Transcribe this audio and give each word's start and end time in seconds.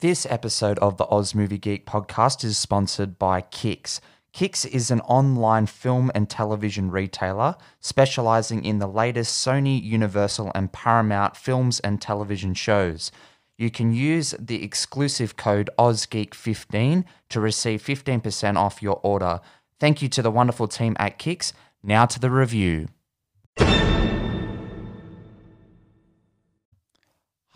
This 0.00 0.26
episode 0.28 0.78
of 0.80 0.98
the 0.98 1.06
Oz 1.06 1.34
Movie 1.34 1.56
Geek 1.56 1.86
podcast 1.86 2.44
is 2.44 2.58
sponsored 2.58 3.18
by 3.18 3.40
Kix. 3.40 3.98
Kix 4.34 4.66
is 4.66 4.90
an 4.90 5.00
online 5.00 5.64
film 5.64 6.12
and 6.14 6.28
television 6.28 6.90
retailer 6.90 7.56
specializing 7.80 8.62
in 8.62 8.78
the 8.78 8.86
latest 8.86 9.42
Sony, 9.42 9.82
Universal, 9.82 10.52
and 10.54 10.70
Paramount 10.70 11.34
films 11.34 11.80
and 11.80 11.98
television 11.98 12.52
shows. 12.52 13.10
You 13.56 13.70
can 13.70 13.94
use 13.94 14.34
the 14.38 14.62
exclusive 14.62 15.38
code 15.38 15.70
OzGeek15 15.78 17.04
to 17.30 17.40
receive 17.40 17.82
15% 17.82 18.56
off 18.56 18.82
your 18.82 19.00
order. 19.02 19.40
Thank 19.80 20.02
you 20.02 20.10
to 20.10 20.20
the 20.20 20.30
wonderful 20.30 20.68
team 20.68 20.94
at 20.98 21.18
Kix. 21.18 21.54
Now 21.82 22.04
to 22.04 22.20
the 22.20 22.30
review. 22.30 22.88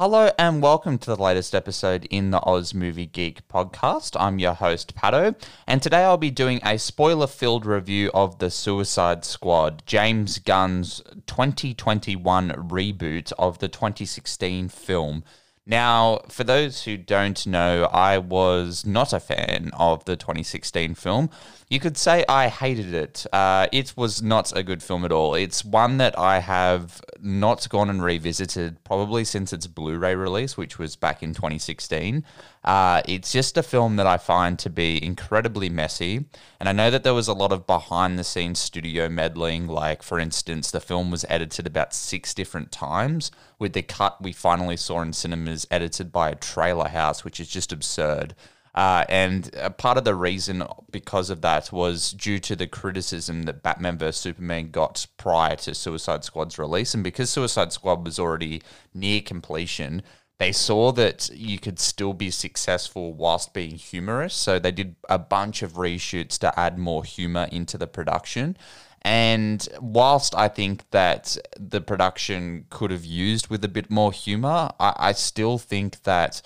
Hello 0.01 0.31
and 0.39 0.63
welcome 0.63 0.97
to 0.97 1.15
the 1.15 1.23
latest 1.23 1.55
episode 1.55 2.07
in 2.07 2.31
the 2.31 2.43
Oz 2.47 2.73
Movie 2.73 3.05
Geek 3.05 3.47
podcast. 3.49 4.17
I'm 4.19 4.39
your 4.39 4.55
host, 4.55 4.97
Pato, 4.97 5.35
and 5.67 5.83
today 5.83 6.05
I'll 6.05 6.17
be 6.17 6.31
doing 6.31 6.59
a 6.65 6.79
spoiler 6.79 7.27
filled 7.27 7.67
review 7.67 8.11
of 8.15 8.39
The 8.39 8.51
Suicide 8.51 9.27
Squad, 9.27 9.83
James 9.85 10.39
Gunn's 10.39 11.03
2021 11.27 12.49
reboot 12.53 13.31
of 13.39 13.59
the 13.59 13.69
2016 13.69 14.71
film. 14.71 15.23
Now, 15.67 16.21
for 16.31 16.45
those 16.45 16.85
who 16.85 16.97
don't 16.97 17.47
know, 17.47 17.85
I 17.93 18.17
was 18.17 18.87
not 18.87 19.13
a 19.13 19.21
fan 19.21 19.71
of 19.79 20.07
the 20.07 20.17
2016 20.17 20.95
film. 20.95 21.29
You 21.71 21.79
could 21.79 21.97
say 21.97 22.25
I 22.29 22.49
hated 22.49 22.93
it. 22.93 23.25
Uh, 23.33 23.69
it 23.71 23.97
was 23.97 24.21
not 24.21 24.53
a 24.57 24.65
good 24.65 24.83
film 24.83 25.05
at 25.05 25.13
all. 25.13 25.37
It's 25.37 25.65
one 25.65 25.99
that 25.99 26.19
I 26.19 26.41
have 26.41 27.01
not 27.21 27.69
gone 27.69 27.89
and 27.89 28.03
revisited 28.03 28.83
probably 28.83 29.23
since 29.23 29.53
its 29.53 29.69
Blu 29.69 29.97
ray 29.97 30.17
release, 30.17 30.57
which 30.57 30.81
was 30.81 30.97
back 30.97 31.23
in 31.23 31.33
2016. 31.33 32.25
Uh, 32.65 33.03
it's 33.07 33.31
just 33.31 33.57
a 33.57 33.63
film 33.63 33.95
that 33.97 34.07
I 34.09 34.17
find 34.17 34.59
to 34.59 34.69
be 34.69 35.01
incredibly 35.01 35.69
messy. 35.69 36.25
And 36.59 36.69
I 36.69 36.73
know 36.73 36.91
that 36.91 37.05
there 37.05 37.15
was 37.15 37.29
a 37.29 37.35
lot 37.35 37.53
of 37.53 37.69
behind 37.69 38.19
the 38.19 38.25
scenes 38.25 38.59
studio 38.59 39.09
meddling. 39.09 39.69
Like, 39.69 40.03
for 40.03 40.19
instance, 40.19 40.73
the 40.73 40.81
film 40.81 41.13
was 41.13 41.25
edited 41.29 41.69
about 41.69 41.95
six 41.95 42.35
different 42.35 42.73
times, 42.73 43.31
with 43.61 43.75
the 43.75 43.83
cut 43.83 44.21
we 44.21 44.33
finally 44.33 44.77
saw 44.77 45.03
in 45.03 45.13
cinemas 45.13 45.69
edited 45.71 46.11
by 46.11 46.31
a 46.31 46.35
trailer 46.35 46.89
house, 46.89 47.23
which 47.23 47.39
is 47.39 47.47
just 47.47 47.71
absurd. 47.71 48.35
Uh, 48.75 49.05
and 49.09 49.51
part 49.79 49.99
of 49.99 50.05
the 50.05 50.15
reason 50.15 50.63
because 50.91 51.29
of 51.29 51.41
that 51.41 51.73
was 51.73 52.13
due 52.13 52.39
to 52.39 52.55
the 52.55 52.67
criticism 52.67 53.43
that 53.43 53.63
Batman 53.63 53.99
vs 53.99 54.17
Superman 54.17 54.71
got 54.71 55.07
prior 55.17 55.57
to 55.57 55.75
Suicide 55.75 56.25
Squad's 56.25 56.59
release, 56.59 56.95
and 56.95 57.03
because 57.03 57.31
Suicide 57.31 57.73
Squad 57.73 58.05
was 58.05 58.19
already 58.19 58.63
near 58.95 59.21
completion, 59.21 60.03
they 60.39 60.53
saw 60.53 60.91
that 60.93 61.29
you 61.35 61.59
could 61.59 61.79
still 61.79 62.15
be 62.15 62.31
successful 62.31 63.13
whilst 63.13 63.53
being 63.53 63.75
humorous. 63.75 64.35
So 64.35 64.59
they 64.59 64.71
did 64.71 64.97
a 65.09 65.19
bunch 65.19 65.63
of 65.63 65.75
reshoots 65.75 66.39
to 66.39 66.59
add 66.59 66.79
more 66.79 67.05
humor 67.05 67.47
into 67.53 67.77
the 67.77 67.87
production. 67.87 68.57
And 69.03 69.67
whilst 69.81 70.35
I 70.35 70.49
think 70.49 70.91
that 70.93 71.37
the 71.59 71.81
production 71.81 72.67
could 72.71 72.91
have 72.91 73.05
used 73.05 73.49
with 73.49 73.65
a 73.65 73.69
bit 73.69 73.91
more 73.91 74.13
humor, 74.13 74.71
I, 74.79 74.95
I 74.97 75.13
still 75.13 75.59
think 75.59 76.03
that 76.05 76.41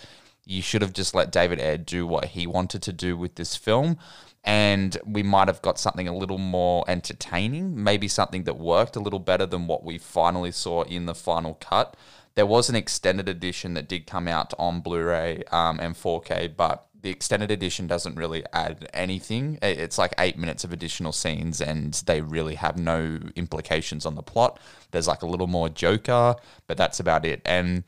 you 0.47 0.63
should 0.63 0.83
have 0.83 0.93
just 0.93 1.15
let 1.15 1.33
David 1.33 1.61
Ayer 1.61 1.79
do 1.79 2.07
what 2.07 2.27
he 2.27 2.47
wanted 2.47 2.83
to 2.83 2.93
do 2.93 3.17
with 3.17 3.35
this 3.37 3.57
film. 3.57 3.99
And 4.45 4.99
we 5.07 5.23
might 5.23 5.49
have 5.49 5.63
got 5.63 5.79
something 5.79 6.07
a 6.07 6.15
little 6.15 6.39
more 6.39 6.85
entertaining, 6.87 7.83
maybe 7.83 8.09
something 8.09 8.45
that 8.45 8.59
worked 8.59 8.95
a 8.95 9.01
little 9.01 9.19
better 9.19 9.47
than 9.47 9.67
what 9.67 9.85
we 9.85 9.97
finally 9.97 10.53
saw 10.53 10.83
in 10.83 11.07
the 11.07 11.15
final 11.15 11.55
cut. 11.55 11.97
There 12.35 12.45
was 12.45 12.69
an 12.69 12.77
extended 12.77 13.29
edition 13.29 13.75
that 13.75 13.89
did 13.89 14.07
come 14.07 14.29
out 14.29 14.53
on 14.59 14.81
Blu 14.81 15.03
ray 15.03 15.45
um, 15.51 15.81
and 15.81 15.95
4K, 15.95 16.55
but 16.57 16.87
the 17.05 17.11
extended 17.11 17.51
edition 17.51 17.87
doesn't 17.87 18.17
really 18.17 18.45
add 18.53 18.89
anything. 18.93 19.59
It's 19.63 19.99
like 19.99 20.15
eight 20.19 20.39
minutes 20.39 20.65
of 20.65 20.73
additional 20.73 21.13
scenes, 21.13 21.61
and 21.61 21.93
they 22.07 22.23
really 22.23 22.55
have 22.55 22.79
no 22.79 23.21
implications 23.37 24.07
on 24.07 24.15
the 24.15 24.23
plot. 24.23 24.59
There's 24.91 25.07
like 25.07 25.23
a 25.23 25.27
little 25.27 25.47
more 25.47 25.69
Joker, 25.69 26.35
but 26.67 26.77
that's 26.79 27.01
about 27.01 27.27
it. 27.27 27.43
And 27.45 27.85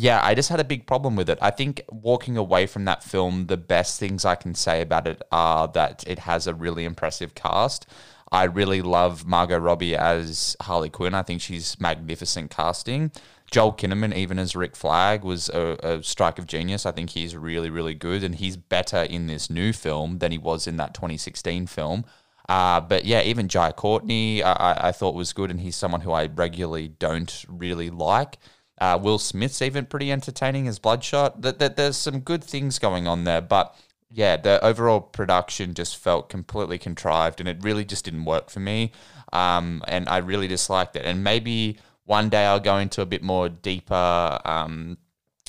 yeah, 0.00 0.20
I 0.22 0.36
just 0.36 0.48
had 0.48 0.60
a 0.60 0.64
big 0.64 0.86
problem 0.86 1.16
with 1.16 1.28
it. 1.28 1.38
I 1.42 1.50
think 1.50 1.82
walking 1.90 2.36
away 2.36 2.68
from 2.68 2.84
that 2.84 3.02
film, 3.02 3.46
the 3.46 3.56
best 3.56 3.98
things 3.98 4.24
I 4.24 4.36
can 4.36 4.54
say 4.54 4.80
about 4.80 5.08
it 5.08 5.20
are 5.32 5.66
that 5.68 6.04
it 6.06 6.20
has 6.20 6.46
a 6.46 6.54
really 6.54 6.84
impressive 6.84 7.34
cast. 7.34 7.84
I 8.30 8.44
really 8.44 8.80
love 8.80 9.26
Margot 9.26 9.58
Robbie 9.58 9.96
as 9.96 10.56
Harley 10.60 10.88
Quinn. 10.88 11.14
I 11.14 11.22
think 11.22 11.40
she's 11.40 11.80
magnificent 11.80 12.48
casting. 12.48 13.10
Joel 13.50 13.72
Kinnaman, 13.72 14.14
even 14.14 14.38
as 14.38 14.54
Rick 14.54 14.76
Flag, 14.76 15.24
was 15.24 15.48
a, 15.48 15.76
a, 15.82 16.02
strike 16.04 16.38
of 16.38 16.46
genius. 16.46 16.86
I 16.86 16.92
think 16.92 17.10
he's 17.10 17.34
really, 17.34 17.70
really 17.70 17.94
good, 17.94 18.22
and 18.22 18.36
he's 18.36 18.56
better 18.56 18.98
in 18.98 19.26
this 19.26 19.50
new 19.50 19.72
film 19.72 20.18
than 20.18 20.30
he 20.30 20.38
was 20.38 20.68
in 20.68 20.76
that 20.76 20.94
2016 20.94 21.66
film. 21.66 22.04
Uh, 22.48 22.80
but 22.80 23.04
yeah, 23.04 23.22
even 23.22 23.48
Jai 23.48 23.72
Courtney, 23.72 24.44
I, 24.44 24.90
I 24.90 24.92
thought 24.92 25.16
was 25.16 25.32
good, 25.32 25.50
and 25.50 25.58
he's 25.60 25.74
someone 25.74 26.02
who 26.02 26.12
I 26.12 26.26
regularly 26.26 26.86
don't 26.86 27.44
really 27.48 27.90
like. 27.90 28.38
Uh, 28.80 28.98
Will 29.00 29.18
Smith's 29.18 29.62
even 29.62 29.86
pretty 29.86 30.12
entertaining 30.12 30.68
as 30.68 30.78
Bloodshot. 30.78 31.42
That, 31.42 31.58
that 31.58 31.76
there's 31.76 31.96
some 31.96 32.20
good 32.20 32.44
things 32.44 32.78
going 32.78 33.06
on 33.06 33.24
there, 33.24 33.40
but 33.40 33.74
yeah, 34.10 34.36
the 34.36 34.64
overall 34.64 35.00
production 35.00 35.74
just 35.74 35.96
felt 35.96 36.28
completely 36.28 36.78
contrived, 36.78 37.40
and 37.40 37.48
it 37.48 37.58
really 37.60 37.84
just 37.84 38.04
didn't 38.04 38.24
work 38.24 38.50
for 38.50 38.60
me. 38.60 38.92
Um, 39.32 39.82
and 39.86 40.08
I 40.08 40.18
really 40.18 40.48
disliked 40.48 40.96
it. 40.96 41.04
And 41.04 41.22
maybe 41.22 41.78
one 42.04 42.30
day 42.30 42.46
I'll 42.46 42.60
go 42.60 42.78
into 42.78 43.02
a 43.02 43.06
bit 43.06 43.22
more 43.22 43.50
deeper 43.50 44.38
um, 44.44 44.96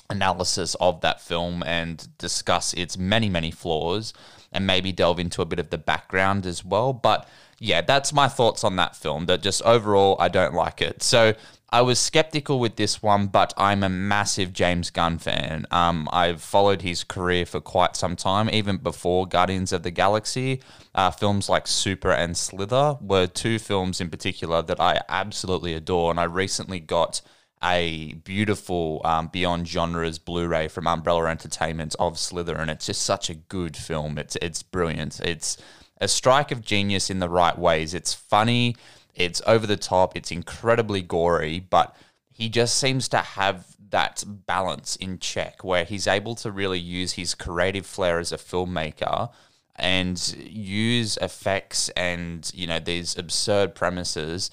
analysis 0.10 0.76
of 0.82 1.00
that 1.02 1.22
film 1.22 1.64
and 1.66 2.06
discuss 2.18 2.74
its 2.74 2.98
many, 2.98 3.30
many 3.30 3.52
flaws, 3.52 4.14
and 4.52 4.68
maybe 4.68 4.92
delve 4.92 5.20
into 5.20 5.42
a 5.42 5.46
bit 5.46 5.60
of 5.60 5.70
the 5.70 5.78
background 5.78 6.46
as 6.46 6.66
well. 6.66 6.92
But 6.92 7.30
yeah, 7.60 7.82
that's 7.82 8.12
my 8.12 8.28
thoughts 8.28 8.64
on 8.64 8.76
that 8.76 8.96
film. 8.96 9.28
That 9.28 9.42
just 9.42 9.62
overall, 9.62 10.18
I 10.20 10.28
don't 10.28 10.54
like 10.54 10.82
it. 10.82 11.02
So 11.04 11.34
I 11.72 11.82
was 11.82 12.00
skeptical 12.00 12.60
with 12.60 12.78
this 12.78 13.02
one, 13.02 13.28
but 13.28 13.54
I'm 13.56 13.84
a 13.84 13.90
massive 13.90 14.54
James 14.54 14.90
Gunn 14.90 15.20
fan. 15.20 15.68
Um, 15.70 16.10
I've 16.12 16.42
followed 16.42 16.82
his 16.82 17.04
career 17.04 17.46
for 17.46 17.62
quite 17.62 17.96
some 17.96 18.16
time, 18.16 18.50
even 18.50 18.78
before 18.78 19.28
Guardians 19.28 19.72
of 19.72 19.84
the 19.84 19.92
Galaxy. 19.92 20.62
Uh, 20.96 21.12
films 21.12 21.48
like 21.48 21.68
Super 21.68 22.12
and 22.12 22.36
Slither 22.36 22.98
were 23.02 23.28
two 23.28 23.60
films 23.60 24.02
in 24.02 24.10
particular 24.10 24.64
that 24.64 24.80
I 24.80 25.02
absolutely 25.10 25.76
adore, 25.76 26.10
and 26.10 26.20
I 26.20 26.24
recently 26.24 26.80
got 26.80 27.22
a 27.64 28.14
beautiful 28.24 29.02
um, 29.04 29.28
Beyond 29.28 29.68
Genres 29.68 30.18
Blu-ray 30.18 30.70
from 30.70 30.88
Umbrella 30.88 31.28
Entertainment 31.28 31.96
of 32.00 32.18
Slither, 32.18 32.56
and 32.56 32.72
it's 32.72 32.88
just 32.88 33.04
such 33.04 33.30
a 33.30 33.36
good 33.36 33.78
film. 33.78 34.18
It's 34.18 34.38
it's 34.42 34.64
brilliant. 34.64 35.20
It's 35.20 35.58
a 36.02 36.08
strike 36.08 36.52
of 36.52 36.62
genius 36.62 37.10
in 37.10 37.20
the 37.20 37.30
right 37.30 37.58
ways. 37.58 37.94
It's 37.94 38.14
funny 38.14 38.76
it's 39.20 39.42
over 39.46 39.68
the 39.68 39.78
top, 39.78 40.16
it's 40.16 40.32
incredibly 40.32 41.02
gory, 41.02 41.60
but 41.60 41.96
he 42.32 42.50
just 42.50 42.78
seems 42.78 43.08
to 43.10 43.18
have 43.18 43.76
that 43.90 44.24
balance 44.28 44.96
in 44.96 45.20
check 45.20 45.64
where 45.64 45.84
he's 45.84 46.08
able 46.08 46.36
to 46.36 46.52
really 46.52 46.80
use 46.80 47.14
his 47.14 47.36
creative 47.36 47.86
flair 47.86 48.20
as 48.20 48.32
a 48.32 48.38
filmmaker 48.38 49.30
and 49.76 50.36
use 50.38 51.18
effects 51.22 51.90
and 51.90 52.52
you 52.54 52.68
know 52.68 52.80
these 52.80 53.18
absurd 53.18 53.74
premises 53.74 54.52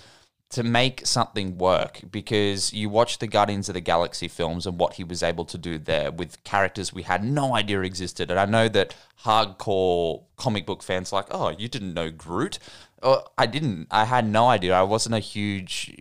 to 0.49 0.63
make 0.63 1.05
something 1.05 1.59
work 1.59 2.01
because 2.11 2.73
you 2.73 2.89
watch 2.89 3.19
the 3.19 3.27
Guardians 3.27 3.69
of 3.69 3.75
the 3.75 3.81
Galaxy 3.81 4.29
films 4.29 4.65
and 4.65 4.79
what 4.79 4.95
he 4.95 5.05
was 5.05 5.23
able 5.23 5.45
to 5.45 5.59
do 5.59 5.77
there 5.77 6.13
with 6.13 6.43
characters 6.45 6.93
we 6.93 7.03
had 7.03 7.25
no 7.25 7.55
idea 7.55 7.81
existed. 7.81 8.31
And 8.31 8.39
I 8.39 8.45
know 8.45 8.69
that 8.69 8.95
hardcore 9.25 10.23
comic 10.37 10.65
book 10.65 10.85
fans 10.85 11.13
like, 11.13 11.27
oh, 11.33 11.51
you 11.51 11.69
didn't 11.69 11.95
know 11.95 12.11
Groot. 12.11 12.61
Oh, 13.03 13.23
I 13.37 13.47
didn't. 13.47 13.89
I 13.91 14.05
had 14.05 14.27
no 14.27 14.49
idea. 14.49 14.75
I 14.75 14.83
wasn't 14.83 15.15
a 15.15 15.21
huge 15.21 15.93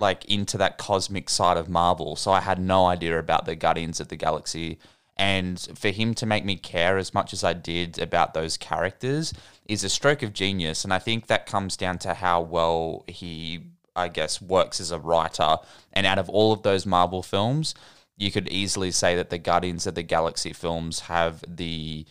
like 0.00 0.24
into 0.24 0.56
that 0.58 0.78
cosmic 0.78 1.28
side 1.28 1.56
of 1.56 1.68
Marvel, 1.68 2.16
so 2.16 2.32
I 2.32 2.40
had 2.40 2.58
no 2.58 2.86
idea 2.86 3.18
about 3.18 3.44
the 3.44 3.54
Guardians 3.54 4.00
of 4.00 4.08
the 4.08 4.16
Galaxy. 4.16 4.78
And 5.16 5.60
for 5.78 5.90
him 5.90 6.14
to 6.14 6.24
make 6.24 6.46
me 6.46 6.56
care 6.56 6.96
as 6.96 7.12
much 7.12 7.34
as 7.34 7.44
I 7.44 7.52
did 7.52 7.98
about 7.98 8.32
those 8.32 8.56
characters 8.56 9.34
is 9.68 9.84
a 9.84 9.90
stroke 9.90 10.22
of 10.22 10.32
genius. 10.32 10.82
And 10.82 10.94
I 10.94 10.98
think 10.98 11.26
that 11.26 11.44
comes 11.44 11.76
down 11.76 11.98
to 11.98 12.14
how 12.14 12.40
well 12.40 13.04
he, 13.06 13.66
I 13.94 14.08
guess, 14.08 14.40
works 14.40 14.80
as 14.80 14.90
a 14.90 14.98
writer. 14.98 15.58
And 15.92 16.06
out 16.06 16.18
of 16.18 16.30
all 16.30 16.52
of 16.54 16.62
those 16.62 16.86
Marvel 16.86 17.22
films, 17.22 17.74
you 18.16 18.32
could 18.32 18.48
easily 18.48 18.90
say 18.90 19.14
that 19.16 19.28
the 19.28 19.36
Guardians 19.36 19.86
of 19.86 19.94
the 19.94 20.02
Galaxy 20.02 20.54
films 20.54 21.00
have 21.00 21.44
the 21.46 22.06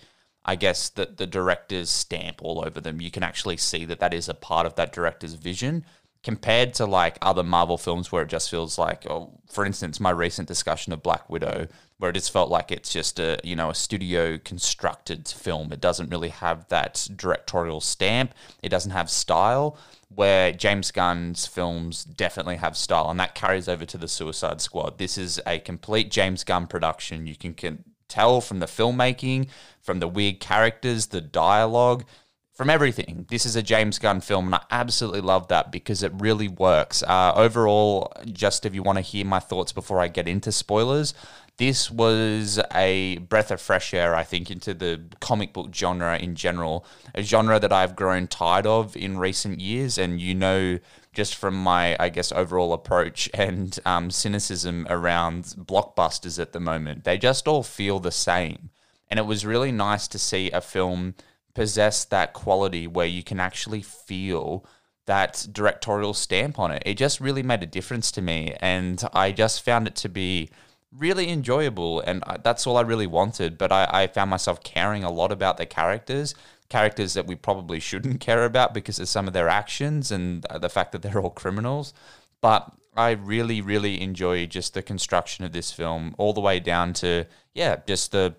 I 0.49 0.55
guess 0.55 0.89
that 0.89 1.17
the 1.17 1.27
director's 1.27 1.91
stamp 1.91 2.41
all 2.41 2.65
over 2.65 2.81
them. 2.81 2.99
You 2.99 3.11
can 3.11 3.21
actually 3.21 3.57
see 3.57 3.85
that 3.85 3.99
that 3.99 4.15
is 4.15 4.27
a 4.27 4.33
part 4.33 4.65
of 4.65 4.73
that 4.77 4.91
director's 4.91 5.35
vision 5.35 5.85
compared 6.23 6.73
to 6.73 6.87
like 6.87 7.19
other 7.21 7.43
Marvel 7.43 7.77
films 7.77 8.11
where 8.11 8.23
it 8.23 8.29
just 8.29 8.49
feels 8.49 8.79
like, 8.79 9.05
oh, 9.07 9.39
for 9.47 9.63
instance, 9.63 9.99
my 9.99 10.09
recent 10.09 10.47
discussion 10.47 10.91
of 10.91 11.03
Black 11.03 11.29
Widow, 11.29 11.67
where 11.99 12.09
it 12.09 12.15
just 12.15 12.33
felt 12.33 12.49
like 12.49 12.71
it's 12.71 12.91
just 12.91 13.19
a 13.19 13.39
you 13.43 13.55
know 13.55 13.69
a 13.69 13.75
studio 13.75 14.39
constructed 14.39 15.27
film. 15.27 15.71
It 15.71 15.81
doesn't 15.81 16.09
really 16.09 16.29
have 16.29 16.67
that 16.69 17.07
directorial 17.15 17.79
stamp. 17.79 18.33
It 18.63 18.69
doesn't 18.69 18.91
have 18.91 19.11
style. 19.11 19.77
Where 20.15 20.51
James 20.51 20.89
Gunn's 20.89 21.45
films 21.45 22.03
definitely 22.03 22.55
have 22.55 22.75
style, 22.75 23.11
and 23.11 23.19
that 23.19 23.35
carries 23.35 23.69
over 23.69 23.85
to 23.85 23.97
the 23.99 24.07
Suicide 24.07 24.61
Squad. 24.61 24.97
This 24.97 25.15
is 25.15 25.39
a 25.45 25.59
complete 25.59 26.09
James 26.09 26.43
Gunn 26.43 26.65
production. 26.65 27.27
You 27.27 27.35
can, 27.35 27.53
can 27.53 27.83
tell 28.09 28.41
from 28.41 28.59
the 28.59 28.65
filmmaking, 28.65 29.47
from 29.81 29.99
the 29.99 30.07
weird 30.07 30.39
characters, 30.39 31.07
the 31.07 31.21
dialogue, 31.21 32.03
from 32.51 32.69
everything. 32.69 33.25
This 33.29 33.45
is 33.45 33.55
a 33.55 33.63
James 33.63 33.99
Gunn 33.99 34.19
film, 34.19 34.47
and 34.47 34.55
I 34.55 34.61
absolutely 34.69 35.21
love 35.21 35.47
that 35.47 35.71
because 35.71 36.03
it 36.03 36.11
really 36.15 36.49
works. 36.49 37.01
Uh, 37.03 37.31
overall, 37.33 38.11
just 38.25 38.65
if 38.65 38.75
you 38.75 38.83
want 38.83 38.97
to 38.97 39.01
hear 39.01 39.23
my 39.23 39.39
thoughts 39.39 39.71
before 39.71 40.01
I 40.01 40.09
get 40.09 40.27
into 40.27 40.51
spoilers, 40.51 41.13
this 41.59 41.91
was 41.91 42.59
a 42.73 43.17
breath 43.17 43.51
of 43.51 43.61
fresh 43.61 43.93
air, 43.93 44.15
I 44.15 44.23
think, 44.23 44.49
into 44.49 44.73
the 44.73 45.01
comic 45.19 45.51
book 45.51 45.75
genre 45.75 46.17
in 46.17 46.35
general. 46.35 46.85
A 47.13 47.21
genre 47.21 47.59
that 47.59 47.73
I've 47.73 47.97
grown 47.97 48.27
tired 48.27 48.65
of 48.65 48.95
in 48.95 49.17
recent 49.17 49.59
years. 49.59 49.97
And 49.97 50.21
you 50.21 50.33
know, 50.33 50.79
just 51.13 51.35
from 51.35 51.55
my, 51.55 51.95
I 51.99 52.09
guess, 52.09 52.31
overall 52.31 52.73
approach 52.73 53.29
and 53.33 53.77
um, 53.85 54.11
cynicism 54.11 54.85
around 54.89 55.45
blockbusters 55.57 56.39
at 56.39 56.53
the 56.53 56.59
moment, 56.59 57.03
they 57.03 57.17
just 57.17 57.47
all 57.47 57.63
feel 57.63 57.99
the 57.99 58.11
same. 58.11 58.69
And 59.09 59.19
it 59.19 59.25
was 59.25 59.45
really 59.45 59.71
nice 59.71 60.07
to 60.09 60.19
see 60.19 60.51
a 60.51 60.61
film 60.61 61.15
possess 61.55 62.05
that 62.05 62.33
quality 62.33 62.85
where 62.85 63.07
you 63.07 63.23
can 63.23 63.39
actually 63.39 63.81
feel 63.81 64.65
that 65.07 65.47
directorial 65.51 66.13
stamp 66.13 66.59
on 66.59 66.71
it. 66.71 66.83
It 66.85 66.95
just 66.95 67.19
really 67.19 67.41
made 67.41 67.63
a 67.63 67.65
difference 67.65 68.11
to 68.11 68.21
me. 68.21 68.55
And 68.59 69.03
I 69.11 69.31
just 69.31 69.63
found 69.63 69.87
it 69.87 69.95
to 69.97 70.09
be 70.09 70.51
really 70.95 71.29
enjoyable, 71.29 72.01
and 72.01 72.23
that's 72.43 72.65
all 72.67 72.77
I 72.77 72.81
really 72.81 73.07
wanted. 73.07 73.57
But 73.57 73.71
I, 73.71 73.87
I 73.91 74.07
found 74.07 74.29
myself 74.29 74.63
caring 74.63 75.03
a 75.03 75.11
lot 75.11 75.31
about 75.31 75.57
the 75.57 75.65
characters, 75.65 76.35
characters 76.69 77.13
that 77.15 77.27
we 77.27 77.35
probably 77.35 77.79
shouldn't 77.79 78.19
care 78.29 78.45
about 78.45 78.73
because 78.73 78.99
of 78.99 79.09
some 79.09 79.27
of 79.27 79.33
their 79.33 79.49
actions 79.49 80.11
and 80.11 80.45
the 80.59 80.69
fact 80.69 80.91
that 80.91 81.01
they're 81.01 81.19
all 81.19 81.29
criminals. 81.29 81.93
But 82.41 82.71
I 82.95 83.11
really, 83.11 83.61
really 83.61 84.01
enjoy 84.01 84.45
just 84.45 84.73
the 84.73 84.81
construction 84.81 85.45
of 85.45 85.51
this 85.51 85.71
film, 85.71 86.15
all 86.17 86.33
the 86.33 86.41
way 86.41 86.59
down 86.59 86.93
to 86.93 87.25
yeah, 87.53 87.77
just 87.87 88.11
the 88.11 88.35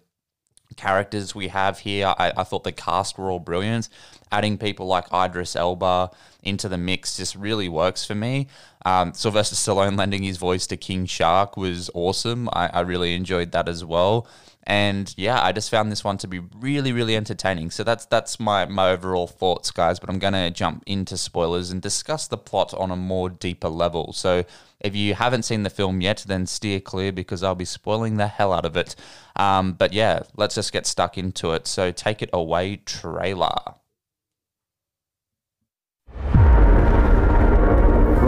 characters 0.76 1.34
we 1.34 1.48
have 1.48 1.80
here. 1.80 2.14
I, 2.18 2.32
I 2.36 2.44
thought 2.44 2.64
the 2.64 2.72
cast 2.72 3.18
were 3.18 3.30
all 3.30 3.38
brilliant. 3.38 3.88
Adding 4.30 4.58
people 4.58 4.86
like 4.86 5.12
Idris 5.12 5.56
Elba 5.56 6.10
into 6.42 6.68
the 6.68 6.78
mix 6.78 7.16
just 7.16 7.34
really 7.34 7.68
works 7.68 8.04
for 8.04 8.14
me. 8.14 8.46
Um, 8.84 9.12
Sylvester 9.12 9.56
Stallone 9.56 9.98
lending 9.98 10.22
his 10.22 10.36
voice 10.36 10.66
to 10.68 10.76
King 10.76 11.06
Shark 11.06 11.56
was 11.56 11.90
awesome. 11.94 12.48
I, 12.52 12.68
I 12.68 12.80
really 12.80 13.14
enjoyed 13.14 13.52
that 13.52 13.68
as 13.68 13.84
well. 13.84 14.26
And 14.64 15.12
yeah, 15.16 15.42
I 15.42 15.52
just 15.52 15.70
found 15.70 15.90
this 15.90 16.04
one 16.04 16.18
to 16.18 16.28
be 16.28 16.38
really, 16.38 16.92
really 16.92 17.16
entertaining. 17.16 17.70
So 17.70 17.82
that's 17.82 18.04
that's 18.06 18.38
my 18.38 18.66
my 18.66 18.90
overall 18.90 19.26
thoughts, 19.26 19.70
guys. 19.70 19.98
But 19.98 20.10
I'm 20.10 20.18
gonna 20.18 20.50
jump 20.50 20.82
into 20.86 21.16
spoilers 21.16 21.70
and 21.70 21.80
discuss 21.80 22.28
the 22.28 22.36
plot 22.36 22.74
on 22.74 22.90
a 22.90 22.96
more 22.96 23.30
deeper 23.30 23.68
level. 23.68 24.12
So 24.12 24.44
if 24.78 24.94
you 24.94 25.14
haven't 25.14 25.44
seen 25.44 25.62
the 25.62 25.70
film 25.70 26.00
yet, 26.00 26.24
then 26.26 26.46
steer 26.46 26.78
clear 26.78 27.10
because 27.10 27.42
I'll 27.42 27.54
be 27.54 27.64
spoiling 27.64 28.16
the 28.16 28.26
hell 28.26 28.52
out 28.52 28.66
of 28.66 28.76
it. 28.76 28.94
Um, 29.34 29.72
but 29.72 29.92
yeah, 29.92 30.20
let's 30.36 30.54
just 30.54 30.72
get 30.72 30.86
stuck 30.86 31.16
into 31.16 31.52
it. 31.52 31.66
So 31.66 31.90
take 31.90 32.22
it 32.22 32.30
away, 32.32 32.76
trailer. 32.76 33.79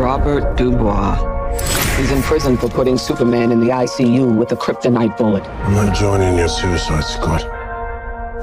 Robert 0.03 0.57
Dubois. 0.57 1.15
He's 1.97 2.11
in 2.11 2.23
prison 2.23 2.57
for 2.57 2.69
putting 2.69 2.99
Superman 2.99 3.53
in 3.53 3.61
the 3.61 3.69
ICU 3.69 4.37
with 4.37 4.51
a 4.51 4.57
kryptonite 4.57 5.17
bullet. 5.17 5.45
I'm 5.49 5.75
not 5.75 5.95
joining 5.95 6.37
your 6.37 6.49
suicide 6.49 7.05
squad. 7.05 7.45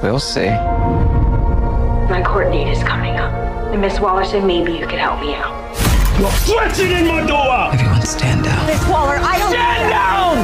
We'll 0.02 0.20
see. 0.20 0.48
My 2.08 2.22
court 2.24 2.50
date 2.50 2.72
is 2.72 2.82
coming 2.82 3.16
up. 3.16 3.30
And 3.72 3.82
Miss 3.82 4.00
Waller 4.00 4.24
said 4.24 4.42
maybe 4.42 4.72
you 4.72 4.86
could 4.86 4.98
help 4.98 5.20
me 5.20 5.34
out. 5.34 5.52
You're 6.18 6.30
flexing 6.30 6.92
in 6.92 7.06
my 7.06 7.26
door! 7.26 7.74
Everyone 7.74 8.06
stand 8.06 8.44
down. 8.44 8.66
Miss 8.66 8.88
Waller, 8.88 9.18
I 9.20 9.38
don't. 9.38 9.50
Stand 9.50 9.90
down! 9.90 10.38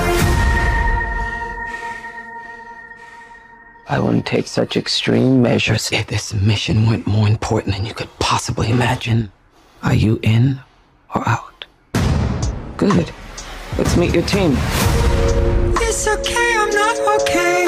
I 3.88 3.98
wouldn't 3.98 4.26
take 4.26 4.48
such 4.48 4.76
extreme 4.76 5.40
measures 5.40 5.90
if 5.92 6.08
this 6.08 6.34
mission 6.34 6.84
went 6.84 7.06
more 7.06 7.26
important 7.26 7.74
than 7.74 7.86
you 7.86 7.94
could 7.94 8.10
possibly 8.18 8.68
imagine. 8.68 9.32
Are 9.82 9.94
you 9.94 10.20
in 10.22 10.60
or 11.14 11.28
out? 11.28 11.64
Good. 12.76 13.10
Let's 13.78 13.96
meet 13.96 14.14
your 14.14 14.24
team. 14.24 14.56
It's 15.78 16.06
okay, 16.08 16.54
I'm 16.58 16.70
not 16.70 17.22
okay. 17.22 17.64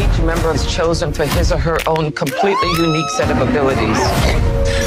Each 0.00 0.20
member 0.22 0.52
is 0.52 0.66
chosen 0.72 1.12
for 1.12 1.24
his 1.24 1.52
or 1.52 1.58
her 1.58 1.78
own 1.86 2.12
completely 2.12 2.70
unique 2.78 3.08
set 3.10 3.30
of 3.30 3.48
abilities. 3.48 3.98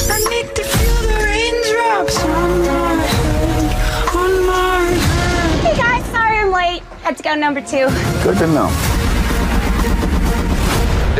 I 0.10 0.20
need 0.30 0.56
to 0.56 0.64
feel 0.64 1.02
the 1.08 1.24
raindrops 1.24 2.24
on 2.24 2.60
my 2.66 2.96
head, 3.04 4.16
on 4.16 4.48
my 4.48 4.86
head. 4.86 5.64
Hey 5.66 5.76
guys, 5.78 6.06
sorry 6.12 6.38
I'm 6.40 6.52
late. 6.52 6.84
Had 7.04 7.18
to 7.18 7.24
go 7.24 7.36
number 7.36 7.62
two. 7.62 7.90
Good 8.24 8.38
to 8.40 8.48
know. 8.48 8.70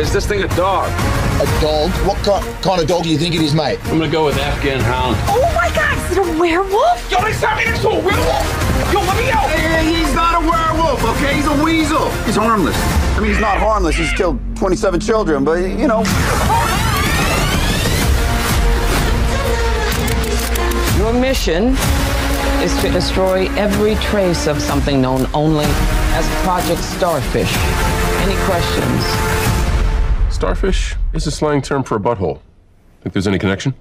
Is 0.00 0.12
this 0.12 0.26
thing 0.26 0.42
a 0.42 0.48
dog? 0.56 0.90
A 1.44 1.60
dog? 1.60 1.90
What 2.06 2.16
kind, 2.24 2.42
kind 2.62 2.80
of 2.80 2.88
dog 2.88 3.02
do 3.02 3.10
you 3.10 3.18
think 3.18 3.34
it 3.34 3.42
is, 3.42 3.54
mate? 3.54 3.78
I'm 3.84 3.98
gonna 3.98 4.10
go 4.10 4.24
with 4.24 4.38
Afghan 4.38 4.80
Hound. 4.80 5.14
Oh 5.28 5.52
my 5.54 5.68
god, 5.76 5.98
is 6.10 6.16
it 6.16 6.18
a 6.18 6.40
werewolf? 6.40 7.10
Yo, 7.10 7.20
they 7.20 7.34
sent 7.34 7.58
me 7.58 7.66
next 7.66 7.82
to 7.82 7.88
a 7.88 8.00
werewolf! 8.00 8.90
Yo, 8.90 9.00
let 9.00 9.18
me 9.18 9.30
out! 9.30 9.50
Hey, 9.50 9.84
he's 9.94 10.14
not 10.14 10.42
a 10.42 10.48
werewolf, 10.48 11.04
okay? 11.04 11.34
He's 11.34 11.46
a 11.46 11.62
weasel. 11.62 12.08
He's 12.24 12.36
harmless. 12.36 12.74
I 12.78 13.20
mean, 13.20 13.28
he's 13.28 13.40
not 13.40 13.58
harmless. 13.58 13.94
He's 13.94 14.10
killed 14.14 14.40
27 14.56 15.00
children, 15.00 15.44
but, 15.44 15.56
you 15.56 15.86
know. 15.86 16.02
Your 20.96 21.12
mission 21.12 21.76
is 22.64 22.74
to 22.80 22.90
destroy 22.90 23.50
every 23.58 23.96
trace 23.96 24.46
of 24.46 24.62
something 24.62 25.02
known 25.02 25.26
only 25.34 25.66
as 26.16 26.26
Project 26.42 26.80
Starfish. 26.80 27.52
Any 28.24 28.36
questions? 28.46 29.43
Starfish 30.44 30.94
is 31.14 31.26
a 31.26 31.30
slang 31.30 31.62
term 31.62 31.82
for 31.82 31.96
a 31.96 31.98
butthole. 31.98 32.38
Think 33.00 33.14
there's 33.14 33.26
any 33.26 33.38
connection? 33.38 33.72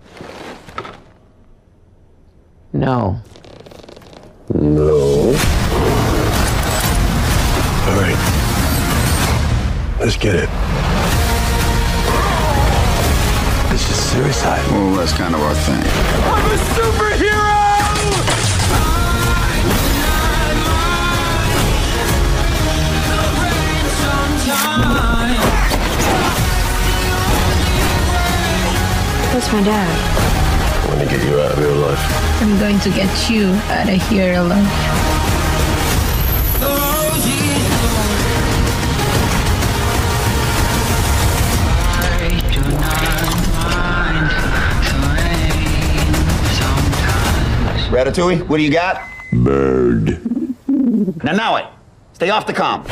No. 2.72 3.22
No. 4.54 5.36
All 7.84 8.00
right. 8.00 8.16
Let's 10.00 10.16
get 10.16 10.36
it. 10.36 10.50
This 13.70 13.90
is 13.90 13.98
suicide. 13.98 14.66
Well, 14.72 14.96
that's 14.96 15.12
kind 15.12 15.36
of 15.36 15.42
our 15.42 15.54
thing. 15.54 15.84
I'm 15.84 16.50
a 16.50 16.58
superhero! 16.80 17.63
Where's 29.34 29.52
my 29.52 29.64
dad? 29.64 30.84
I'm 30.84 30.90
gonna 30.92 31.10
get 31.10 31.28
you 31.28 31.42
out 31.42 31.54
of 31.54 31.60
your 31.60 31.74
life. 31.74 32.42
I'm 32.44 32.60
going 32.60 32.80
to 32.82 32.90
get 32.92 33.32
you 33.32 33.48
out 33.48 33.90
of 33.90 34.10
here 34.10 34.36
alive. 34.36 34.94
Ratatouille, 47.90 48.48
what 48.48 48.58
do 48.58 48.64
you 48.64 48.72
got? 48.72 49.02
Bird. 49.32 50.20
Now, 51.24 51.34
now 51.34 51.56
it. 51.56 51.66
Stay 52.14 52.30
off 52.30 52.46
the 52.46 52.54
comp. 52.54 52.88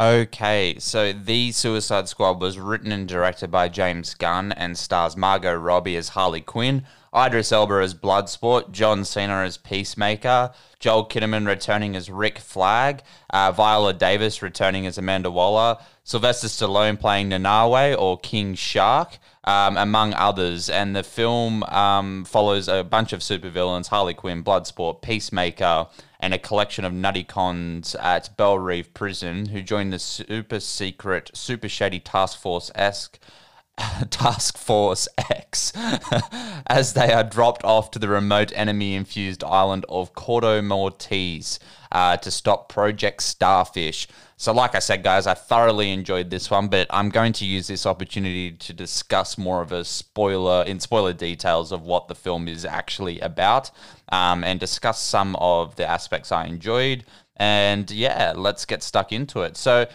Okay, 0.00 0.74
so 0.80 1.12
The 1.12 1.52
Suicide 1.52 2.08
Squad 2.08 2.40
was 2.40 2.58
written 2.58 2.90
and 2.90 3.06
directed 3.06 3.52
by 3.52 3.68
James 3.68 4.14
Gunn 4.14 4.50
and 4.50 4.76
stars 4.76 5.16
Margot 5.16 5.54
Robbie 5.54 5.94
as 5.94 6.08
Harley 6.08 6.40
Quinn, 6.40 6.82
Idris 7.16 7.52
Elba 7.52 7.74
as 7.74 7.94
Bloodsport, 7.94 8.72
John 8.72 9.04
Cena 9.04 9.44
as 9.44 9.56
Peacemaker, 9.56 10.52
Joel 10.80 11.06
Kinnaman 11.06 11.46
returning 11.46 11.94
as 11.94 12.10
Rick 12.10 12.40
Flag, 12.40 13.02
uh, 13.30 13.52
Viola 13.52 13.94
Davis 13.94 14.42
returning 14.42 14.84
as 14.84 14.98
Amanda 14.98 15.30
Waller, 15.30 15.78
Sylvester 16.02 16.48
Stallone 16.48 16.98
playing 16.98 17.30
Nanaue 17.30 17.96
or 17.96 18.18
King 18.18 18.56
Shark, 18.56 19.18
um, 19.44 19.76
among 19.76 20.12
others. 20.14 20.68
And 20.68 20.96
the 20.96 21.04
film 21.04 21.62
um, 21.64 22.24
follows 22.24 22.66
a 22.66 22.82
bunch 22.82 23.12
of 23.12 23.20
supervillains 23.20 23.86
Harley 23.86 24.14
Quinn, 24.14 24.42
Bloodsport, 24.42 25.02
Peacemaker, 25.02 25.86
and 26.24 26.32
a 26.32 26.38
collection 26.38 26.86
of 26.86 26.92
nutty 26.94 27.22
cons 27.22 27.94
at 27.96 28.34
Belle 28.38 28.58
Reve 28.58 28.94
Prison 28.94 29.44
who 29.44 29.60
join 29.60 29.90
the 29.90 29.98
super 29.98 30.58
secret, 30.58 31.30
super 31.34 31.68
shady 31.68 32.00
task 32.00 32.40
force 32.40 32.70
esque. 32.74 33.18
Task 34.10 34.56
Force 34.56 35.08
X 35.18 35.72
as 36.68 36.92
they 36.92 37.12
are 37.12 37.24
dropped 37.24 37.64
off 37.64 37.90
to 37.90 37.98
the 37.98 38.08
remote 38.08 38.52
enemy 38.54 38.94
infused 38.94 39.42
island 39.42 39.84
of 39.88 40.14
Corto 40.14 40.64
Maltese 40.64 41.58
uh, 41.90 42.16
to 42.18 42.30
stop 42.30 42.68
Project 42.68 43.20
Starfish. 43.20 44.06
So, 44.36 44.52
like 44.52 44.74
I 44.74 44.80
said, 44.80 45.02
guys, 45.02 45.26
I 45.26 45.34
thoroughly 45.34 45.92
enjoyed 45.92 46.30
this 46.30 46.50
one, 46.50 46.68
but 46.68 46.88
I'm 46.90 47.08
going 47.08 47.32
to 47.34 47.44
use 47.46 47.68
this 47.68 47.86
opportunity 47.86 48.52
to 48.52 48.72
discuss 48.72 49.38
more 49.38 49.62
of 49.62 49.72
a 49.72 49.84
spoiler 49.84 50.64
in 50.64 50.80
spoiler 50.80 51.12
details 51.12 51.72
of 51.72 51.82
what 51.82 52.08
the 52.08 52.14
film 52.14 52.48
is 52.48 52.64
actually 52.64 53.20
about 53.20 53.70
um, 54.10 54.42
and 54.42 54.58
discuss 54.58 55.00
some 55.00 55.36
of 55.36 55.76
the 55.76 55.86
aspects 55.86 56.32
I 56.32 56.46
enjoyed 56.46 57.04
And 57.36 57.90
yeah, 57.90 58.32
let's 58.36 58.64
get 58.64 58.82
stuck 58.82 59.12
into 59.12 59.42
it. 59.42 59.56
So 59.56 59.86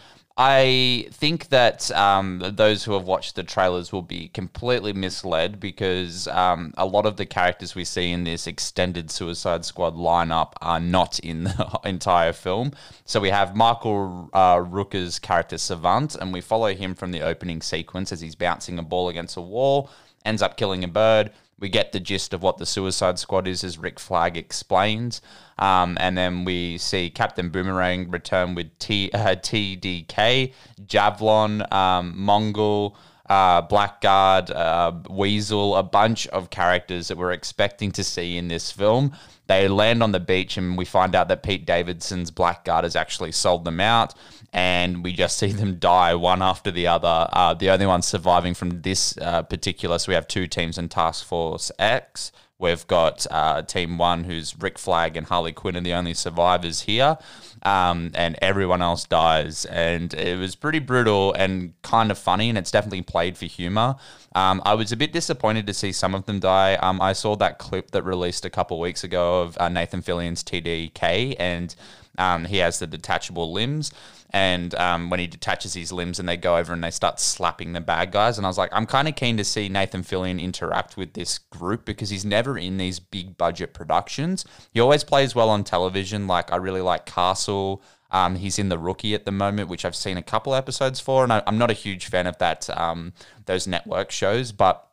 I 0.41 1.09
think 1.11 1.49
that 1.49 1.91
um, 1.91 2.41
those 2.55 2.85
who 2.85 2.93
have 2.93 3.03
watched 3.03 3.35
the 3.35 3.43
trailers 3.43 3.91
will 3.91 4.01
be 4.01 4.29
completely 4.29 4.93
misled 4.93 5.59
because 5.59 6.29
um, 6.29 6.73
a 6.77 6.85
lot 6.85 7.05
of 7.05 7.17
the 7.17 7.25
characters 7.25 7.75
we 7.75 7.83
see 7.83 8.13
in 8.13 8.23
this 8.23 8.47
extended 8.47 9.11
Suicide 9.11 9.65
Squad 9.65 9.95
lineup 9.95 10.53
are 10.61 10.79
not 10.79 11.19
in 11.19 11.43
the 11.43 11.79
entire 11.83 12.31
film. 12.31 12.71
So 13.03 13.19
we 13.19 13.31
have 13.31 13.53
Michael 13.53 14.29
uh, 14.31 14.59
Rooker's 14.59 15.19
character 15.19 15.57
Savant, 15.57 16.15
and 16.15 16.31
we 16.31 16.39
follow 16.39 16.73
him 16.73 16.95
from 16.95 17.11
the 17.11 17.19
opening 17.19 17.61
sequence 17.61 18.13
as 18.13 18.21
he's 18.21 18.35
bouncing 18.35 18.79
a 18.79 18.83
ball 18.83 19.09
against 19.09 19.35
a 19.35 19.41
wall, 19.41 19.89
ends 20.23 20.41
up 20.41 20.55
killing 20.55 20.85
a 20.85 20.87
bird 20.87 21.31
we 21.59 21.69
get 21.69 21.91
the 21.91 21.99
gist 21.99 22.33
of 22.33 22.41
what 22.41 22.57
the 22.57 22.65
Suicide 22.65 23.19
Squad 23.19 23.47
is, 23.47 23.63
as 23.63 23.77
Rick 23.77 23.99
Flag 23.99 24.37
explains. 24.37 25.21
Um, 25.57 25.97
and 25.99 26.17
then 26.17 26.45
we 26.45 26.77
see 26.77 27.09
Captain 27.09 27.49
Boomerang 27.49 28.09
return 28.09 28.55
with 28.55 28.77
T, 28.79 29.11
uh, 29.13 29.35
TDK, 29.35 30.53
Javelin, 30.85 31.61
um, 31.71 32.15
Mongal, 32.17 32.95
uh, 33.29 33.61
Blackguard, 33.61 34.49
uh, 34.49 34.91
Weasel, 35.09 35.75
a 35.75 35.83
bunch 35.83 36.27
of 36.27 36.49
characters 36.49 37.09
that 37.09 37.17
we're 37.17 37.31
expecting 37.31 37.91
to 37.91 38.03
see 38.03 38.37
in 38.37 38.47
this 38.47 38.71
film. 38.71 39.13
They 39.49 39.67
land 39.67 40.03
on 40.03 40.11
the 40.11 40.19
beach, 40.19 40.57
and 40.57 40.77
we 40.77 40.85
find 40.85 41.15
out 41.15 41.27
that 41.27 41.41
Pete 41.41 41.65
Davidson's 41.65 42.29
Blackguard 42.29 42.83
has 42.83 42.95
actually 42.95 43.31
sold 43.31 43.65
them 43.65 43.79
out 43.79 44.13
and 44.53 45.03
we 45.03 45.13
just 45.13 45.37
see 45.37 45.51
them 45.51 45.77
die 45.77 46.15
one 46.15 46.41
after 46.41 46.71
the 46.71 46.87
other. 46.87 47.27
Uh, 47.33 47.53
the 47.53 47.69
only 47.69 47.85
ones 47.85 48.07
surviving 48.07 48.53
from 48.53 48.81
this 48.81 49.17
uh, 49.17 49.43
particular, 49.43 49.99
so 49.99 50.09
we 50.09 50.15
have 50.15 50.27
two 50.27 50.47
teams 50.47 50.77
in 50.77 50.89
Task 50.89 51.25
Force 51.25 51.71
X. 51.77 52.31
We've 52.59 52.85
got 52.87 53.25
uh, 53.31 53.61
Team 53.61 53.97
One, 53.97 54.25
who's 54.25 54.53
Rick 54.59 54.77
Flag 54.77 55.15
and 55.15 55.25
Harley 55.25 55.53
Quinn, 55.53 55.77
are 55.77 55.81
the 55.81 55.93
only 55.93 56.13
survivors 56.13 56.81
here, 56.81 57.17
um, 57.63 58.11
and 58.13 58.37
everyone 58.41 58.81
else 58.81 59.05
dies. 59.05 59.63
And 59.63 60.13
it 60.13 60.37
was 60.37 60.55
pretty 60.55 60.79
brutal 60.79 61.33
and 61.33 61.73
kind 61.83 62.11
of 62.11 62.17
funny, 62.17 62.49
and 62.49 62.57
it's 62.57 62.69
definitely 62.69 63.03
played 63.03 63.37
for 63.37 63.45
humor. 63.45 63.95
Um, 64.35 64.61
I 64.65 64.73
was 64.73 64.91
a 64.91 64.97
bit 64.97 65.13
disappointed 65.13 65.67
to 65.67 65.73
see 65.73 65.93
some 65.93 66.13
of 66.13 66.25
them 66.25 66.41
die. 66.41 66.75
Um, 66.75 66.99
I 67.01 67.13
saw 67.13 67.37
that 67.37 67.59
clip 67.59 67.91
that 67.91 68.03
released 68.03 68.43
a 68.43 68.49
couple 68.49 68.77
weeks 68.77 69.05
ago 69.05 69.41
of 69.41 69.57
uh, 69.57 69.69
Nathan 69.69 70.01
Fillion's 70.01 70.43
TDK, 70.43 71.37
and 71.39 71.73
um, 72.19 72.45
he 72.45 72.57
has 72.57 72.79
the 72.79 72.87
detachable 72.87 73.51
limbs 73.51 73.91
and 74.31 74.75
um, 74.75 75.09
when 75.09 75.19
he 75.19 75.27
detaches 75.27 75.73
his 75.73 75.91
limbs 75.91 76.19
and 76.19 76.29
they 76.29 76.37
go 76.37 76.57
over 76.57 76.71
and 76.71 76.83
they 76.83 76.91
start 76.91 77.19
slapping 77.19 77.73
the 77.73 77.81
bad 77.81 78.11
guys. 78.11 78.37
And 78.37 78.45
I 78.45 78.49
was 78.49 78.57
like, 78.57 78.69
I'm 78.71 78.85
kind 78.85 79.07
of 79.07 79.15
keen 79.15 79.37
to 79.37 79.43
see 79.43 79.69
Nathan 79.69 80.03
Fillion 80.03 80.39
interact 80.39 80.97
with 80.97 81.13
this 81.13 81.39
group 81.39 81.83
because 81.85 82.11
he's 82.11 82.25
never 82.25 82.57
in 82.57 82.77
these 82.77 82.99
big 82.99 83.37
budget 83.37 83.73
productions. 83.73 84.45
He 84.71 84.79
always 84.79 85.03
plays 85.03 85.33
well 85.33 85.49
on 85.49 85.63
television. 85.63 86.27
Like 86.27 86.51
I 86.51 86.57
really 86.57 86.81
like 86.81 87.05
Castle. 87.07 87.81
Um, 88.11 88.35
he's 88.35 88.59
in 88.59 88.69
the 88.69 88.77
rookie 88.77 89.15
at 89.15 89.25
the 89.25 89.31
moment, 89.31 89.69
which 89.69 89.85
I've 89.85 89.95
seen 89.95 90.17
a 90.17 90.23
couple 90.23 90.55
episodes 90.55 90.99
for, 90.99 91.23
and 91.23 91.31
I, 91.31 91.43
am 91.45 91.59
not 91.59 91.69
a 91.69 91.75
huge 91.75 92.07
fan 92.07 92.25
of 92.25 92.37
that 92.39 92.67
um, 92.75 93.13
those 93.45 93.67
network 93.67 94.09
shows, 94.09 94.51
but 94.51 94.88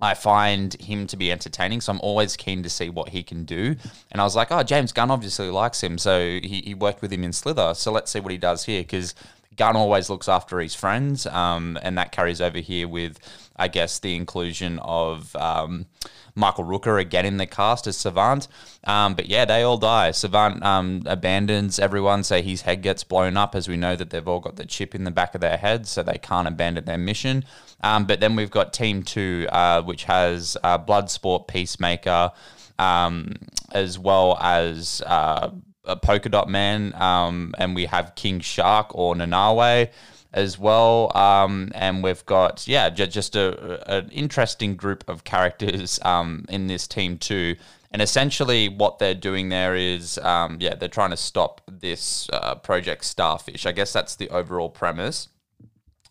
I 0.00 0.14
find 0.14 0.74
him 0.74 1.06
to 1.06 1.16
be 1.16 1.32
entertaining, 1.32 1.80
so 1.80 1.92
I'm 1.92 2.00
always 2.00 2.36
keen 2.36 2.62
to 2.62 2.68
see 2.68 2.90
what 2.90 3.10
he 3.10 3.22
can 3.22 3.44
do. 3.44 3.76
And 4.12 4.20
I 4.20 4.24
was 4.24 4.36
like, 4.36 4.48
oh, 4.50 4.62
James 4.62 4.92
Gunn 4.92 5.10
obviously 5.10 5.48
likes 5.50 5.82
him, 5.82 5.96
so 5.96 6.20
he, 6.20 6.62
he 6.64 6.74
worked 6.74 7.00
with 7.00 7.12
him 7.12 7.24
in 7.24 7.32
Slither, 7.32 7.74
so 7.74 7.92
let's 7.92 8.10
see 8.10 8.20
what 8.20 8.32
he 8.32 8.38
does 8.38 8.64
here 8.64 8.82
because 8.82 9.14
Gunn 9.56 9.76
always 9.76 10.10
looks 10.10 10.28
after 10.28 10.60
his 10.60 10.74
friends, 10.74 11.26
um, 11.26 11.78
and 11.82 11.96
that 11.98 12.12
carries 12.12 12.40
over 12.40 12.58
here 12.58 12.86
with, 12.86 13.18
I 13.56 13.68
guess, 13.68 13.98
the 13.98 14.14
inclusion 14.14 14.78
of 14.80 15.34
um, 15.36 15.86
Michael 16.34 16.64
Rooker 16.64 17.00
again 17.00 17.24
in 17.24 17.38
the 17.38 17.46
cast 17.46 17.86
as 17.86 17.96
Savant. 17.96 18.48
Um, 18.84 19.14
but 19.14 19.26
yeah, 19.26 19.44
they 19.44 19.62
all 19.62 19.78
die. 19.78 20.10
Savant 20.10 20.62
um, 20.62 21.02
abandons 21.06 21.78
everyone, 21.78 22.22
so 22.22 22.42
his 22.42 22.62
head 22.62 22.82
gets 22.82 23.02
blown 23.04 23.36
up, 23.36 23.54
as 23.54 23.68
we 23.68 23.76
know 23.76 23.96
that 23.96 24.10
they've 24.10 24.28
all 24.28 24.40
got 24.40 24.56
the 24.56 24.66
chip 24.66 24.94
in 24.94 25.04
the 25.04 25.10
back 25.10 25.34
of 25.34 25.40
their 25.40 25.56
head, 25.56 25.86
so 25.86 26.02
they 26.02 26.18
can't 26.18 26.48
abandon 26.48 26.84
their 26.84 26.98
mission. 26.98 27.44
Um, 27.82 28.04
but 28.06 28.20
then 28.20 28.36
we've 28.36 28.50
got 28.50 28.72
Team 28.72 29.02
Two, 29.02 29.46
uh, 29.50 29.82
which 29.82 30.04
has 30.04 30.56
uh, 30.62 30.78
Bloodsport, 30.78 31.48
Peacemaker, 31.48 32.32
um, 32.78 33.34
as 33.72 33.98
well 33.98 34.36
as. 34.40 35.02
Uh, 35.06 35.50
a 35.86 35.96
polka 35.96 36.28
dot 36.28 36.48
man, 36.48 36.94
um, 36.94 37.54
and 37.58 37.74
we 37.74 37.86
have 37.86 38.14
King 38.14 38.40
Shark 38.40 38.94
or 38.94 39.14
Nanaue 39.14 39.88
as 40.32 40.58
well. 40.58 41.16
Um, 41.16 41.72
and 41.74 42.02
we've 42.02 42.24
got 42.26 42.66
yeah, 42.68 42.90
j- 42.90 43.06
just 43.06 43.36
a, 43.36 43.90
an 43.90 44.10
interesting 44.10 44.76
group 44.76 45.04
of 45.08 45.24
characters 45.24 45.98
um, 46.02 46.44
in 46.48 46.66
this 46.66 46.86
team 46.86 47.18
too. 47.18 47.56
And 47.92 48.02
essentially, 48.02 48.68
what 48.68 48.98
they're 48.98 49.14
doing 49.14 49.48
there 49.48 49.74
is, 49.74 50.18
um, 50.18 50.58
yeah, 50.60 50.74
they're 50.74 50.88
trying 50.88 51.10
to 51.10 51.16
stop 51.16 51.62
this 51.66 52.28
uh, 52.32 52.56
Project 52.56 53.04
Starfish. 53.04 53.64
I 53.64 53.72
guess 53.72 53.92
that's 53.92 54.16
the 54.16 54.28
overall 54.28 54.68
premise, 54.68 55.28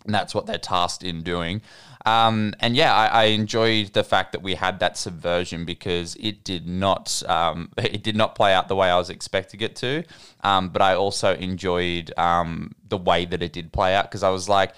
and 0.05 0.13
that's 0.13 0.33
what 0.33 0.47
they're 0.47 0.57
tasked 0.57 1.03
in 1.03 1.21
doing. 1.21 1.61
Um, 2.05 2.53
and 2.59 2.75
yeah, 2.75 2.93
I, 2.93 3.07
I, 3.07 3.23
enjoyed 3.25 3.93
the 3.93 4.03
fact 4.03 4.33
that 4.33 4.43
we 4.43 4.53
had 4.53 4.79
that 4.79 4.95
subversion 4.95 5.65
because 5.65 6.15
it 6.19 6.43
did 6.43 6.67
not 6.67 7.23
um, 7.27 7.71
it 7.77 8.03
did 8.03 8.15
not 8.15 8.35
play 8.35 8.53
out 8.53 8.67
the 8.67 8.75
way 8.75 8.89
I 8.89 8.97
was 8.97 9.09
expecting 9.09 9.61
it 9.61 9.75
to. 9.77 10.03
Um, 10.41 10.69
but 10.69 10.83
I 10.83 10.93
also 10.93 11.33
enjoyed 11.33 12.13
um, 12.17 12.75
the 12.87 12.97
way 12.97 13.25
that 13.25 13.41
it 13.41 13.53
did 13.53 13.73
play 13.73 13.95
out 13.95 14.05
because 14.05 14.21
I 14.21 14.29
was 14.29 14.47
like, 14.47 14.73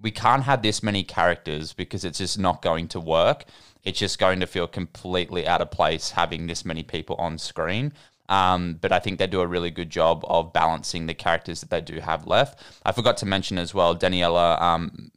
we 0.00 0.12
can't 0.12 0.44
have 0.44 0.62
this 0.62 0.80
many 0.80 1.02
characters 1.02 1.72
because 1.72 2.04
it's 2.04 2.18
just 2.18 2.38
not 2.38 2.62
going 2.62 2.86
to 2.88 3.00
work. 3.00 3.44
It's 3.82 3.98
just 3.98 4.20
going 4.20 4.38
to 4.40 4.46
feel 4.46 4.68
completely 4.68 5.48
out 5.48 5.60
of 5.60 5.72
place 5.72 6.12
having 6.12 6.46
this 6.46 6.64
many 6.64 6.84
people 6.84 7.16
on 7.16 7.38
screen. 7.38 7.92
Um, 8.28 8.78
but 8.80 8.92
I 8.92 8.98
think 8.98 9.18
they 9.18 9.26
do 9.26 9.40
a 9.40 9.46
really 9.46 9.70
good 9.70 9.90
job 9.90 10.24
of 10.28 10.52
balancing 10.52 11.06
the 11.06 11.14
characters 11.14 11.60
that 11.60 11.70
they 11.70 11.80
do 11.80 12.00
have 12.00 12.26
left. 12.26 12.60
I 12.84 12.92
forgot 12.92 13.16
to 13.18 13.26
mention 13.26 13.56
as 13.58 13.72
well 13.72 13.96
Daniela 13.96 14.60
um, 14.60 15.10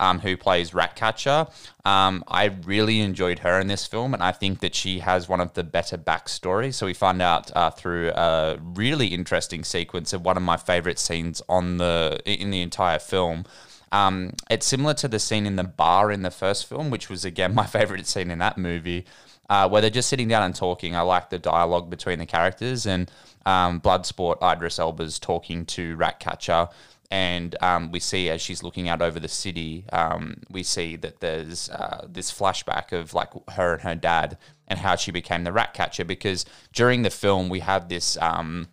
um, 0.00 0.20
who 0.20 0.36
plays 0.36 0.74
Ratcatcher. 0.74 1.46
Um, 1.84 2.24
I 2.26 2.46
really 2.64 3.00
enjoyed 3.00 3.40
her 3.40 3.60
in 3.60 3.68
this 3.68 3.86
film, 3.86 4.14
and 4.14 4.22
I 4.22 4.32
think 4.32 4.60
that 4.60 4.74
she 4.74 5.00
has 5.00 5.28
one 5.28 5.40
of 5.40 5.54
the 5.54 5.64
better 5.64 5.98
backstories. 5.98 6.74
So 6.74 6.86
we 6.86 6.94
find 6.94 7.22
out 7.22 7.50
uh, 7.54 7.70
through 7.70 8.10
a 8.10 8.58
really 8.60 9.08
interesting 9.08 9.64
sequence 9.64 10.12
of 10.12 10.24
one 10.24 10.36
of 10.36 10.42
my 10.42 10.56
favorite 10.56 10.98
scenes 10.98 11.42
on 11.48 11.78
the 11.78 12.20
in 12.24 12.50
the 12.50 12.62
entire 12.62 12.98
film. 12.98 13.44
Um, 13.92 14.34
it's 14.48 14.66
similar 14.66 14.94
to 14.94 15.08
the 15.08 15.18
scene 15.18 15.46
in 15.46 15.56
the 15.56 15.64
bar 15.64 16.12
in 16.12 16.22
the 16.22 16.30
first 16.30 16.66
film, 16.66 16.90
which 16.90 17.10
was 17.10 17.24
again 17.24 17.54
my 17.62 17.66
favorite 17.66 18.06
scene 18.06 18.30
in 18.30 18.38
that 18.38 18.58
movie 18.58 19.04
uh, 19.50 19.68
where 19.68 19.82
they're 19.82 19.90
just 19.90 20.08
sitting 20.08 20.28
down 20.28 20.44
and 20.44 20.54
talking. 20.54 20.94
I 20.94 21.02
like 21.02 21.28
the 21.28 21.38
dialogue 21.38 21.90
between 21.90 22.20
the 22.20 22.26
characters 22.26 22.86
and 22.86 23.10
um, 23.44 23.80
Bloodsport. 23.80 24.40
Idris 24.40 24.78
Elba's 24.78 25.18
talking 25.18 25.66
to 25.66 25.96
Ratcatcher, 25.96 26.68
and 27.10 27.60
um, 27.60 27.90
we 27.90 27.98
see 27.98 28.30
as 28.30 28.40
she's 28.40 28.62
looking 28.62 28.88
out 28.88 29.02
over 29.02 29.18
the 29.18 29.28
city, 29.28 29.84
um, 29.92 30.36
we 30.48 30.62
see 30.62 30.94
that 30.96 31.18
there's 31.18 31.68
uh, 31.68 32.06
this 32.08 32.32
flashback 32.32 32.92
of 32.92 33.12
like 33.12 33.30
her 33.50 33.74
and 33.74 33.82
her 33.82 33.96
dad 33.96 34.38
and 34.68 34.78
how 34.78 34.94
she 34.94 35.10
became 35.10 35.42
the 35.42 35.52
Ratcatcher. 35.52 36.04
Because 36.04 36.46
during 36.72 37.02
the 37.02 37.10
film, 37.10 37.48
we 37.48 37.58
have 37.58 37.88
this 37.88 38.16
um, 38.18 38.68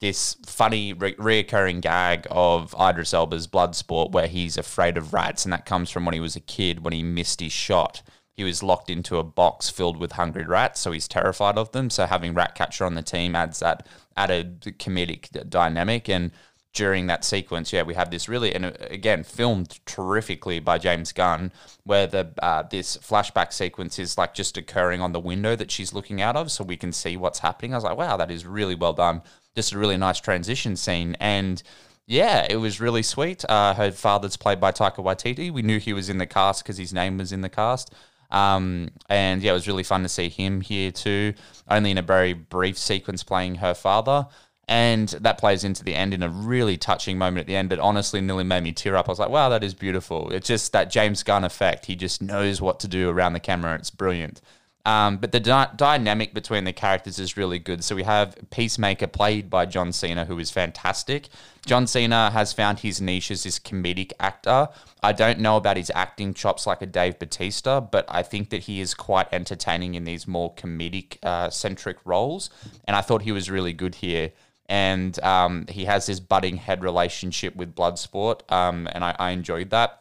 this 0.00 0.36
funny 0.44 0.92
re- 0.92 1.14
reoccurring 1.14 1.82
gag 1.82 2.26
of 2.32 2.74
Idris 2.74 3.14
Elba's 3.14 3.46
Bloodsport, 3.46 4.10
where 4.10 4.26
he's 4.26 4.58
afraid 4.58 4.96
of 4.96 5.14
rats, 5.14 5.44
and 5.44 5.52
that 5.52 5.66
comes 5.66 5.88
from 5.88 6.04
when 6.04 6.14
he 6.14 6.20
was 6.20 6.34
a 6.34 6.40
kid 6.40 6.82
when 6.82 6.92
he 6.92 7.04
missed 7.04 7.38
his 7.38 7.52
shot 7.52 8.02
he 8.40 8.44
was 8.44 8.62
locked 8.62 8.88
into 8.88 9.18
a 9.18 9.22
box 9.22 9.68
filled 9.68 9.98
with 9.98 10.12
hungry 10.12 10.46
rats, 10.46 10.80
so 10.80 10.92
he's 10.92 11.06
terrified 11.06 11.58
of 11.58 11.72
them. 11.72 11.90
So 11.90 12.06
having 12.06 12.32
Ratcatcher 12.32 12.86
on 12.86 12.94
the 12.94 13.02
team 13.02 13.36
adds 13.36 13.58
that 13.58 13.86
added 14.16 14.62
comedic 14.78 15.50
dynamic. 15.50 16.08
And 16.08 16.30
during 16.72 17.06
that 17.08 17.22
sequence, 17.22 17.70
yeah, 17.70 17.82
we 17.82 17.92
have 17.92 18.10
this 18.10 18.30
really, 18.30 18.54
and 18.54 18.64
uh, 18.64 18.72
again, 18.88 19.24
filmed 19.24 19.78
terrifically 19.84 20.58
by 20.58 20.78
James 20.78 21.12
Gunn, 21.12 21.52
where 21.84 22.06
the 22.06 22.32
uh, 22.42 22.62
this 22.62 22.96
flashback 22.96 23.52
sequence 23.52 23.98
is 23.98 24.16
like 24.16 24.32
just 24.32 24.56
occurring 24.56 25.02
on 25.02 25.12
the 25.12 25.20
window 25.20 25.54
that 25.54 25.70
she's 25.70 25.92
looking 25.92 26.22
out 26.22 26.34
of, 26.34 26.50
so 26.50 26.64
we 26.64 26.78
can 26.78 26.92
see 26.92 27.18
what's 27.18 27.40
happening. 27.40 27.74
I 27.74 27.76
was 27.76 27.84
like, 27.84 27.98
wow, 27.98 28.16
that 28.16 28.30
is 28.30 28.46
really 28.46 28.74
well 28.74 28.94
done. 28.94 29.20
Just 29.54 29.74
a 29.74 29.78
really 29.78 29.98
nice 29.98 30.18
transition 30.18 30.76
scene, 30.76 31.14
and 31.20 31.62
yeah, 32.06 32.46
it 32.48 32.56
was 32.56 32.80
really 32.80 33.02
sweet. 33.02 33.44
Uh, 33.46 33.74
her 33.74 33.92
father's 33.92 34.38
played 34.38 34.60
by 34.60 34.72
Taika 34.72 35.04
Waititi. 35.04 35.52
We 35.52 35.60
knew 35.60 35.78
he 35.78 35.92
was 35.92 36.08
in 36.08 36.16
the 36.16 36.26
cast 36.26 36.64
because 36.64 36.78
his 36.78 36.94
name 36.94 37.18
was 37.18 37.32
in 37.32 37.42
the 37.42 37.50
cast. 37.50 37.92
Um, 38.30 38.90
and 39.08 39.42
yeah, 39.42 39.50
it 39.50 39.54
was 39.54 39.66
really 39.66 39.82
fun 39.82 40.02
to 40.02 40.08
see 40.08 40.28
him 40.28 40.60
here 40.60 40.90
too, 40.90 41.34
only 41.68 41.90
in 41.90 41.98
a 41.98 42.02
very 42.02 42.32
brief 42.32 42.78
sequence 42.78 43.22
playing 43.22 43.56
her 43.56 43.74
father. 43.74 44.26
And 44.68 45.08
that 45.08 45.38
plays 45.38 45.64
into 45.64 45.82
the 45.82 45.96
end 45.96 46.14
in 46.14 46.22
a 46.22 46.28
really 46.28 46.76
touching 46.76 47.18
moment 47.18 47.40
at 47.40 47.46
the 47.48 47.56
end, 47.56 47.68
but 47.68 47.80
honestly, 47.80 48.20
nearly 48.20 48.44
made 48.44 48.62
me 48.62 48.70
tear 48.70 48.94
up. 48.94 49.08
I 49.08 49.12
was 49.12 49.18
like, 49.18 49.28
wow, 49.28 49.48
that 49.48 49.64
is 49.64 49.74
beautiful. 49.74 50.30
It's 50.30 50.46
just 50.46 50.72
that 50.72 50.92
James 50.92 51.24
Gunn 51.24 51.42
effect. 51.42 51.86
He 51.86 51.96
just 51.96 52.22
knows 52.22 52.60
what 52.60 52.78
to 52.80 52.88
do 52.88 53.10
around 53.10 53.32
the 53.32 53.40
camera. 53.40 53.74
It's 53.74 53.90
brilliant. 53.90 54.40
Um, 54.86 55.18
but 55.18 55.32
the 55.32 55.40
dy- 55.40 55.68
dynamic 55.76 56.32
between 56.32 56.64
the 56.64 56.72
characters 56.72 57.18
is 57.18 57.36
really 57.36 57.58
good. 57.58 57.84
So 57.84 57.94
we 57.94 58.04
have 58.04 58.36
Peacemaker 58.50 59.06
played 59.06 59.50
by 59.50 59.66
John 59.66 59.92
Cena, 59.92 60.24
who 60.24 60.38
is 60.38 60.50
fantastic. 60.50 61.28
John 61.66 61.86
Cena 61.86 62.30
has 62.30 62.52
found 62.52 62.78
his 62.78 63.00
niche 63.00 63.30
as 63.30 63.42
this 63.42 63.58
comedic 63.58 64.12
actor. 64.18 64.68
I 65.02 65.12
don't 65.12 65.40
know 65.40 65.56
about 65.56 65.76
his 65.76 65.92
acting 65.94 66.32
chops 66.32 66.66
like 66.66 66.80
a 66.80 66.86
Dave 66.86 67.18
Batista, 67.18 67.80
but 67.80 68.06
I 68.08 68.22
think 68.22 68.48
that 68.50 68.62
he 68.62 68.80
is 68.80 68.94
quite 68.94 69.28
entertaining 69.32 69.94
in 69.94 70.04
these 70.04 70.26
more 70.26 70.54
comedic 70.54 71.18
uh, 71.22 71.50
centric 71.50 71.98
roles. 72.04 72.48
And 72.86 72.96
I 72.96 73.02
thought 73.02 73.22
he 73.22 73.32
was 73.32 73.50
really 73.50 73.74
good 73.74 73.96
here. 73.96 74.32
And 74.66 75.20
um, 75.24 75.66
he 75.68 75.84
has 75.86 76.06
this 76.06 76.20
budding 76.20 76.56
head 76.56 76.82
relationship 76.82 77.56
with 77.56 77.74
Bloodsport, 77.74 78.50
um, 78.52 78.88
and 78.92 79.04
I, 79.04 79.16
I 79.18 79.30
enjoyed 79.32 79.70
that 79.70 79.99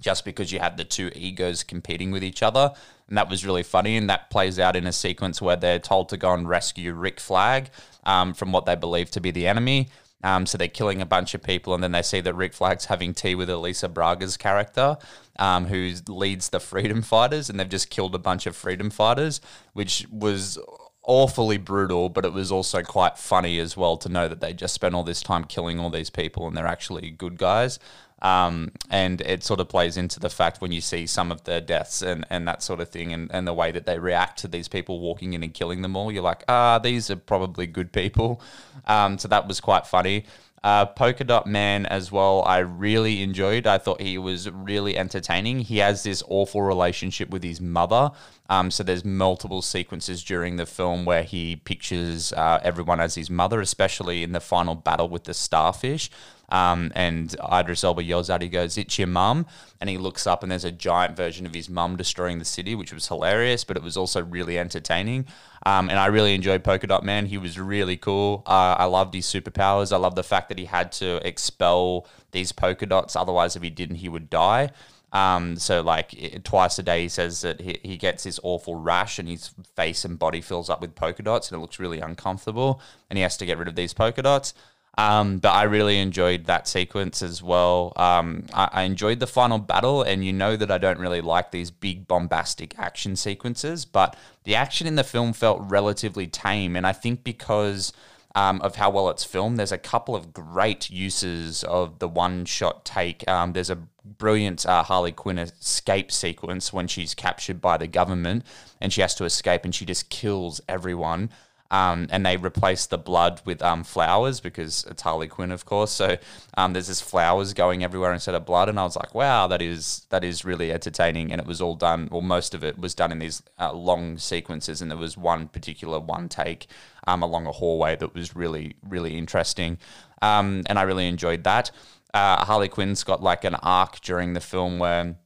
just 0.00 0.24
because 0.24 0.52
you 0.52 0.60
had 0.60 0.76
the 0.76 0.84
two 0.84 1.10
egos 1.14 1.62
competing 1.62 2.10
with 2.10 2.22
each 2.22 2.42
other. 2.42 2.72
And 3.08 3.16
that 3.16 3.28
was 3.28 3.44
really 3.44 3.62
funny. 3.62 3.96
And 3.96 4.08
that 4.10 4.30
plays 4.30 4.58
out 4.58 4.76
in 4.76 4.86
a 4.86 4.92
sequence 4.92 5.42
where 5.42 5.56
they're 5.56 5.78
told 5.78 6.08
to 6.10 6.16
go 6.16 6.32
and 6.34 6.48
rescue 6.48 6.92
Rick 6.92 7.20
Flag 7.20 7.70
um, 8.04 8.34
from 8.34 8.52
what 8.52 8.66
they 8.66 8.76
believe 8.76 9.10
to 9.12 9.20
be 9.20 9.30
the 9.30 9.46
enemy. 9.46 9.88
Um, 10.22 10.46
so 10.46 10.58
they're 10.58 10.68
killing 10.68 11.00
a 11.00 11.06
bunch 11.06 11.34
of 11.34 11.42
people, 11.42 11.74
and 11.74 11.82
then 11.82 11.92
they 11.92 12.02
see 12.02 12.20
that 12.20 12.34
Rick 12.34 12.52
Flag's 12.52 12.86
having 12.86 13.14
tea 13.14 13.36
with 13.36 13.48
Alice 13.48 13.84
Braga's 13.84 14.36
character, 14.36 14.96
um, 15.38 15.66
who 15.66 15.92
leads 16.08 16.48
the 16.48 16.58
freedom 16.60 17.02
fighters, 17.02 17.48
and 17.48 17.58
they've 17.58 17.68
just 17.68 17.88
killed 17.88 18.14
a 18.14 18.18
bunch 18.18 18.46
of 18.46 18.56
freedom 18.56 18.90
fighters, 18.90 19.40
which 19.74 20.06
was 20.10 20.58
awfully 21.04 21.56
brutal, 21.56 22.08
but 22.08 22.24
it 22.24 22.32
was 22.32 22.50
also 22.50 22.82
quite 22.82 23.16
funny 23.16 23.58
as 23.60 23.76
well 23.76 23.96
to 23.96 24.08
know 24.08 24.28
that 24.28 24.40
they 24.40 24.52
just 24.52 24.74
spent 24.74 24.94
all 24.94 25.04
this 25.04 25.22
time 25.22 25.44
killing 25.44 25.78
all 25.78 25.88
these 25.88 26.10
people, 26.10 26.48
and 26.48 26.56
they're 26.56 26.66
actually 26.66 27.10
good 27.10 27.38
guys. 27.38 27.78
Um, 28.20 28.72
and 28.90 29.20
it 29.20 29.44
sort 29.44 29.60
of 29.60 29.68
plays 29.68 29.96
into 29.96 30.18
the 30.18 30.28
fact 30.30 30.60
when 30.60 30.72
you 30.72 30.80
see 30.80 31.06
some 31.06 31.30
of 31.30 31.44
the 31.44 31.60
deaths 31.60 32.02
and, 32.02 32.26
and 32.30 32.48
that 32.48 32.62
sort 32.62 32.80
of 32.80 32.88
thing 32.88 33.12
and, 33.12 33.30
and 33.32 33.46
the 33.46 33.54
way 33.54 33.70
that 33.70 33.86
they 33.86 33.98
react 33.98 34.40
to 34.40 34.48
these 34.48 34.66
people 34.66 34.98
walking 34.98 35.34
in 35.34 35.42
and 35.42 35.54
killing 35.54 35.82
them 35.82 35.96
all, 35.96 36.10
you're 36.10 36.22
like, 36.22 36.42
ah, 36.48 36.78
these 36.78 37.10
are 37.10 37.16
probably 37.16 37.66
good 37.66 37.92
people. 37.92 38.40
Um, 38.86 39.18
so 39.18 39.28
that 39.28 39.46
was 39.46 39.60
quite 39.60 39.86
funny. 39.86 40.24
Uh, 40.64 40.86
Polka 40.86 41.22
Dot 41.22 41.46
Man 41.46 41.86
as 41.86 42.10
well, 42.10 42.42
I 42.42 42.58
really 42.58 43.22
enjoyed. 43.22 43.66
I 43.66 43.78
thought 43.78 44.00
he 44.00 44.18
was 44.18 44.50
really 44.50 44.98
entertaining. 44.98 45.60
He 45.60 45.78
has 45.78 46.02
this 46.02 46.22
awful 46.26 46.62
relationship 46.62 47.30
with 47.30 47.44
his 47.44 47.60
mother. 47.60 48.10
Um, 48.50 48.70
so 48.70 48.82
there's 48.82 49.04
multiple 49.04 49.62
sequences 49.62 50.24
during 50.24 50.56
the 50.56 50.66
film 50.66 51.04
where 51.04 51.22
he 51.22 51.56
pictures 51.56 52.32
uh, 52.32 52.58
everyone 52.64 52.98
as 52.98 53.14
his 53.14 53.30
mother, 53.30 53.60
especially 53.60 54.24
in 54.24 54.32
the 54.32 54.40
final 54.40 54.74
battle 54.74 55.08
with 55.08 55.24
the 55.24 55.34
starfish. 55.34 56.10
Um, 56.48 56.92
and 56.94 57.34
Idris 57.52 57.84
Elba 57.84 58.02
yells 58.02 58.30
out, 58.30 58.42
he 58.42 58.48
goes, 58.48 58.78
It's 58.78 58.98
your 58.98 59.08
mum. 59.08 59.46
And 59.80 59.88
he 59.88 59.98
looks 59.98 60.26
up, 60.26 60.42
and 60.42 60.50
there's 60.50 60.64
a 60.64 60.72
giant 60.72 61.16
version 61.16 61.46
of 61.46 61.54
his 61.54 61.68
mum 61.68 61.96
destroying 61.96 62.38
the 62.38 62.44
city, 62.44 62.74
which 62.74 62.92
was 62.92 63.06
hilarious, 63.06 63.64
but 63.64 63.76
it 63.76 63.82
was 63.82 63.96
also 63.96 64.22
really 64.22 64.58
entertaining. 64.58 65.26
Um, 65.64 65.88
and 65.88 65.98
I 65.98 66.06
really 66.06 66.34
enjoyed 66.34 66.64
Polka 66.64 66.86
Dot 66.86 67.04
Man. 67.04 67.26
He 67.26 67.38
was 67.38 67.58
really 67.58 67.96
cool. 67.96 68.42
Uh, 68.46 68.76
I 68.78 68.84
loved 68.86 69.14
his 69.14 69.26
superpowers. 69.26 69.92
I 69.92 69.96
love 69.96 70.14
the 70.14 70.22
fact 70.22 70.48
that 70.48 70.58
he 70.58 70.64
had 70.64 70.92
to 70.92 71.26
expel 71.26 72.06
these 72.32 72.52
polka 72.52 72.86
dots. 72.86 73.16
Otherwise, 73.16 73.56
if 73.56 73.62
he 73.62 73.70
didn't, 73.70 73.96
he 73.96 74.08
would 74.08 74.30
die. 74.30 74.70
Um, 75.12 75.56
so 75.56 75.80
like 75.80 76.12
it, 76.14 76.44
twice 76.44 76.78
a 76.78 76.82
day, 76.82 77.02
he 77.02 77.08
says 77.08 77.40
that 77.40 77.60
he, 77.60 77.78
he 77.82 77.96
gets 77.96 78.24
this 78.24 78.38
awful 78.42 78.74
rash 78.74 79.18
and 79.18 79.28
his 79.28 79.50
face 79.74 80.04
and 80.04 80.18
body 80.18 80.40
fills 80.40 80.68
up 80.68 80.80
with 80.80 80.94
polka 80.94 81.22
dots 81.22 81.50
and 81.50 81.58
it 81.58 81.60
looks 81.60 81.78
really 81.78 82.00
uncomfortable 82.00 82.80
and 83.08 83.16
he 83.16 83.22
has 83.22 83.36
to 83.38 83.46
get 83.46 83.58
rid 83.58 83.68
of 83.68 83.74
these 83.74 83.94
polka 83.94 84.22
dots. 84.22 84.52
Um, 84.98 85.38
but 85.38 85.50
I 85.50 85.62
really 85.62 86.00
enjoyed 86.00 86.46
that 86.46 86.66
sequence 86.66 87.22
as 87.22 87.40
well. 87.40 87.92
Um, 87.94 88.46
I, 88.52 88.68
I, 88.72 88.82
enjoyed 88.82 89.20
the 89.20 89.28
final 89.28 89.60
battle, 89.60 90.02
and 90.02 90.24
you 90.24 90.32
know 90.32 90.56
that 90.56 90.72
I 90.72 90.78
don't 90.78 90.98
really 90.98 91.20
like 91.20 91.52
these 91.52 91.70
big 91.70 92.08
bombastic 92.08 92.76
action 92.80 93.14
sequences, 93.14 93.84
but 93.84 94.16
the 94.42 94.56
action 94.56 94.88
in 94.88 94.96
the 94.96 95.04
film 95.04 95.34
felt 95.34 95.62
relatively 95.62 96.26
tame. 96.26 96.74
And 96.74 96.84
I 96.84 96.92
think 96.92 97.22
because 97.22 97.92
um, 98.34 98.60
of 98.60 98.74
how 98.74 98.90
well 98.90 99.08
it's 99.08 99.22
filmed, 99.22 99.56
there's 99.56 99.70
a 99.70 99.78
couple 99.78 100.16
of 100.16 100.32
great 100.32 100.90
uses 100.90 101.62
of 101.62 102.00
the 102.00 102.08
one 102.08 102.44
shot 102.44 102.84
take. 102.84 103.26
Um, 103.28 103.52
there's 103.52 103.70
a 103.70 103.78
brilliant 104.04 104.66
uh, 104.66 104.82
Harley 104.82 105.12
Quinn 105.12 105.38
escape 105.38 106.10
sequence 106.10 106.72
when 106.72 106.88
she's 106.88 107.14
captured 107.14 107.60
by 107.60 107.76
the 107.76 107.86
government 107.86 108.44
and 108.80 108.92
she 108.92 109.00
has 109.00 109.14
to 109.16 109.24
escape 109.24 109.64
and 109.64 109.74
she 109.74 109.84
just 109.84 110.10
kills 110.10 110.60
everyone. 110.68 111.30
Um, 111.70 112.06
and 112.10 112.24
they 112.24 112.38
replace 112.38 112.86
the 112.86 112.96
blood 112.96 113.42
with 113.44 113.60
um, 113.62 113.84
flowers 113.84 114.40
because 114.40 114.86
it's 114.90 115.02
Harley 115.02 115.28
Quinn, 115.28 115.52
of 115.52 115.66
course. 115.66 115.90
So 115.90 116.16
um, 116.56 116.72
there's 116.72 116.86
this 116.86 117.02
flowers 117.02 117.52
going 117.52 117.84
everywhere 117.84 118.12
instead 118.12 118.34
of 118.34 118.46
blood, 118.46 118.70
and 118.70 118.80
I 118.80 118.84
was 118.84 118.96
like, 118.96 119.14
wow, 119.14 119.46
that 119.48 119.60
is 119.60 120.06
that 120.08 120.24
is 120.24 120.46
really 120.46 120.72
entertaining. 120.72 121.30
And 121.30 121.40
it 121.40 121.46
was 121.46 121.60
all 121.60 121.74
done, 121.74 122.08
well, 122.10 122.22
most 122.22 122.54
of 122.54 122.64
it 122.64 122.78
was 122.78 122.94
done 122.94 123.12
in 123.12 123.18
these 123.18 123.42
uh, 123.58 123.72
long 123.72 124.16
sequences, 124.16 124.80
and 124.80 124.90
there 124.90 124.98
was 124.98 125.18
one 125.18 125.48
particular 125.48 126.00
one 126.00 126.30
take 126.30 126.68
um, 127.06 127.22
along 127.22 127.46
a 127.46 127.52
hallway 127.52 127.96
that 127.96 128.14
was 128.14 128.34
really 128.34 128.76
really 128.82 129.18
interesting, 129.18 129.76
um, 130.22 130.62
and 130.66 130.78
I 130.78 130.82
really 130.82 131.06
enjoyed 131.06 131.44
that. 131.44 131.70
Uh, 132.14 132.44
Harley 132.46 132.68
Quinn's 132.68 133.04
got 133.04 133.22
like 133.22 133.44
an 133.44 133.56
arc 133.56 134.00
during 134.00 134.32
the 134.32 134.40
film 134.40 134.78
where 134.78 135.16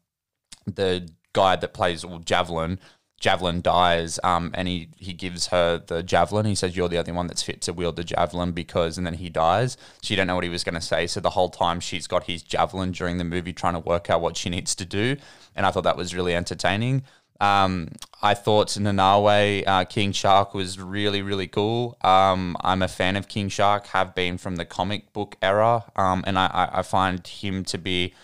the 0.67 1.09
guy 1.33 1.57
that 1.57 1.73
plays 1.73 2.05
Javelin 2.25 2.79
Javelin 3.23 3.61
dies, 3.63 4.19
um, 4.25 4.51
and 4.53 4.67
he 4.67 4.89
he 4.97 5.13
gives 5.13 5.47
her 5.47 5.79
the 5.79 6.03
javelin. 6.03 6.45
He 6.45 6.57
says, 6.57 6.77
"You're 6.77 6.89
the 6.89 6.99
only 6.99 7.13
one 7.13 7.29
that's 7.29 7.43
fit 7.43 7.61
to 7.63 7.73
wield 7.73 7.95
the 7.95 8.03
javelin 8.03 8.51
because," 8.51 8.99
and 8.99 9.07
then 9.07 9.15
he 9.15 9.31
dies. 9.31 9.77
She 10.03 10.17
don't 10.17 10.27
know 10.27 10.35
what 10.35 10.43
he 10.43 10.51
was 10.51 10.65
going 10.65 10.75
to 10.75 10.81
say, 10.81 11.07
so 11.07 11.21
the 11.21 11.31
whole 11.31 11.49
time 11.49 11.79
she's 11.79 12.09
got 12.09 12.25
his 12.25 12.43
javelin 12.43 12.91
during 12.91 13.19
the 13.19 13.25
movie, 13.25 13.53
trying 13.53 13.75
to 13.75 13.79
work 13.79 14.11
out 14.11 14.21
what 14.21 14.37
she 14.37 14.51
needs 14.51 14.75
to 14.75 14.85
do. 14.85 15.17
And 15.55 15.65
I 15.65 15.71
thought 15.71 15.85
that 15.85 15.97
was 15.97 16.17
really 16.17 16.35
entertaining. 16.35 17.05
Um, 17.41 17.91
I 18.23 18.35
thought 18.35 18.69
Nanaue, 18.71 19.63
uh, 19.67 19.85
King 19.85 20.11
Shark 20.11 20.53
was 20.53 20.81
really, 20.81 21.23
really 21.23 21.47
cool. 21.47 21.97
Um, 22.03 22.57
I'm 22.61 22.83
a 22.83 22.89
fan 22.89 23.15
of 23.15 23.29
King 23.29 23.49
Shark, 23.49 23.87
have 23.89 24.17
been 24.17 24.37
from 24.37 24.57
the 24.57 24.65
comic 24.65 25.13
book 25.13 25.37
era, 25.41 25.85
um, 25.95 26.25
and 26.27 26.37
I, 26.39 26.71
I 26.73 26.83
find 26.83 27.25
him 27.25 27.65
to 27.67 27.79
be 27.79 28.15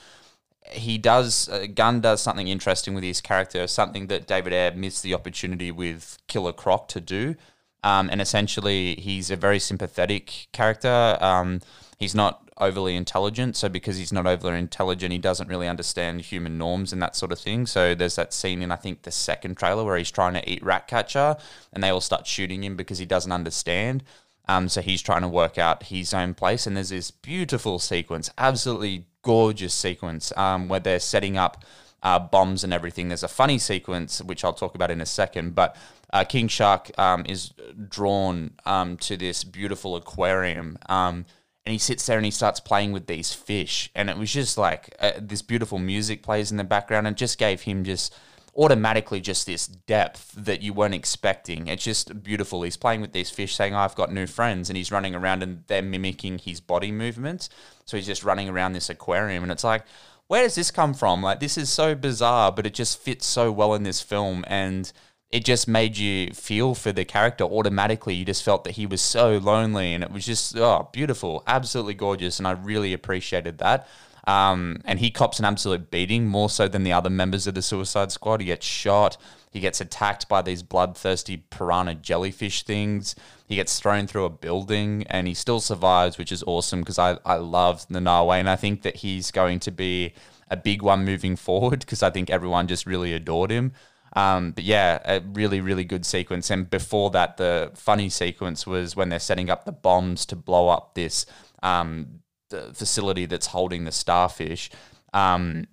he 0.73 0.99
does 0.99 1.49
uh, 1.49 1.67
Gunn 1.75 2.01
does 2.01 2.21
something 2.21 2.49
interesting 2.49 2.95
with 2.95 3.05
his 3.05 3.21
character, 3.21 3.67
something 3.67 4.07
that 4.09 4.27
David 4.27 4.53
Ayer 4.53 4.73
missed 4.75 5.03
the 5.03 5.15
opportunity 5.15 5.71
with 5.71 6.19
Killer 6.27 6.53
Croc 6.53 6.89
to 6.89 7.01
do. 7.01 7.37
Um, 7.85 8.09
and 8.11 8.21
essentially, 8.21 8.97
he's 8.97 9.31
a 9.31 9.37
very 9.37 9.59
sympathetic 9.59 10.49
character. 10.53 11.17
Um, 11.21 11.61
he's 11.99 12.15
not 12.15 12.49
overly 12.61 12.97
intelligent, 12.97 13.57
so 13.57 13.69
because 13.69 13.97
he's 13.97 14.13
not 14.13 14.27
overly 14.27 14.59
intelligent, 14.59 15.13
he 15.13 15.19
doesn't 15.19 15.49
really 15.49 15.69
understand 15.69 16.21
human 16.21 16.59
norms 16.59 16.93
and 16.93 17.01
that 17.01 17.15
sort 17.15 17.31
of 17.31 17.39
thing. 17.39 17.67
So 17.67 17.95
there's 17.95 18.17
that 18.17 18.35
scene 18.35 18.63
in 18.63 18.73
I 18.73 18.77
think 18.77 19.03
the 19.03 19.13
second 19.13 19.57
trailer 19.57 19.85
where 19.85 19.97
he's 19.97 20.11
trying 20.11 20.35
to 20.35 20.51
eat 20.51 20.63
Ratcatcher, 20.63 21.37
and 21.73 21.83
they 21.83 21.91
all 21.91 22.01
start 22.01 22.27
shooting 22.27 22.65
him 22.65 22.77
because 22.77 22.99
he 22.99 23.07
doesn't 23.07 23.33
understand. 23.33 24.03
Um, 24.49 24.69
so 24.69 24.81
he's 24.81 25.03
trying 25.03 25.23
to 25.23 25.29
work 25.29 25.59
out 25.59 25.85
his 25.85 26.15
own 26.15 26.35
place, 26.35 26.67
and 26.67 26.77
there's 26.77 26.89
this 26.89 27.11
beautiful 27.11 27.79
sequence, 27.79 28.31
absolutely 28.39 29.07
gorgeous 29.29 29.75
sequence 29.75 30.33
um, 30.39 30.69
where 30.69 30.81
they're 30.81 30.99
setting 30.99 31.37
up 31.37 31.63
uh, 32.03 32.19
bombs 32.19 32.65
and 32.65 32.73
everything. 32.73 33.09
There's 33.09 33.23
a 33.23 33.29
funny 33.29 33.59
sequence 33.59 34.23
which 34.23 34.43
I'll 34.43 34.55
talk 34.55 34.75
about 34.75 34.91
in 34.91 35.03
a 35.03 35.07
second, 35.21 35.55
but 35.55 35.77
uh, 36.15 36.25
King 36.25 36.49
Shark 36.49 36.91
um, 36.99 37.27
is 37.29 37.53
drawn 37.91 38.53
um, 38.65 38.97
to 38.97 39.19
this 39.19 39.45
beautiful 39.45 39.97
aquarium. 39.97 40.79
Um, 40.89 41.27
and 41.67 41.73
he 41.75 41.79
sits 41.79 42.07
there 42.07 42.17
and 42.17 42.25
he 42.25 42.31
starts 42.31 42.59
playing 42.59 42.93
with 42.93 43.07
these 43.07 43.35
fish, 43.35 43.91
and 43.95 44.09
it 44.09 44.17
was 44.17 44.33
just 44.33 44.57
like 44.57 44.97
uh, 44.99 45.13
this 45.21 45.43
beautiful 45.43 45.79
music 45.79 46.23
plays 46.23 46.51
in 46.51 46.57
the 46.57 46.65
background, 46.65 47.07
and 47.07 47.15
just 47.15 47.37
gave 47.39 47.61
him 47.61 47.85
just 47.85 48.15
automatically 48.59 49.21
just 49.21 49.47
this 49.47 49.67
depth 49.67 50.33
that 50.37 50.61
you 50.61 50.73
weren't 50.73 50.95
expecting. 50.95 51.69
It's 51.69 51.85
just 51.85 52.23
beautiful. 52.23 52.63
He's 52.63 52.77
playing 52.77 53.01
with 53.01 53.13
these 53.13 53.31
fish, 53.31 53.55
saying, 53.55 53.75
"I've 53.75 53.95
got 53.95 54.13
new 54.13 54.27
friends," 54.27 54.69
and 54.69 54.77
he's 54.77 54.93
running 54.93 55.15
around 55.15 55.43
and 55.43 55.63
they're 55.69 55.81
mimicking 55.81 56.39
his 56.39 56.61
body 56.61 56.91
movements. 56.91 57.49
So 57.87 57.97
he's 57.97 58.07
just 58.07 58.25
running 58.25 58.49
around 58.49 58.73
this 58.73 58.91
aquarium, 58.91 59.45
and 59.45 59.53
it's 59.53 59.65
like, 59.65 59.85
where 60.27 60.43
does 60.43 60.57
this 60.57 60.71
come 60.71 60.93
from? 60.93 61.23
Like 61.23 61.41
this 61.41 61.57
is 61.57 61.71
so 61.71 61.95
bizarre, 61.95 62.53
but 62.53 62.67
it 62.67 62.75
just 62.75 63.01
fits 63.01 63.27
so 63.27 63.51
well 63.51 63.75
in 63.75 63.83
this 63.83 64.01
film, 64.03 64.45
and 64.47 64.93
it 65.31 65.45
just 65.45 65.69
made 65.69 65.97
you 65.97 66.33
feel 66.33 66.75
for 66.75 66.93
the 66.93 67.05
character 67.05 67.45
automatically. 67.45 68.15
You 68.15 68.25
just 68.25 68.43
felt 68.43 68.65
that 68.65 68.73
he 68.73 68.87
was 68.87 69.01
so 69.01 69.39
lonely, 69.39 69.95
and 69.95 70.05
it 70.05 70.11
was 70.11 70.27
just 70.27 70.57
oh 70.57 70.89
beautiful, 70.93 71.43
absolutely 71.47 71.95
gorgeous, 71.95 72.39
and 72.39 72.47
I 72.47 72.53
really 72.53 72.93
appreciated 72.93 73.59
that. 73.59 73.89
Um, 74.29 74.83
and 74.85 74.99
he 74.99 75.11
cops 75.11 75.39
an 75.39 75.47
absolute 75.47 75.91
beating, 75.91 76.27
more 76.27 76.51
so 76.51 76.69
than 76.69 76.85
the 76.85 76.93
other 76.93 77.09
members 77.09 77.47
of 77.47 77.55
the 77.55 77.63
Suicide 77.63 78.13
Squad. 78.13 78.41
He 78.41 78.47
gets 78.47 78.67
shot. 78.67 79.17
He 79.51 79.59
gets 79.59 79.81
attacked 79.81 80.29
by 80.29 80.43
these 80.43 80.63
bloodthirsty 80.63 81.39
piranha 81.49 81.95
jellyfish 81.95 82.65
things. 82.65 83.17
He 83.47 83.55
gets 83.55 83.81
thrown 83.81 84.07
through 84.07 84.27
a 84.27 84.31
building 84.31 85.07
and 85.09 85.27
he 85.27 85.33
still 85.33 85.61
survives, 85.61 86.19
which 86.19 86.31
is 86.31 86.45
awesome 86.47 86.81
because 86.81 86.99
I, 86.99 87.17
I 87.25 87.37
love 87.37 87.89
Nanaue 87.89 88.39
and 88.39 88.51
I 88.51 88.57
think 88.57 88.83
that 88.83 88.97
he's 88.97 89.31
going 89.31 89.61
to 89.61 89.71
be 89.71 90.13
a 90.51 90.59
big 90.59 90.83
one 90.83 91.07
moving 91.07 91.35
forward 91.47 91.81
because 91.81 92.03
I 92.03 92.11
think 92.11 92.29
everyone 92.29 92.69
just 92.69 92.85
really 92.85 93.15
adored 93.15 93.51
him. 93.51 93.73
Um, 94.15 94.51
but 94.51 94.65
yeah, 94.65 94.99
a 95.07 95.21
really, 95.21 95.63
really 95.63 95.85
good 95.85 96.05
sequence. 96.05 96.51
And 96.51 96.69
before 96.69 97.09
that, 97.13 97.39
the 97.39 97.71
funny 97.75 98.11
sequence 98.11 98.67
was 98.67 98.95
when 98.95 99.09
they're 99.09 99.21
setting 99.21 99.49
up 99.49 99.65
the 99.65 99.73
bombs 99.73 100.27
to 100.27 100.37
blow 100.37 100.69
up 100.69 100.95
this 100.95 101.25
um, 101.63 102.21
facility 102.51 103.27
that's 103.27 103.47
holding 103.47 103.85
the 103.85 103.93
starfish. 103.93 104.71
Um, 105.13 105.67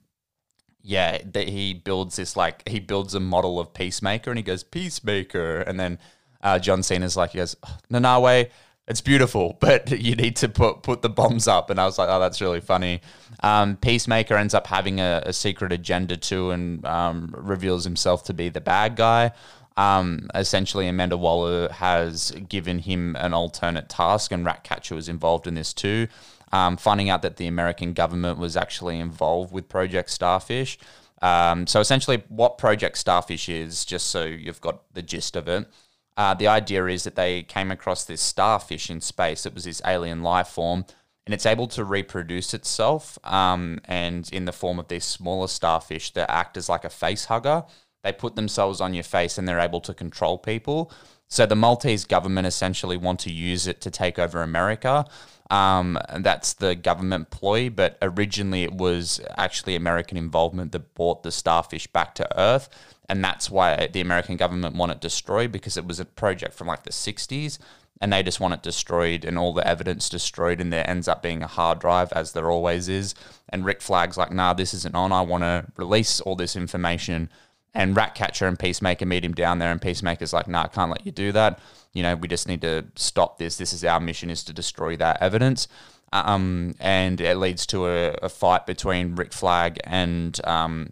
yeah, 0.81 1.17
that 1.33 1.47
he 1.47 1.73
builds 1.73 2.15
this 2.15 2.37
like 2.37 2.67
he 2.67 2.79
builds 2.79 3.15
a 3.15 3.19
model 3.19 3.59
of 3.59 3.73
Peacemaker, 3.73 4.29
and 4.29 4.37
he 4.37 4.43
goes 4.43 4.63
Peacemaker, 4.63 5.61
and 5.61 5.79
then 5.79 5.97
uh, 6.41 6.59
John 6.59 6.83
Cena's 6.83 7.17
like 7.17 7.31
he 7.31 7.39
goes 7.39 7.55
Nanaue, 7.91 8.49
it's 8.87 9.01
beautiful, 9.01 9.57
but 9.59 9.91
you 9.91 10.15
need 10.15 10.35
to 10.37 10.49
put 10.49 10.83
put 10.83 11.01
the 11.01 11.09
bombs 11.09 11.47
up, 11.47 11.69
and 11.69 11.79
I 11.79 11.85
was 11.85 11.97
like, 11.97 12.09
oh, 12.09 12.19
that's 12.19 12.41
really 12.41 12.61
funny. 12.61 13.01
Um, 13.41 13.77
Peacemaker 13.77 14.35
ends 14.35 14.53
up 14.53 14.67
having 14.67 14.99
a, 14.99 15.23
a 15.25 15.33
secret 15.33 15.71
agenda 15.71 16.17
too, 16.17 16.51
and 16.51 16.85
um, 16.85 17.33
reveals 17.35 17.83
himself 17.83 18.23
to 18.25 18.33
be 18.33 18.49
the 18.49 18.61
bad 18.61 18.95
guy. 18.95 19.31
Um, 19.77 20.29
essentially, 20.33 20.87
Amanda 20.87 21.17
Waller 21.17 21.69
has 21.69 22.31
given 22.47 22.79
him 22.79 23.15
an 23.17 23.33
alternate 23.33 23.89
task, 23.89 24.31
and 24.31 24.45
Ratcatcher 24.45 24.95
was 24.95 25.09
involved 25.09 25.47
in 25.47 25.55
this 25.55 25.73
too 25.73 26.07
um, 26.55 26.77
finding 26.77 27.09
out 27.09 27.21
that 27.21 27.35
the 27.35 27.47
American 27.47 27.91
government 27.91 28.39
was 28.39 28.55
actually 28.55 28.97
involved 28.99 29.51
with 29.51 29.67
Project 29.67 30.09
Starfish. 30.09 30.77
Um, 31.21 31.67
so 31.67 31.81
essentially, 31.81 32.23
what 32.29 32.57
Project 32.57 32.97
Starfish 32.97 33.49
is, 33.49 33.83
just 33.83 34.07
so 34.07 34.23
you've 34.23 34.61
got 34.61 34.83
the 34.93 35.01
gist 35.01 35.35
of 35.35 35.49
it, 35.49 35.67
uh, 36.15 36.33
the 36.33 36.47
idea 36.47 36.85
is 36.85 37.03
that 37.03 37.15
they 37.15 37.43
came 37.43 37.71
across 37.71 38.05
this 38.05 38.21
starfish 38.21 38.89
in 38.89 39.01
space. 39.01 39.45
It 39.45 39.53
was 39.53 39.65
this 39.65 39.81
alien 39.85 40.23
life 40.23 40.47
form, 40.47 40.85
and 41.25 41.33
it's 41.33 41.45
able 41.45 41.67
to 41.67 41.83
reproduce 41.83 42.53
itself. 42.53 43.19
Um, 43.25 43.79
and 43.83 44.29
in 44.31 44.45
the 44.45 44.53
form 44.53 44.79
of 44.79 44.87
these 44.87 45.03
smaller 45.03 45.49
starfish 45.49 46.13
that 46.13 46.31
act 46.31 46.55
as 46.55 46.69
like 46.69 46.85
a 46.85 46.89
face 46.89 47.25
hugger, 47.25 47.65
they 48.03 48.13
put 48.13 48.35
themselves 48.35 48.79
on 48.79 48.93
your 48.93 49.03
face 49.03 49.37
and 49.37 49.45
they're 49.45 49.59
able 49.59 49.81
to 49.81 49.93
control 49.93 50.37
people. 50.37 50.91
So 51.27 51.45
the 51.45 51.55
Maltese 51.55 52.05
government 52.05 52.47
essentially 52.47 52.97
want 52.97 53.19
to 53.21 53.31
use 53.31 53.67
it 53.67 53.81
to 53.81 53.91
take 53.91 54.19
over 54.19 54.41
America. 54.41 55.05
Um, 55.49 55.99
that's 56.19 56.53
the 56.53 56.75
government 56.75 57.29
ploy, 57.29 57.69
but 57.69 57.97
originally 58.01 58.63
it 58.63 58.73
was 58.73 59.19
actually 59.37 59.75
American 59.75 60.17
involvement 60.17 60.71
that 60.71 60.93
brought 60.95 61.23
the 61.23 61.31
starfish 61.31 61.87
back 61.87 62.15
to 62.15 62.39
Earth. 62.39 62.69
And 63.07 63.23
that's 63.23 63.51
why 63.51 63.87
the 63.87 64.01
American 64.01 64.37
government 64.37 64.75
want 64.75 64.91
it 64.91 65.01
destroyed 65.01 65.51
because 65.51 65.77
it 65.77 65.85
was 65.85 65.99
a 65.99 66.05
project 66.05 66.55
from 66.55 66.67
like 66.67 66.83
the 66.83 66.91
60s 66.91 67.59
and 68.01 68.11
they 68.11 68.23
just 68.23 68.39
want 68.39 68.53
it 68.53 68.61
destroyed 68.61 69.23
and 69.23 69.37
all 69.37 69.53
the 69.53 69.65
evidence 69.65 70.09
destroyed. 70.09 70.59
And 70.59 70.71
there 70.71 70.89
ends 70.89 71.07
up 71.07 71.21
being 71.23 71.43
a 71.43 71.47
hard 71.47 71.79
drive, 71.79 72.11
as 72.13 72.33
there 72.33 72.51
always 72.51 72.89
is. 72.89 73.15
And 73.49 73.63
Rick 73.63 73.81
Flag's 73.81 74.17
like, 74.17 74.33
nah, 74.33 74.53
this 74.53 74.73
isn't 74.73 74.95
on. 74.95 75.11
I 75.11 75.21
want 75.21 75.43
to 75.43 75.65
release 75.77 76.19
all 76.19 76.35
this 76.35 76.55
information. 76.55 77.29
And 77.75 77.95
Ratcatcher 77.95 78.47
and 78.47 78.57
Peacemaker 78.57 79.05
meet 79.05 79.23
him 79.23 79.33
down 79.33 79.59
there, 79.59 79.71
and 79.71 79.81
Peacemaker's 79.81 80.33
like, 80.33 80.47
nah, 80.47 80.63
I 80.63 80.67
can't 80.67 80.89
let 80.89 81.05
you 81.05 81.11
do 81.11 81.31
that 81.33 81.59
you 81.95 82.03
know, 82.03 82.13
we 82.13 82.27
just 82.27 82.47
need 82.47 82.61
to 82.61 82.85
stop 82.95 83.39
this. 83.39 83.55
This 83.55 83.73
is 83.73 83.83
our 83.83 83.99
mission 84.01 84.29
is 84.29 84.43
to 84.43 84.53
destroy 84.53 84.97
that 84.97 85.21
evidence. 85.21 85.67
Um, 86.11 86.75
and 86.79 87.19
it 87.19 87.37
leads 87.37 87.65
to 87.67 87.87
a, 87.87 88.09
a 88.21 88.29
fight 88.29 88.65
between 88.67 89.15
Rick 89.15 89.33
Flag 89.33 89.79
and 89.85 90.39
um, 90.45 90.91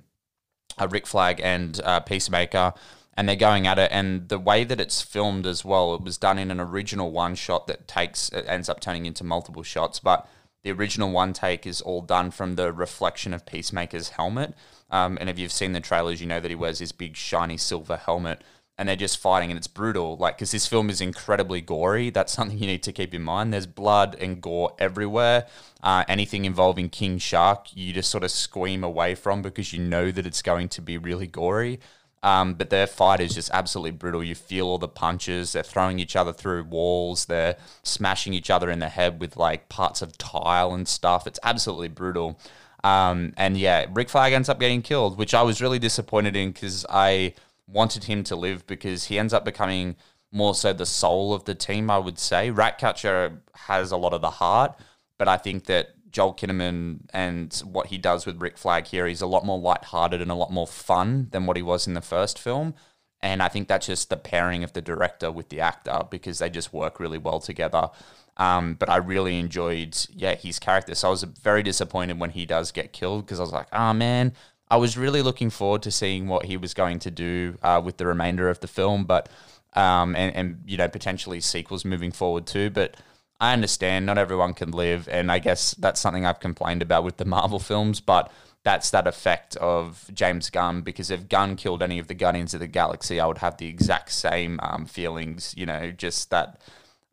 uh, 0.80 0.88
Rick 0.90 1.06
Flag 1.06 1.42
and 1.44 1.80
uh, 1.84 2.00
Peacemaker, 2.00 2.74
and 3.16 3.28
they're 3.28 3.36
going 3.36 3.68
at 3.68 3.78
it. 3.78 3.92
And 3.92 4.30
the 4.30 4.40
way 4.40 4.64
that 4.64 4.80
it's 4.80 5.02
filmed 5.02 5.46
as 5.46 5.66
well, 5.66 5.94
it 5.94 6.02
was 6.02 6.18
done 6.18 6.40
in 6.40 6.50
an 6.50 6.62
original 6.62 7.12
one 7.12 7.36
shot 7.36 7.68
that 7.68 7.88
takes 7.88 8.30
it 8.30 8.46
ends 8.48 8.70
up 8.70 8.80
turning 8.80 9.06
into 9.06 9.26
multiple 9.26 9.64
shots, 9.64 10.00
but 10.00 10.28
the 10.64 10.72
original 10.72 11.12
one 11.12 11.34
take 11.34 11.68
is 11.68 11.82
all 11.82 12.02
done 12.02 12.32
from 12.32 12.56
the 12.56 12.72
reflection 12.72 13.34
of 13.34 13.46
Peacemaker's 13.46 14.10
helmet. 14.10 14.54
Um, 14.94 15.18
and 15.20 15.30
if 15.30 15.40
you've 15.40 15.52
seen 15.52 15.74
the 15.74 15.82
trailers, 15.82 16.22
you 16.22 16.28
know 16.28 16.40
that 16.40 16.50
he 16.50 16.56
wears 16.56 16.80
this 16.80 16.92
big 16.92 17.18
shiny 17.18 17.58
silver 17.58 17.98
helmet 17.98 18.42
and 18.78 18.90
they're 18.90 18.96
just 18.96 19.20
fighting 19.20 19.52
and 19.52 19.58
it's 19.58 19.68
brutal 19.68 20.18
like 20.18 20.36
because 20.36 20.52
this 20.52 20.66
film 20.66 20.90
is 20.90 21.00
incredibly 21.00 21.62
gory 21.62 22.10
that's 22.10 22.34
something 22.38 22.58
you 22.58 22.66
need 22.66 22.82
to 22.82 22.92
keep 22.92 23.14
in 23.14 23.22
mind 23.22 23.54
there's 23.54 23.68
blood 23.68 24.16
and 24.20 24.42
gore 24.42 24.74
everywhere 24.80 25.46
uh, 25.84 26.04
anything 26.08 26.44
involving 26.44 26.90
king 26.90 27.20
shark 27.20 27.68
you 27.76 27.94
just 27.94 28.10
sort 28.10 28.24
of 28.24 28.32
squeam 28.32 28.84
away 28.84 29.14
from 29.14 29.44
because 29.44 29.74
you 29.74 29.80
know 29.80 30.10
that 30.10 30.26
it's 30.26 30.42
going 30.42 30.68
to 30.68 30.82
be 30.82 30.98
really 30.98 31.28
gory 31.28 31.80
um, 32.24 32.54
but 32.54 32.70
their 32.70 32.88
fight 32.88 33.20
is 33.20 33.36
just 33.36 33.52
absolutely 33.52 33.92
brutal. 33.92 34.24
You 34.24 34.34
feel 34.34 34.68
all 34.68 34.78
the 34.78 34.88
punches. 34.88 35.52
They're 35.52 35.62
throwing 35.62 36.00
each 36.00 36.16
other 36.16 36.32
through 36.32 36.64
walls. 36.64 37.26
They're 37.26 37.58
smashing 37.84 38.34
each 38.34 38.50
other 38.50 38.72
in 38.72 38.80
the 38.80 38.88
head 38.88 39.20
with 39.20 39.36
like 39.36 39.68
parts 39.68 40.02
of 40.02 40.18
tile 40.18 40.74
and 40.74 40.88
stuff. 40.88 41.28
It's 41.28 41.40
absolutely 41.44 41.90
brutal. 41.90 42.40
Um, 42.84 43.34
and 43.38 43.58
yeah, 43.58 43.86
Rick 43.94 44.10
Flag 44.10 44.34
ends 44.34 44.50
up 44.50 44.60
getting 44.60 44.82
killed, 44.82 45.18
which 45.18 45.34
I 45.34 45.42
was 45.42 45.62
really 45.62 45.80
disappointed 45.80 46.36
in 46.36 46.52
because 46.52 46.86
I 46.90 47.34
wanted 47.68 48.06
him 48.06 48.24
to 48.26 48.36
live 48.36 48.68
because 48.68 49.06
he 49.06 49.18
ends 49.18 49.34
up 49.34 49.46
becoming 49.46 49.96
more 50.32 50.56
so 50.56 50.74
the 50.74 50.86
soul 50.86 51.34
of 51.34 51.46
the 51.46 51.56
team, 51.56 51.90
I 51.90 52.00
would 52.00 52.20
say. 52.20 52.50
Ratcatcher 52.50 53.42
has 53.54 53.92
a 53.92 53.98
lot 53.98 54.14
of 54.14 54.22
the 54.22 54.32
heart, 54.32 54.76
but 55.18 55.28
I 55.28 55.38
think 55.38 55.66
that 55.66 55.92
Joel 56.12 56.34
Kinnaman 56.34 57.02
and 57.14 57.54
what 57.66 57.88
he 57.88 57.98
does 57.98 58.26
with 58.26 58.42
Rick 58.42 58.58
Flag 58.58 58.88
here, 58.88 59.08
he's 59.08 59.22
a 59.22 59.28
lot 59.28 59.46
more 59.46 59.60
lighthearted 59.60 60.22
and 60.22 60.32
a 60.32 60.36
lot 60.36 60.52
more 60.52 60.68
fun 60.68 61.28
than 61.32 61.46
what 61.46 61.58
he 61.58 61.64
was 61.64 61.88
in 61.88 61.94
the 61.94 62.02
first 62.02 62.38
film. 62.38 62.74
And 63.22 63.42
I 63.42 63.48
think 63.48 63.68
that's 63.68 63.88
just 63.88 64.10
the 64.10 64.18
pairing 64.18 64.64
of 64.64 64.74
the 64.74 64.82
director 64.82 65.32
with 65.32 65.50
the 65.50 65.62
actor 65.62 66.02
because 66.10 66.40
they 66.40 66.50
just 66.50 66.74
work 66.74 67.00
really 67.00 67.18
well 67.18 67.40
together. 67.40 67.90
Um, 68.38 68.76
but 68.76 68.90
I 68.90 68.98
really 68.98 69.38
enjoyed, 69.38 69.98
yeah, 70.12 70.36
his 70.36 70.60
character. 70.60 70.96
So 70.96 71.08
I 71.08 71.12
was 71.12 71.24
very 71.24 71.62
disappointed 71.62 72.20
when 72.20 72.32
he 72.32 72.46
does 72.46 72.72
get 72.72 72.92
killed 72.92 73.26
because 73.26 73.40
I 73.40 73.44
was 73.44 73.52
like, 73.52 73.68
oh 73.72 73.94
man, 73.94 74.34
I 74.70 74.78
was 74.78 74.98
really 74.98 75.22
looking 75.22 75.50
forward 75.50 75.84
to 75.84 75.92
seeing 75.92 76.28
what 76.28 76.46
he 76.46 76.58
was 76.58 76.74
going 76.74 77.00
to 77.00 77.12
do 77.12 77.58
uh, 77.62 77.82
with 77.84 77.98
the 77.98 78.08
remainder 78.08 78.50
of 78.50 78.60
the 78.60 78.68
film, 78.68 79.04
but 79.04 79.30
um, 79.74 80.16
and, 80.16 80.36
and 80.36 80.64
you 80.66 80.78
know 80.78 80.88
potentially 80.88 81.42
sequels 81.42 81.86
moving 81.86 82.12
forward 82.12 82.48
too. 82.48 82.70
But 82.70 82.98
I 83.40 83.54
understand 83.54 84.06
not 84.06 84.18
everyone 84.18 84.54
can 84.54 84.72
live, 84.72 85.08
and 85.10 85.32
I 85.32 85.40
guess 85.40 85.76
that's 85.76 86.02
something 86.02 86.26
I've 86.26 86.40
complained 86.40 86.82
about 86.82 87.04
with 87.04 87.18
the 87.18 87.26
Marvel 87.38 87.60
films, 87.60 88.00
but 88.00 88.32
that's 88.64 88.90
that 88.92 89.08
effect 89.08 89.58
of 89.58 90.10
James 90.14 90.50
Gunn 90.50 90.82
because 90.82 91.12
if 91.12 91.28
Gunn 91.28 91.58
killed 91.58 91.84
any 91.84 92.00
of 92.00 92.08
the 92.08 92.14
Guardians 92.14 92.54
of 92.54 92.62
the 92.62 92.68
Galaxy, 92.68 93.20
I 93.20 93.26
would 93.26 93.40
have 93.40 93.58
the 93.58 93.68
exact 93.68 94.12
same 94.14 94.60
um, 94.64 94.86
feelings. 94.86 95.54
You 95.56 95.66
know, 95.66 95.92
just 95.92 96.30
that 96.32 96.62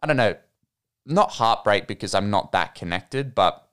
I 0.03 0.07
don't 0.07 0.17
know, 0.17 0.37
not 1.11 1.33
heartbreak 1.33 1.87
because 1.87 2.15
I'm 2.15 2.31
not 2.31 2.53
that 2.53 2.75
connected, 2.75 3.35
but 3.35 3.67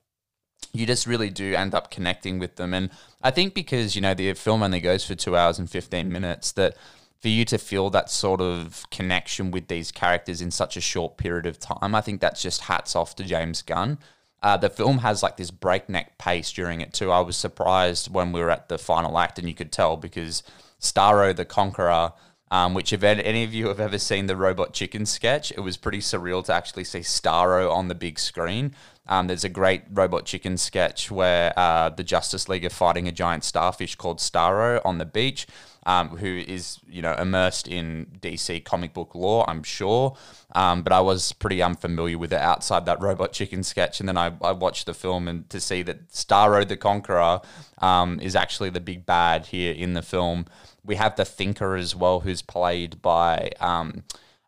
you 0.72 0.86
just 0.86 1.06
really 1.06 1.30
do 1.30 1.54
end 1.54 1.74
up 1.74 1.90
connecting 1.90 2.38
with 2.38 2.56
them. 2.56 2.74
And 2.74 2.90
I 3.22 3.30
think 3.30 3.54
because, 3.54 3.94
you 3.94 4.02
know, 4.02 4.14
the 4.14 4.32
film 4.34 4.62
only 4.62 4.80
goes 4.80 5.04
for 5.04 5.14
two 5.14 5.36
hours 5.36 5.58
and 5.58 5.70
15 5.70 6.10
minutes, 6.10 6.52
that 6.52 6.76
for 7.20 7.28
you 7.28 7.44
to 7.46 7.58
feel 7.58 7.90
that 7.90 8.10
sort 8.10 8.40
of 8.40 8.84
connection 8.90 9.50
with 9.50 9.68
these 9.68 9.90
characters 9.90 10.40
in 10.40 10.50
such 10.50 10.76
a 10.76 10.80
short 10.80 11.16
period 11.16 11.46
of 11.46 11.58
time, 11.58 11.94
I 11.94 12.00
think 12.00 12.20
that's 12.20 12.42
just 12.42 12.62
hats 12.62 12.94
off 12.94 13.16
to 13.16 13.24
James 13.24 13.62
Gunn. 13.62 13.98
Uh, 14.40 14.56
the 14.56 14.70
film 14.70 14.98
has 14.98 15.22
like 15.22 15.36
this 15.36 15.50
breakneck 15.50 16.16
pace 16.18 16.52
during 16.52 16.80
it 16.80 16.92
too. 16.92 17.10
I 17.10 17.20
was 17.20 17.36
surprised 17.36 18.12
when 18.12 18.30
we 18.30 18.40
were 18.40 18.50
at 18.50 18.68
the 18.68 18.78
final 18.78 19.18
act, 19.18 19.38
and 19.38 19.48
you 19.48 19.54
could 19.54 19.72
tell 19.72 19.96
because 19.96 20.44
Starro 20.80 21.34
the 21.34 21.44
Conqueror, 21.44 22.12
um, 22.50 22.74
which 22.74 22.92
if 22.92 23.02
any 23.02 23.44
of 23.44 23.52
you 23.52 23.68
have 23.68 23.80
ever 23.80 23.98
seen 23.98 24.26
the 24.26 24.36
Robot 24.36 24.72
Chicken 24.72 25.06
sketch, 25.06 25.52
it 25.52 25.60
was 25.60 25.76
pretty 25.76 26.00
surreal 26.00 26.44
to 26.46 26.52
actually 26.52 26.84
see 26.84 27.00
Starro 27.00 27.70
on 27.70 27.88
the 27.88 27.94
big 27.94 28.18
screen. 28.18 28.74
Um, 29.08 29.26
there's 29.26 29.44
a 29.44 29.48
great 29.48 29.82
Robot 29.90 30.26
Chicken 30.26 30.58
sketch 30.58 31.10
where 31.10 31.58
uh, 31.58 31.88
the 31.88 32.04
Justice 32.04 32.48
League 32.48 32.64
are 32.64 32.70
fighting 32.70 33.08
a 33.08 33.12
giant 33.12 33.42
starfish 33.42 33.94
called 33.94 34.18
Starro 34.18 34.82
on 34.84 34.98
the 34.98 35.06
beach, 35.06 35.46
um, 35.86 36.10
who 36.10 36.26
is 36.46 36.78
you 36.86 37.00
know 37.00 37.14
immersed 37.14 37.66
in 37.66 38.06
DC 38.20 38.64
comic 38.64 38.92
book 38.92 39.14
lore, 39.14 39.48
I'm 39.48 39.62
sure. 39.62 40.16
Um, 40.54 40.82
but 40.82 40.92
I 40.92 41.00
was 41.00 41.32
pretty 41.32 41.62
unfamiliar 41.62 42.18
with 42.18 42.32
it 42.32 42.40
outside 42.40 42.84
that 42.84 43.00
Robot 43.00 43.32
Chicken 43.32 43.62
sketch, 43.62 43.98
and 44.00 44.08
then 44.08 44.18
I, 44.18 44.32
I 44.42 44.52
watched 44.52 44.84
the 44.84 44.94
film 44.94 45.26
and 45.26 45.48
to 45.48 45.60
see 45.60 45.82
that 45.82 46.10
Starro 46.10 46.68
the 46.68 46.76
Conqueror 46.76 47.40
um, 47.78 48.20
is 48.20 48.36
actually 48.36 48.70
the 48.70 48.80
big 48.80 49.06
bad 49.06 49.46
here 49.46 49.72
in 49.72 49.94
the 49.94 50.02
film. 50.02 50.44
We 50.88 50.96
have 50.96 51.16
the 51.16 51.24
Thinker 51.24 51.76
as 51.76 51.94
well, 51.94 52.20
who's 52.20 52.42
played 52.42 53.00
by. 53.00 53.50
Um, 53.60 54.04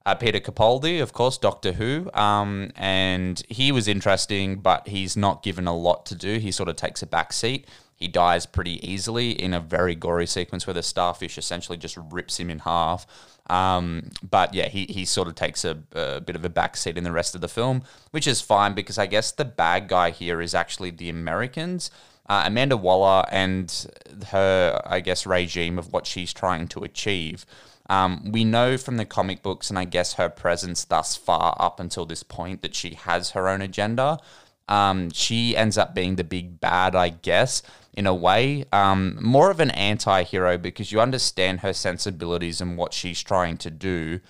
uh, 0.07 0.14
Peter 0.14 0.40
Capaldi, 0.40 1.03
of 1.03 1.12
course, 1.12 1.37
Doctor 1.37 1.72
Who, 1.72 2.11
um, 2.14 2.70
and 2.74 3.42
he 3.50 3.70
was 3.70 3.87
interesting, 3.87 4.57
but 4.57 4.88
he's 4.88 5.16
not 5.16 5.42
given 5.42 5.66
a 5.66 5.76
lot 5.76 6.07
to 6.07 6.14
do. 6.14 6.38
He 6.38 6.50
sort 6.50 6.70
of 6.70 6.76
takes 6.76 7.03
a 7.03 7.07
back 7.07 7.35
seat. 7.35 7.68
He 7.94 8.09
dies 8.09 8.46
pretty 8.46 8.81
easily 8.90 9.33
in 9.33 9.53
a 9.53 9.61
very 9.61 9.94
gory 9.94 10.26
sequence 10.26 10.66
where 10.66 10.72
the 10.72 10.83
starfish 10.83 11.37
essentially 11.37 11.76
just 11.76 11.98
rips 12.11 12.40
him 12.40 12.48
in 12.48 12.61
half. 12.61 13.07
Um, 13.50 14.11
but 14.22 14.55
yeah, 14.55 14.68
he, 14.68 14.87
he 14.87 15.05
sort 15.05 15.29
of 15.29 15.35
takes 15.35 15.66
a, 15.66 15.76
a 15.92 16.22
bit 16.22 16.37
of 16.37 16.44
a 16.46 16.48
back 16.48 16.79
seat 16.79 16.96
in 16.96 17.05
the 17.05 17.12
rest 17.12 17.35
of 17.35 17.42
the 17.42 17.48
film, 17.48 17.83
which 18.11 18.26
is 18.26 18.40
fine 18.40 18.72
because 18.72 18.96
I 18.96 19.05
guess 19.05 19.33
the 19.33 19.44
bad 19.44 19.88
guy 19.88 20.11
here 20.11 20.40
is 20.40 20.55
actually 20.55 20.90
the 20.90 21.11
Americans. 21.11 21.90
Uh, 22.30 22.44
Amanda 22.46 22.76
Waller 22.76 23.24
and 23.32 23.90
her, 24.28 24.80
I 24.86 25.00
guess, 25.00 25.26
regime 25.26 25.80
of 25.80 25.92
what 25.92 26.06
she's 26.06 26.32
trying 26.32 26.68
to 26.68 26.84
achieve. 26.84 27.44
Um, 27.88 28.30
we 28.30 28.44
know 28.44 28.76
from 28.76 28.98
the 28.98 29.04
comic 29.04 29.42
books 29.42 29.68
and 29.68 29.76
I 29.76 29.84
guess 29.84 30.12
her 30.12 30.28
presence 30.28 30.84
thus 30.84 31.16
far 31.16 31.56
up 31.58 31.80
until 31.80 32.06
this 32.06 32.22
point 32.22 32.62
that 32.62 32.76
she 32.76 32.94
has 32.94 33.30
her 33.30 33.48
own 33.48 33.60
agenda. 33.60 34.20
Um, 34.68 35.10
she 35.10 35.56
ends 35.56 35.76
up 35.76 35.92
being 35.92 36.14
the 36.14 36.22
big 36.22 36.60
bad, 36.60 36.94
I 36.94 37.08
guess, 37.08 37.64
in 37.94 38.06
a 38.06 38.14
way. 38.14 38.64
Um, 38.70 39.18
more 39.20 39.50
of 39.50 39.58
an 39.58 39.72
anti 39.72 40.22
hero 40.22 40.56
because 40.56 40.92
you 40.92 41.00
understand 41.00 41.60
her 41.60 41.72
sensibilities 41.72 42.60
and 42.60 42.78
what 42.78 42.94
she's 42.94 43.20
trying 43.20 43.56
to 43.56 43.72
do. 43.72 44.20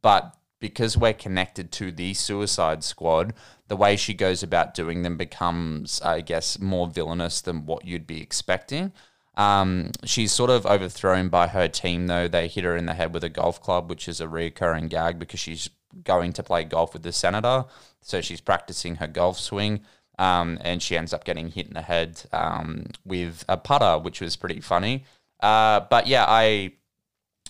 But 0.00 0.34
because 0.60 0.96
we're 0.96 1.12
connected 1.12 1.72
to 1.72 1.92
the 1.92 2.14
Suicide 2.14 2.84
Squad, 2.84 3.34
the 3.70 3.76
way 3.76 3.94
she 3.94 4.14
goes 4.14 4.42
about 4.42 4.74
doing 4.74 5.02
them 5.02 5.16
becomes, 5.16 6.02
I 6.02 6.22
guess, 6.22 6.58
more 6.58 6.88
villainous 6.88 7.40
than 7.40 7.66
what 7.66 7.84
you'd 7.84 8.04
be 8.04 8.20
expecting. 8.20 8.92
Um, 9.36 9.92
she's 10.04 10.32
sort 10.32 10.50
of 10.50 10.66
overthrown 10.66 11.28
by 11.28 11.46
her 11.46 11.68
team, 11.68 12.08
though. 12.08 12.26
They 12.26 12.48
hit 12.48 12.64
her 12.64 12.76
in 12.76 12.86
the 12.86 12.94
head 12.94 13.14
with 13.14 13.22
a 13.22 13.28
golf 13.28 13.62
club, 13.62 13.88
which 13.88 14.08
is 14.08 14.20
a 14.20 14.26
recurring 14.26 14.88
gag 14.88 15.20
because 15.20 15.38
she's 15.38 15.70
going 16.02 16.32
to 16.32 16.42
play 16.42 16.64
golf 16.64 16.94
with 16.94 17.04
the 17.04 17.12
senator. 17.12 17.64
So 18.00 18.20
she's 18.20 18.40
practicing 18.40 18.96
her 18.96 19.06
golf 19.06 19.38
swing. 19.38 19.82
Um, 20.18 20.58
and 20.62 20.82
she 20.82 20.96
ends 20.96 21.14
up 21.14 21.22
getting 21.22 21.52
hit 21.52 21.68
in 21.68 21.74
the 21.74 21.82
head 21.82 22.22
um, 22.32 22.86
with 23.04 23.44
a 23.48 23.56
putter, 23.56 24.00
which 24.00 24.20
was 24.20 24.34
pretty 24.34 24.60
funny. 24.60 25.04
Uh, 25.38 25.78
but 25.88 26.08
yeah, 26.08 26.24
I 26.26 26.72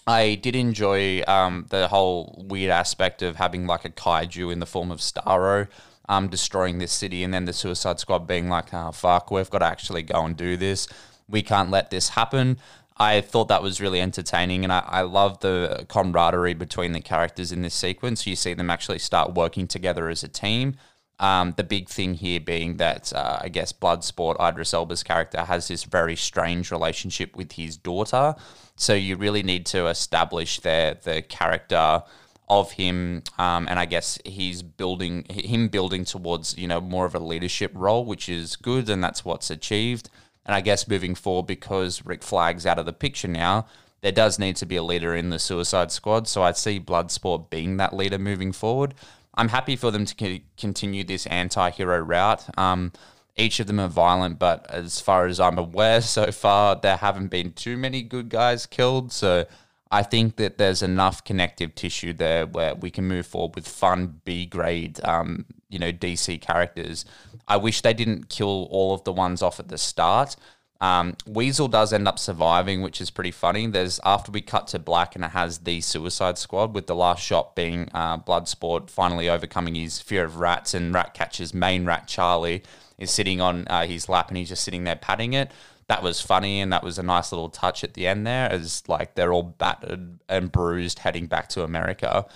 I 0.07 0.35
did 0.35 0.55
enjoy 0.55 1.23
um, 1.27 1.65
the 1.71 1.89
whole 1.89 2.45
weird 2.47 2.71
aspect 2.71 3.23
of 3.23 3.37
having 3.37 3.67
like 3.67 3.87
a 3.87 3.91
kaiju 3.91 4.53
in 4.53 4.61
the 4.61 4.67
form 4.67 4.91
of 4.91 4.99
Starro 4.99 5.67
um, 6.11 6.27
destroying 6.27 6.79
this 6.79 6.90
city, 6.90 7.23
and 7.23 7.33
then 7.33 7.44
the 7.44 7.53
Suicide 7.53 8.01
Squad 8.01 8.27
being 8.27 8.49
like, 8.49 8.75
"Oh 8.75 8.90
fuck, 8.90 9.31
we've 9.31 9.49
got 9.49 9.61
to 9.61 9.66
actually 9.66 10.03
go 10.03 10.25
and 10.25 10.37
do 10.37 10.57
this. 10.57 10.88
We 11.29 11.40
can't 11.40 11.70
let 11.70 11.90
this 11.90 12.11
happen." 12.11 12.59
I 12.96 13.20
thought 13.23 13.49
that 13.49 13.62
was 13.62 13.81
really 13.81 14.01
entertaining, 14.01 14.64
and 14.64 14.73
I, 14.73 14.81
I 14.87 15.03
love 15.03 15.38
the 15.38 15.87
camaraderie 15.88 16.55
between 16.55 16.92
the 16.92 17.01
characters 17.01 17.53
in 17.53 17.62
this 17.62 17.75
sequence. 17.75 18.27
You 18.27 18.35
see 18.37 18.55
them 18.55 18.70
actually 18.70 18.99
start 18.99 19.35
working 19.35 19.68
together 19.68 20.09
as 20.09 20.25
a 20.25 20.29
team. 20.29 20.75
Um, 21.20 21.55
the 21.57 21.64
big 21.64 21.88
thing 21.88 22.14
here 22.14 22.40
being 22.40 22.79
that 22.79 23.12
uh, 23.12 23.38
I 23.42 23.49
guess 23.49 23.73
Bloodsport, 23.73 24.37
Idris 24.40 24.75
Elba's 24.75 25.05
character, 25.05 25.42
has 25.44 25.68
this 25.68 25.85
very 25.85 26.16
strange 26.16 26.73
relationship 26.73 27.37
with 27.37 27.53
his 27.53 27.77
daughter. 27.77 28.35
So 28.75 28.94
you 28.94 29.16
really 29.16 29.44
need 29.44 29.64
to 29.66 29.87
establish 29.87 30.59
their 30.61 30.94
the 30.94 31.23
character 31.23 32.03
of 32.51 32.73
him, 32.73 33.23
um, 33.39 33.69
and 33.69 33.79
I 33.79 33.87
guess 33.87 34.19
he's 34.25 34.61
building 34.63 35.25
him 35.31 35.69
building 35.69 36.05
towards 36.05 36.59
you 36.59 36.67
know 36.67 36.81
more 36.81 37.07
of 37.07 37.15
a 37.15 37.21
leadership 37.21 37.71
role, 37.75 38.05
which 38.05 38.29
is 38.29 38.57
good, 38.57 38.91
and 38.91 39.03
that's 39.03 39.25
what's 39.25 39.51
achieved. 39.51 40.11
And 40.45 40.55
I 40.55 40.61
guess 40.61 40.89
moving 40.89 41.15
forward, 41.15 41.47
because 41.47 42.05
Rick 42.05 42.25
Flag's 42.25 42.67
out 42.67 42.79
of 42.79 42.87
the 42.87 42.93
picture 42.93 43.29
now, 43.29 43.67
there 44.01 44.11
does 44.11 44.39
need 44.39 44.57
to 44.57 44.67
be 44.67 44.77
a 44.77 44.83
leader 44.83 45.15
in 45.15 45.31
the 45.31 45.39
Suicide 45.39 45.93
Squad. 45.93 46.27
So 46.27 46.43
I 46.43 46.53
see 46.53 46.81
Bloodsport 46.81 47.51
being 47.51 47.77
that 47.77 47.95
leader 47.95 48.19
moving 48.19 48.51
forward. 48.51 48.95
I'm 49.35 49.49
happy 49.49 49.77
for 49.77 49.93
them 49.93 50.05
to 50.07 50.15
c- 50.19 50.45
continue 50.57 51.05
this 51.05 51.27
anti-hero 51.27 52.01
route. 52.01 52.59
Um, 52.59 52.93
each 53.37 53.61
of 53.61 53.69
them 53.69 53.79
are 53.79 53.89
violent, 53.89 54.41
but 54.41 54.69
as 54.71 55.01
far 55.01 55.27
as 55.27 55.39
I'm 55.39 55.59
aware, 55.59 56.01
so 56.17 56.33
far 56.33 56.75
there 56.75 56.97
haven't 56.97 57.29
been 57.29 57.53
too 57.53 57.77
many 57.77 58.03
good 58.03 58.29
guys 58.29 58.67
killed. 58.67 59.13
So 59.13 59.47
I 59.90 60.03
think 60.03 60.37
that 60.37 60.57
there's 60.57 60.83
enough 60.83 61.24
connective 61.24 61.74
tissue 61.74 62.12
there 62.12 62.46
where 62.46 62.74
we 62.76 62.90
can 62.90 63.09
move 63.09 63.26
forward 63.26 63.57
with 63.57 63.66
fun 63.66 64.20
B 64.24 64.46
grade, 64.46 65.00
um, 65.05 65.46
you 65.68 65.79
know, 65.79 65.92
DC 65.92 66.40
characters. 66.40 67.05
I 67.48 67.57
wish 67.57 67.81
they 67.81 67.94
didn't 67.94 68.29
kill 68.29 68.68
all 68.70 68.94
of 68.94 69.03
the 69.03 69.12
ones 69.12 69.42
off 69.42 69.59
at 69.59 69.68
the 69.68 69.79
start. 69.79 70.37
Um, 70.81 71.16
Weasel 71.26 71.68
does 71.68 71.92
end 71.92 72.09
up 72.09 72.18
surviving, 72.18 72.81
which 72.81 73.00
is 73.00 73.11
pretty 73.11 73.33
funny. 73.33 73.66
There's 73.66 74.00
after 74.05 74.33
we 74.33 74.40
cut 74.40 74.68
to 74.68 74.79
black 74.79 75.14
and 75.14 75.24
it 75.24 75.33
has 75.33 75.59
the 75.59 75.81
Suicide 75.81 76.38
Squad, 76.38 76.74
with 76.74 76.87
the 76.87 76.94
last 76.94 77.22
shot 77.22 77.55
being 77.55 77.88
uh, 77.92 78.18
Bloodsport 78.18 78.88
finally 78.88 79.29
overcoming 79.29 79.74
his 79.74 80.00
fear 80.00 80.24
of 80.24 80.38
rats, 80.38 80.72
and 80.72 80.94
Ratcatcher's 80.94 81.53
main 81.53 81.85
rat 81.85 82.07
Charlie 82.07 82.62
is 82.96 83.11
sitting 83.11 83.40
on 83.40 83.66
uh, 83.68 83.87
his 83.87 84.09
lap 84.09 84.29
and 84.29 84.37
he's 84.37 84.48
just 84.48 84.64
sitting 84.64 84.85
there 84.85 84.96
patting 84.96 85.33
it. 85.33 85.50
That 85.90 86.05
was 86.05 86.20
funny 86.20 86.61
and 86.61 86.72
that 86.72 86.85
was 86.85 87.00
a 87.00 87.03
nice 87.03 87.33
little 87.33 87.48
touch 87.48 87.83
at 87.83 87.94
the 87.94 88.07
end 88.07 88.24
there, 88.24 88.48
as 88.48 88.85
like 88.87 89.16
they're 89.16 89.33
all 89.33 89.42
battered 89.42 90.20
and 90.29 90.53
bruised 90.53 91.00
heading 91.00 91.26
back 91.26 91.48
to 91.48 91.64
America. 91.64 92.26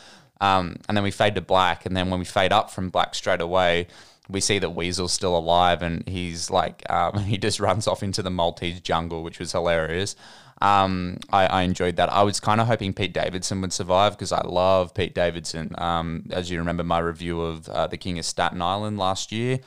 Um, 0.40 0.80
and 0.88 0.96
then 0.96 1.04
we 1.04 1.12
fade 1.12 1.36
to 1.36 1.40
black, 1.40 1.86
and 1.86 1.96
then 1.96 2.10
when 2.10 2.18
we 2.18 2.24
fade 2.24 2.52
up 2.52 2.68
from 2.68 2.90
black 2.90 3.14
straight 3.14 3.40
away, 3.40 3.86
we 4.28 4.40
see 4.40 4.58
that 4.58 4.74
Weasel's 4.74 5.12
still 5.12 5.38
alive 5.38 5.82
and 5.82 6.02
he's 6.08 6.50
like, 6.50 6.82
um, 6.90 7.16
he 7.26 7.38
just 7.38 7.60
runs 7.60 7.86
off 7.86 8.02
into 8.02 8.22
the 8.22 8.30
Maltese 8.30 8.80
jungle, 8.80 9.22
which 9.22 9.38
was 9.38 9.52
hilarious. 9.52 10.16
Um, 10.60 11.18
I, 11.32 11.46
I, 11.46 11.62
enjoyed 11.62 11.94
that. 11.94 12.12
I 12.12 12.24
was 12.24 12.40
kind 12.40 12.60
of 12.60 12.66
hoping 12.66 12.92
Pete 12.92 13.14
Davidson 13.14 13.60
would 13.60 13.72
survive 13.72 14.14
because 14.14 14.32
I 14.32 14.40
love 14.40 14.94
Pete 14.94 15.14
Davidson. 15.14 15.76
Um, 15.78 16.24
as 16.32 16.50
you 16.50 16.58
remember 16.58 16.82
my 16.82 16.98
review 16.98 17.40
of 17.40 17.68
uh, 17.68 17.86
The 17.86 17.98
King 17.98 18.18
of 18.18 18.24
Staten 18.24 18.60
Island 18.60 18.98
last 18.98 19.30
year, 19.30 19.60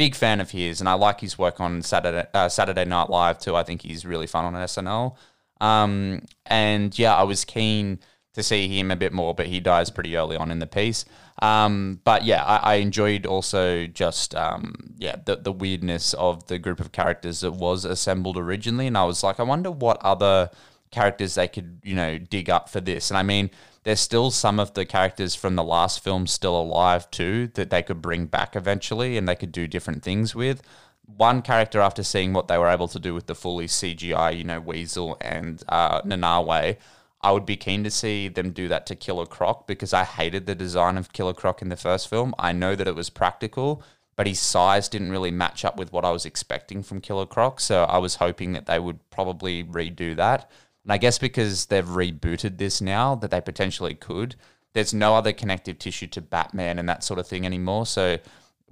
big 0.00 0.14
fan 0.14 0.40
of 0.40 0.50
his, 0.50 0.80
and 0.80 0.88
I 0.88 0.94
like 0.94 1.20
his 1.20 1.36
work 1.36 1.60
on 1.60 1.82
Saturday 1.82 2.26
uh, 2.32 2.48
Saturday 2.48 2.86
Night 2.86 3.10
Live 3.10 3.38
too. 3.38 3.54
I 3.54 3.62
think 3.62 3.82
he's 3.82 4.06
really 4.06 4.26
fun 4.26 4.46
on 4.46 4.54
SNL. 4.54 5.14
Um, 5.60 6.22
and 6.46 6.98
yeah, 6.98 7.14
I 7.14 7.24
was 7.24 7.44
keen 7.44 7.98
to 8.32 8.42
see 8.42 8.66
him 8.66 8.90
a 8.90 8.96
bit 8.96 9.12
more, 9.12 9.34
but 9.34 9.46
he 9.48 9.60
dies 9.60 9.90
pretty 9.90 10.16
early 10.16 10.38
on 10.38 10.50
in 10.50 10.58
the 10.58 10.66
piece. 10.66 11.04
Um, 11.42 12.00
but 12.02 12.24
yeah, 12.24 12.42
I, 12.42 12.56
I, 12.56 12.74
enjoyed 12.76 13.26
also 13.26 13.86
just 13.86 14.34
um, 14.34 14.74
yeah 14.96 15.16
the, 15.26 15.36
the 15.36 15.52
weirdness 15.52 16.14
of 16.14 16.46
the 16.46 16.58
group 16.58 16.80
of 16.80 16.92
characters 16.92 17.40
that 17.40 17.52
was 17.52 17.84
assembled 17.84 18.38
originally, 18.38 18.86
and 18.86 18.96
I 18.96 19.04
was 19.04 19.22
like, 19.22 19.38
I 19.38 19.42
wonder 19.42 19.70
what 19.70 19.98
other 20.02 20.48
characters 20.90 21.34
they 21.34 21.46
could 21.46 21.80
you 21.84 21.94
know 21.94 22.16
dig 22.16 22.48
up 22.48 22.70
for 22.70 22.80
this. 22.80 23.10
And 23.10 23.18
I 23.18 23.22
mean, 23.22 23.50
there's 23.84 24.00
still 24.00 24.30
some 24.30 24.60
of 24.60 24.74
the 24.74 24.84
characters 24.84 25.34
from 25.34 25.56
the 25.56 25.64
last 25.64 26.02
film 26.02 26.26
still 26.26 26.60
alive 26.60 27.10
too 27.10 27.48
that 27.54 27.70
they 27.70 27.82
could 27.82 28.02
bring 28.02 28.26
back 28.26 28.56
eventually, 28.56 29.16
and 29.16 29.28
they 29.28 29.36
could 29.36 29.52
do 29.52 29.66
different 29.66 30.02
things 30.02 30.34
with. 30.34 30.62
One 31.04 31.42
character, 31.42 31.80
after 31.80 32.02
seeing 32.02 32.32
what 32.32 32.48
they 32.48 32.58
were 32.58 32.68
able 32.68 32.88
to 32.88 33.00
do 33.00 33.14
with 33.14 33.26
the 33.26 33.34
fully 33.34 33.66
CGI, 33.66 34.36
you 34.36 34.44
know, 34.44 34.60
Weasel 34.60 35.16
and 35.20 35.62
uh, 35.68 36.02
Nanaue 36.02 36.76
I 37.22 37.32
would 37.32 37.44
be 37.44 37.56
keen 37.56 37.84
to 37.84 37.90
see 37.90 38.28
them 38.28 38.52
do 38.52 38.68
that 38.68 38.86
to 38.86 38.96
Killer 38.96 39.26
Croc 39.26 39.66
because 39.66 39.92
I 39.92 40.04
hated 40.04 40.46
the 40.46 40.54
design 40.54 40.96
of 40.96 41.12
Killer 41.12 41.34
Croc 41.34 41.60
in 41.60 41.68
the 41.68 41.76
first 41.76 42.08
film. 42.08 42.34
I 42.38 42.52
know 42.52 42.74
that 42.74 42.88
it 42.88 42.94
was 42.94 43.10
practical, 43.10 43.82
but 44.16 44.26
his 44.26 44.40
size 44.40 44.88
didn't 44.88 45.10
really 45.10 45.30
match 45.30 45.64
up 45.64 45.76
with 45.76 45.92
what 45.92 46.04
I 46.04 46.12
was 46.12 46.24
expecting 46.24 46.82
from 46.82 47.02
Killer 47.02 47.26
Croc. 47.26 47.60
So 47.60 47.84
I 47.84 47.98
was 47.98 48.16
hoping 48.16 48.52
that 48.52 48.66
they 48.66 48.78
would 48.78 49.10
probably 49.10 49.62
redo 49.62 50.16
that. 50.16 50.50
And 50.84 50.92
I 50.92 50.98
guess 50.98 51.18
because 51.18 51.66
they've 51.66 51.84
rebooted 51.84 52.58
this 52.58 52.80
now, 52.80 53.14
that 53.16 53.30
they 53.30 53.40
potentially 53.40 53.94
could. 53.94 54.36
There's 54.72 54.94
no 54.94 55.14
other 55.14 55.32
connective 55.32 55.78
tissue 55.78 56.06
to 56.08 56.20
Batman 56.20 56.78
and 56.78 56.88
that 56.88 57.04
sort 57.04 57.18
of 57.18 57.26
thing 57.26 57.44
anymore. 57.44 57.86
So 57.86 58.18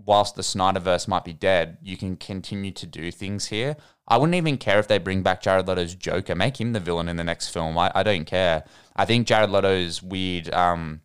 whilst 0.04 0.36
the 0.36 0.42
Snyderverse 0.42 1.08
might 1.08 1.24
be 1.24 1.32
dead, 1.32 1.78
you 1.82 1.96
can 1.96 2.16
continue 2.16 2.70
to 2.72 2.86
do 2.86 3.10
things 3.10 3.46
here. 3.46 3.76
I 4.06 4.16
wouldn't 4.16 4.36
even 4.36 4.56
care 4.56 4.78
if 4.78 4.88
they 4.88 4.98
bring 4.98 5.22
back 5.22 5.42
Jared 5.42 5.68
Leto's 5.68 5.94
Joker, 5.94 6.34
make 6.34 6.60
him 6.60 6.72
the 6.72 6.80
villain 6.80 7.08
in 7.08 7.16
the 7.16 7.24
next 7.24 7.48
film. 7.48 7.76
I, 7.76 7.92
I 7.94 8.02
don't 8.02 8.24
care. 8.24 8.64
I 8.96 9.04
think 9.04 9.26
Jared 9.26 9.50
Leto's 9.50 10.02
weird, 10.02 10.52
um, 10.54 11.02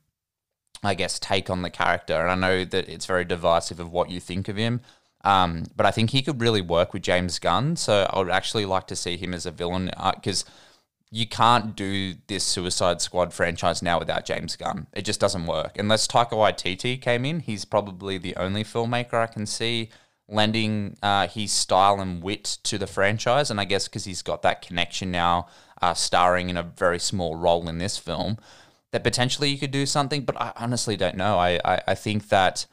I 0.84 0.94
guess, 0.94 1.20
take 1.20 1.50
on 1.50 1.64
the 1.64 1.70
character, 1.70 2.14
and 2.14 2.32
I 2.32 2.36
know 2.36 2.66
that 2.66 2.88
it's 2.88 3.06
very 3.06 3.26
divisive 3.26 3.80
of 3.80 3.92
what 3.92 4.10
you 4.10 4.20
think 4.20 4.48
of 4.48 4.56
him. 4.56 4.82
Um, 5.26 5.66
but 5.76 5.86
I 5.86 5.92
think 5.92 6.10
he 6.10 6.22
could 6.22 6.42
really 6.42 6.62
work 6.62 6.94
with 6.94 7.02
James 7.02 7.40
Gunn. 7.40 7.76
So 7.76 8.08
I 8.10 8.20
would 8.20 8.30
actually 8.30 8.66
like 8.66 8.88
to 8.88 8.96
see 8.96 9.18
him 9.18 9.34
as 9.34 9.46
a 9.46 9.52
villain 9.52 9.90
because 10.16 10.44
uh, 10.44 10.52
you 11.16 11.28
can't 11.28 11.76
do 11.76 12.16
this 12.26 12.44
Suicide 12.44 13.00
Squad 13.00 13.34
franchise 13.34 13.84
now 13.84 14.00
without 14.00 14.26
James 14.26 14.56
Gunn. 14.56 14.88
It 14.94 15.06
just 15.06 15.20
doesn't 15.20 15.46
work. 15.46 15.78
Unless 15.78 16.08
Taika 16.08 16.32
Waititi 16.32 17.00
came 17.00 17.24
in, 17.24 17.42
he's 17.42 17.66
probably 17.66 18.18
the 18.18 18.36
only 18.36 18.64
filmmaker 18.64 19.14
I 19.14 19.28
can 19.28 19.46
see 19.46 19.90
lending 20.28 20.98
uh, 21.04 21.28
his 21.28 21.52
style 21.52 22.02
and 22.02 22.24
wit 22.24 22.58
to 22.64 22.80
the 22.80 22.88
franchise. 22.88 23.52
And 23.52 23.62
I 23.62 23.66
guess 23.66 23.88
because 23.88 24.06
he's 24.06 24.24
got 24.24 24.42
that 24.42 24.64
connection 24.64 25.12
now, 25.12 25.46
uh, 25.84 25.94
starring 25.94 26.50
in 26.50 26.58
a 26.58 26.64
very 26.64 26.98
small 26.98 27.36
role 27.36 27.70
in 27.70 27.78
this 27.78 27.96
film, 27.96 28.40
that 28.90 29.04
potentially 29.04 29.50
you 29.50 29.60
could 29.60 29.70
do 29.70 29.86
something. 29.86 30.26
But 30.26 30.42
I 30.42 30.52
honestly 30.56 30.98
don't 30.98 31.16
know. 31.16 31.38
I, 31.38 31.60
I, 31.64 31.82
I 31.90 31.94
think 31.94 32.30
that, 32.30 32.66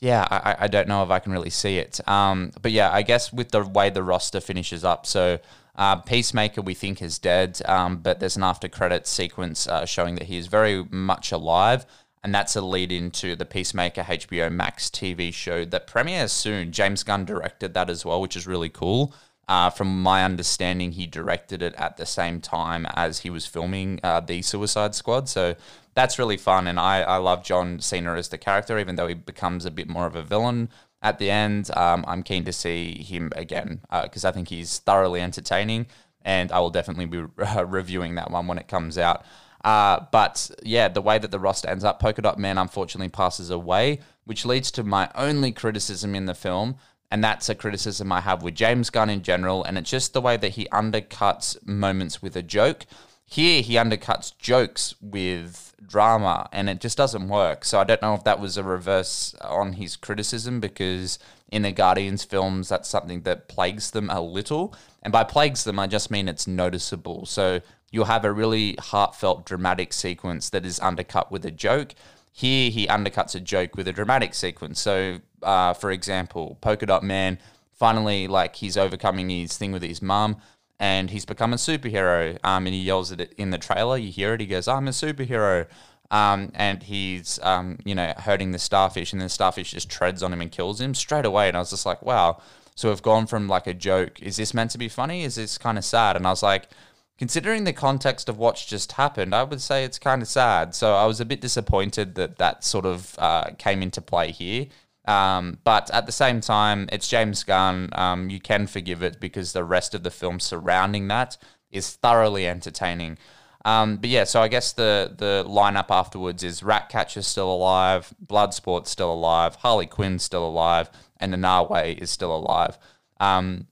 yeah, 0.00 0.26
I, 0.30 0.56
I 0.60 0.68
don't 0.68 0.88
know 0.88 1.02
if 1.02 1.10
I 1.10 1.18
can 1.18 1.30
really 1.30 1.50
see 1.50 1.76
it. 1.76 2.00
Um, 2.08 2.52
but 2.62 2.72
yeah, 2.72 2.90
I 2.90 3.02
guess 3.02 3.30
with 3.34 3.50
the 3.50 3.66
way 3.66 3.90
the 3.90 4.02
roster 4.02 4.40
finishes 4.40 4.82
up, 4.82 5.04
so. 5.04 5.40
Uh, 5.80 5.96
Peacemaker, 5.96 6.60
we 6.60 6.74
think, 6.74 7.00
is 7.00 7.18
dead, 7.18 7.60
um, 7.64 7.96
but 7.96 8.20
there's 8.20 8.36
an 8.36 8.42
after 8.42 8.68
credits 8.68 9.10
sequence 9.10 9.66
uh, 9.66 9.86
showing 9.86 10.14
that 10.16 10.24
he 10.24 10.36
is 10.36 10.46
very 10.46 10.84
much 10.90 11.32
alive 11.32 11.86
and 12.22 12.34
that's 12.34 12.54
a 12.56 12.60
lead 12.60 12.92
into 12.92 13.34
the 13.34 13.46
Peacemaker 13.46 14.02
HBO 14.02 14.52
Max 14.52 14.90
TV 14.90 15.32
show 15.32 15.64
that 15.64 15.86
premieres 15.86 16.32
soon. 16.32 16.70
James 16.70 17.02
Gunn 17.02 17.24
directed 17.24 17.72
that 17.74 17.88
as 17.88 18.04
well, 18.04 18.20
which 18.20 18.36
is 18.36 18.46
really 18.46 18.68
cool. 18.68 19.14
Uh, 19.48 19.70
from 19.70 20.02
my 20.02 20.22
understanding, 20.22 20.92
he 20.92 21.06
directed 21.06 21.62
it 21.62 21.74
at 21.74 21.96
the 21.96 22.06
same 22.06 22.40
time 22.40 22.86
as 22.94 23.20
he 23.20 23.30
was 23.30 23.46
filming 23.46 23.98
uh, 24.02 24.20
the 24.20 24.42
Suicide 24.42 24.94
Squad. 24.94 25.28
So 25.28 25.56
that's 25.94 26.18
really 26.18 26.36
fun, 26.36 26.66
and 26.66 26.78
I, 26.78 27.00
I 27.00 27.16
love 27.16 27.42
John 27.42 27.80
Cena 27.80 28.14
as 28.14 28.28
the 28.28 28.38
character, 28.38 28.78
even 28.78 28.96
though 28.96 29.08
he 29.08 29.14
becomes 29.14 29.64
a 29.64 29.70
bit 29.70 29.88
more 29.88 30.06
of 30.06 30.14
a 30.14 30.22
villain 30.22 30.68
at 31.02 31.18
the 31.18 31.30
end. 31.30 31.70
Um, 31.76 32.04
I'm 32.06 32.22
keen 32.22 32.44
to 32.44 32.52
see 32.52 33.02
him 33.02 33.32
again 33.36 33.80
because 34.02 34.24
uh, 34.24 34.28
I 34.28 34.32
think 34.32 34.48
he's 34.48 34.78
thoroughly 34.78 35.20
entertaining, 35.20 35.86
and 36.22 36.52
I 36.52 36.60
will 36.60 36.70
definitely 36.70 37.06
be 37.06 37.18
reviewing 37.64 38.16
that 38.16 38.30
one 38.30 38.46
when 38.46 38.58
it 38.58 38.68
comes 38.68 38.98
out. 38.98 39.24
Uh, 39.64 40.06
but 40.10 40.50
yeah, 40.62 40.88
the 40.88 41.02
way 41.02 41.18
that 41.18 41.30
the 41.30 41.38
roster 41.38 41.68
ends 41.68 41.84
up, 41.84 42.00
Polka 42.00 42.22
Dot 42.22 42.38
Man 42.38 42.58
unfortunately 42.58 43.10
passes 43.10 43.50
away, 43.50 44.00
which 44.24 44.46
leads 44.46 44.70
to 44.72 44.82
my 44.82 45.10
only 45.14 45.52
criticism 45.52 46.14
in 46.14 46.26
the 46.26 46.34
film. 46.34 46.76
And 47.12 47.24
that's 47.24 47.48
a 47.48 47.56
criticism 47.56 48.12
I 48.12 48.20
have 48.20 48.42
with 48.42 48.54
James 48.54 48.88
Gunn 48.88 49.10
in 49.10 49.22
general. 49.22 49.64
And 49.64 49.76
it's 49.76 49.90
just 49.90 50.12
the 50.12 50.20
way 50.20 50.36
that 50.36 50.50
he 50.50 50.66
undercuts 50.66 51.56
moments 51.66 52.22
with 52.22 52.36
a 52.36 52.42
joke. 52.42 52.86
Here, 53.30 53.62
he 53.62 53.74
undercuts 53.74 54.36
jokes 54.38 54.96
with 55.00 55.72
drama, 55.86 56.48
and 56.50 56.68
it 56.68 56.80
just 56.80 56.96
doesn't 56.96 57.28
work. 57.28 57.64
So 57.64 57.78
I 57.78 57.84
don't 57.84 58.02
know 58.02 58.14
if 58.14 58.24
that 58.24 58.40
was 58.40 58.56
a 58.56 58.64
reverse 58.64 59.36
on 59.40 59.74
his 59.74 59.94
criticism 59.94 60.58
because 60.58 61.20
in 61.48 61.62
the 61.62 61.70
Guardians 61.70 62.24
films, 62.24 62.68
that's 62.68 62.88
something 62.88 63.22
that 63.22 63.46
plagues 63.46 63.92
them 63.92 64.10
a 64.10 64.20
little. 64.20 64.74
And 65.02 65.12
by 65.12 65.22
plagues 65.22 65.62
them, 65.62 65.78
I 65.78 65.86
just 65.86 66.10
mean 66.10 66.28
it's 66.28 66.48
noticeable. 66.48 67.24
So 67.24 67.60
you'll 67.92 68.06
have 68.06 68.24
a 68.24 68.32
really 68.32 68.74
heartfelt, 68.80 69.46
dramatic 69.46 69.92
sequence 69.92 70.50
that 70.50 70.66
is 70.66 70.80
undercut 70.80 71.30
with 71.30 71.44
a 71.44 71.52
joke. 71.52 71.94
Here, 72.32 72.68
he 72.68 72.88
undercuts 72.88 73.36
a 73.36 73.40
joke 73.40 73.76
with 73.76 73.86
a 73.86 73.92
dramatic 73.92 74.34
sequence. 74.34 74.80
So, 74.80 75.20
uh, 75.40 75.74
for 75.74 75.92
example, 75.92 76.58
Polka 76.60 76.86
Dot 76.86 77.04
Man 77.04 77.38
finally, 77.74 78.26
like, 78.26 78.56
he's 78.56 78.76
overcoming 78.76 79.30
his 79.30 79.56
thing 79.56 79.70
with 79.70 79.84
his 79.84 80.02
mum 80.02 80.42
and 80.80 81.10
he's 81.10 81.26
become 81.26 81.52
a 81.52 81.56
superhero. 81.56 82.38
Um, 82.42 82.66
and 82.66 82.74
he 82.74 82.80
yells 82.80 83.12
at 83.12 83.20
it 83.20 83.34
in 83.36 83.50
the 83.50 83.58
trailer. 83.58 83.98
You 83.98 84.10
hear 84.10 84.34
it. 84.34 84.40
He 84.40 84.46
goes, 84.46 84.66
"I'm 84.66 84.88
a 84.88 84.92
superhero." 84.92 85.66
Um, 86.10 86.50
and 86.54 86.82
he's 86.82 87.38
um, 87.42 87.78
you 87.84 87.94
know 87.94 88.12
hurting 88.16 88.50
the 88.50 88.58
starfish, 88.58 89.12
and 89.12 89.22
the 89.22 89.28
starfish 89.28 89.70
just 89.72 89.88
treads 89.88 90.22
on 90.22 90.32
him 90.32 90.40
and 90.40 90.50
kills 90.50 90.80
him 90.80 90.94
straight 90.94 91.26
away. 91.26 91.46
And 91.48 91.56
I 91.56 91.60
was 91.60 91.70
just 91.70 91.86
like, 91.86 92.02
"Wow." 92.02 92.40
So 92.74 92.88
we've 92.88 93.02
gone 93.02 93.26
from 93.26 93.46
like 93.46 93.66
a 93.66 93.74
joke. 93.74 94.20
Is 94.22 94.38
this 94.38 94.54
meant 94.54 94.70
to 94.72 94.78
be 94.78 94.88
funny? 94.88 95.22
Is 95.22 95.34
this 95.34 95.58
kind 95.58 95.76
of 95.76 95.84
sad? 95.84 96.16
And 96.16 96.26
I 96.26 96.30
was 96.30 96.42
like, 96.42 96.70
considering 97.18 97.64
the 97.64 97.74
context 97.74 98.30
of 98.30 98.38
what's 98.38 98.64
just 98.64 98.92
happened, 98.92 99.34
I 99.34 99.42
would 99.42 99.60
say 99.60 99.84
it's 99.84 99.98
kind 99.98 100.22
of 100.22 100.28
sad. 100.28 100.74
So 100.74 100.94
I 100.94 101.04
was 101.04 101.20
a 101.20 101.26
bit 101.26 101.42
disappointed 101.42 102.14
that 102.14 102.38
that 102.38 102.64
sort 102.64 102.86
of 102.86 103.14
uh, 103.18 103.50
came 103.58 103.82
into 103.82 104.00
play 104.00 104.32
here. 104.32 104.66
Um, 105.10 105.58
but 105.64 105.90
at 105.92 106.06
the 106.06 106.12
same 106.12 106.40
time, 106.40 106.88
it's 106.92 107.08
James 107.08 107.42
Gunn. 107.42 107.88
Um, 107.92 108.30
you 108.30 108.38
can 108.38 108.68
forgive 108.68 109.02
it 109.02 109.18
because 109.18 109.52
the 109.52 109.64
rest 109.64 109.92
of 109.92 110.04
the 110.04 110.10
film 110.10 110.38
surrounding 110.38 111.08
that 111.08 111.36
is 111.72 111.96
thoroughly 111.96 112.46
entertaining. 112.46 113.18
Um, 113.64 113.96
but 113.96 114.08
yeah, 114.08 114.22
so 114.22 114.40
I 114.40 114.46
guess 114.46 114.72
the 114.72 115.12
the 115.18 115.44
lineup 115.48 115.90
afterwards 115.90 116.44
is 116.44 116.62
Ratcatcher's 116.62 117.26
still 117.26 117.52
alive, 117.52 118.14
Bloodsport's 118.24 118.90
still 118.90 119.12
alive, 119.12 119.56
Harley 119.56 119.86
Quinn's 119.86 120.22
still 120.22 120.46
alive, 120.46 120.88
and 121.18 121.34
Nanaue 121.34 121.98
is 121.98 122.10
still 122.10 122.34
alive. 122.34 122.78
Um, 123.18 123.66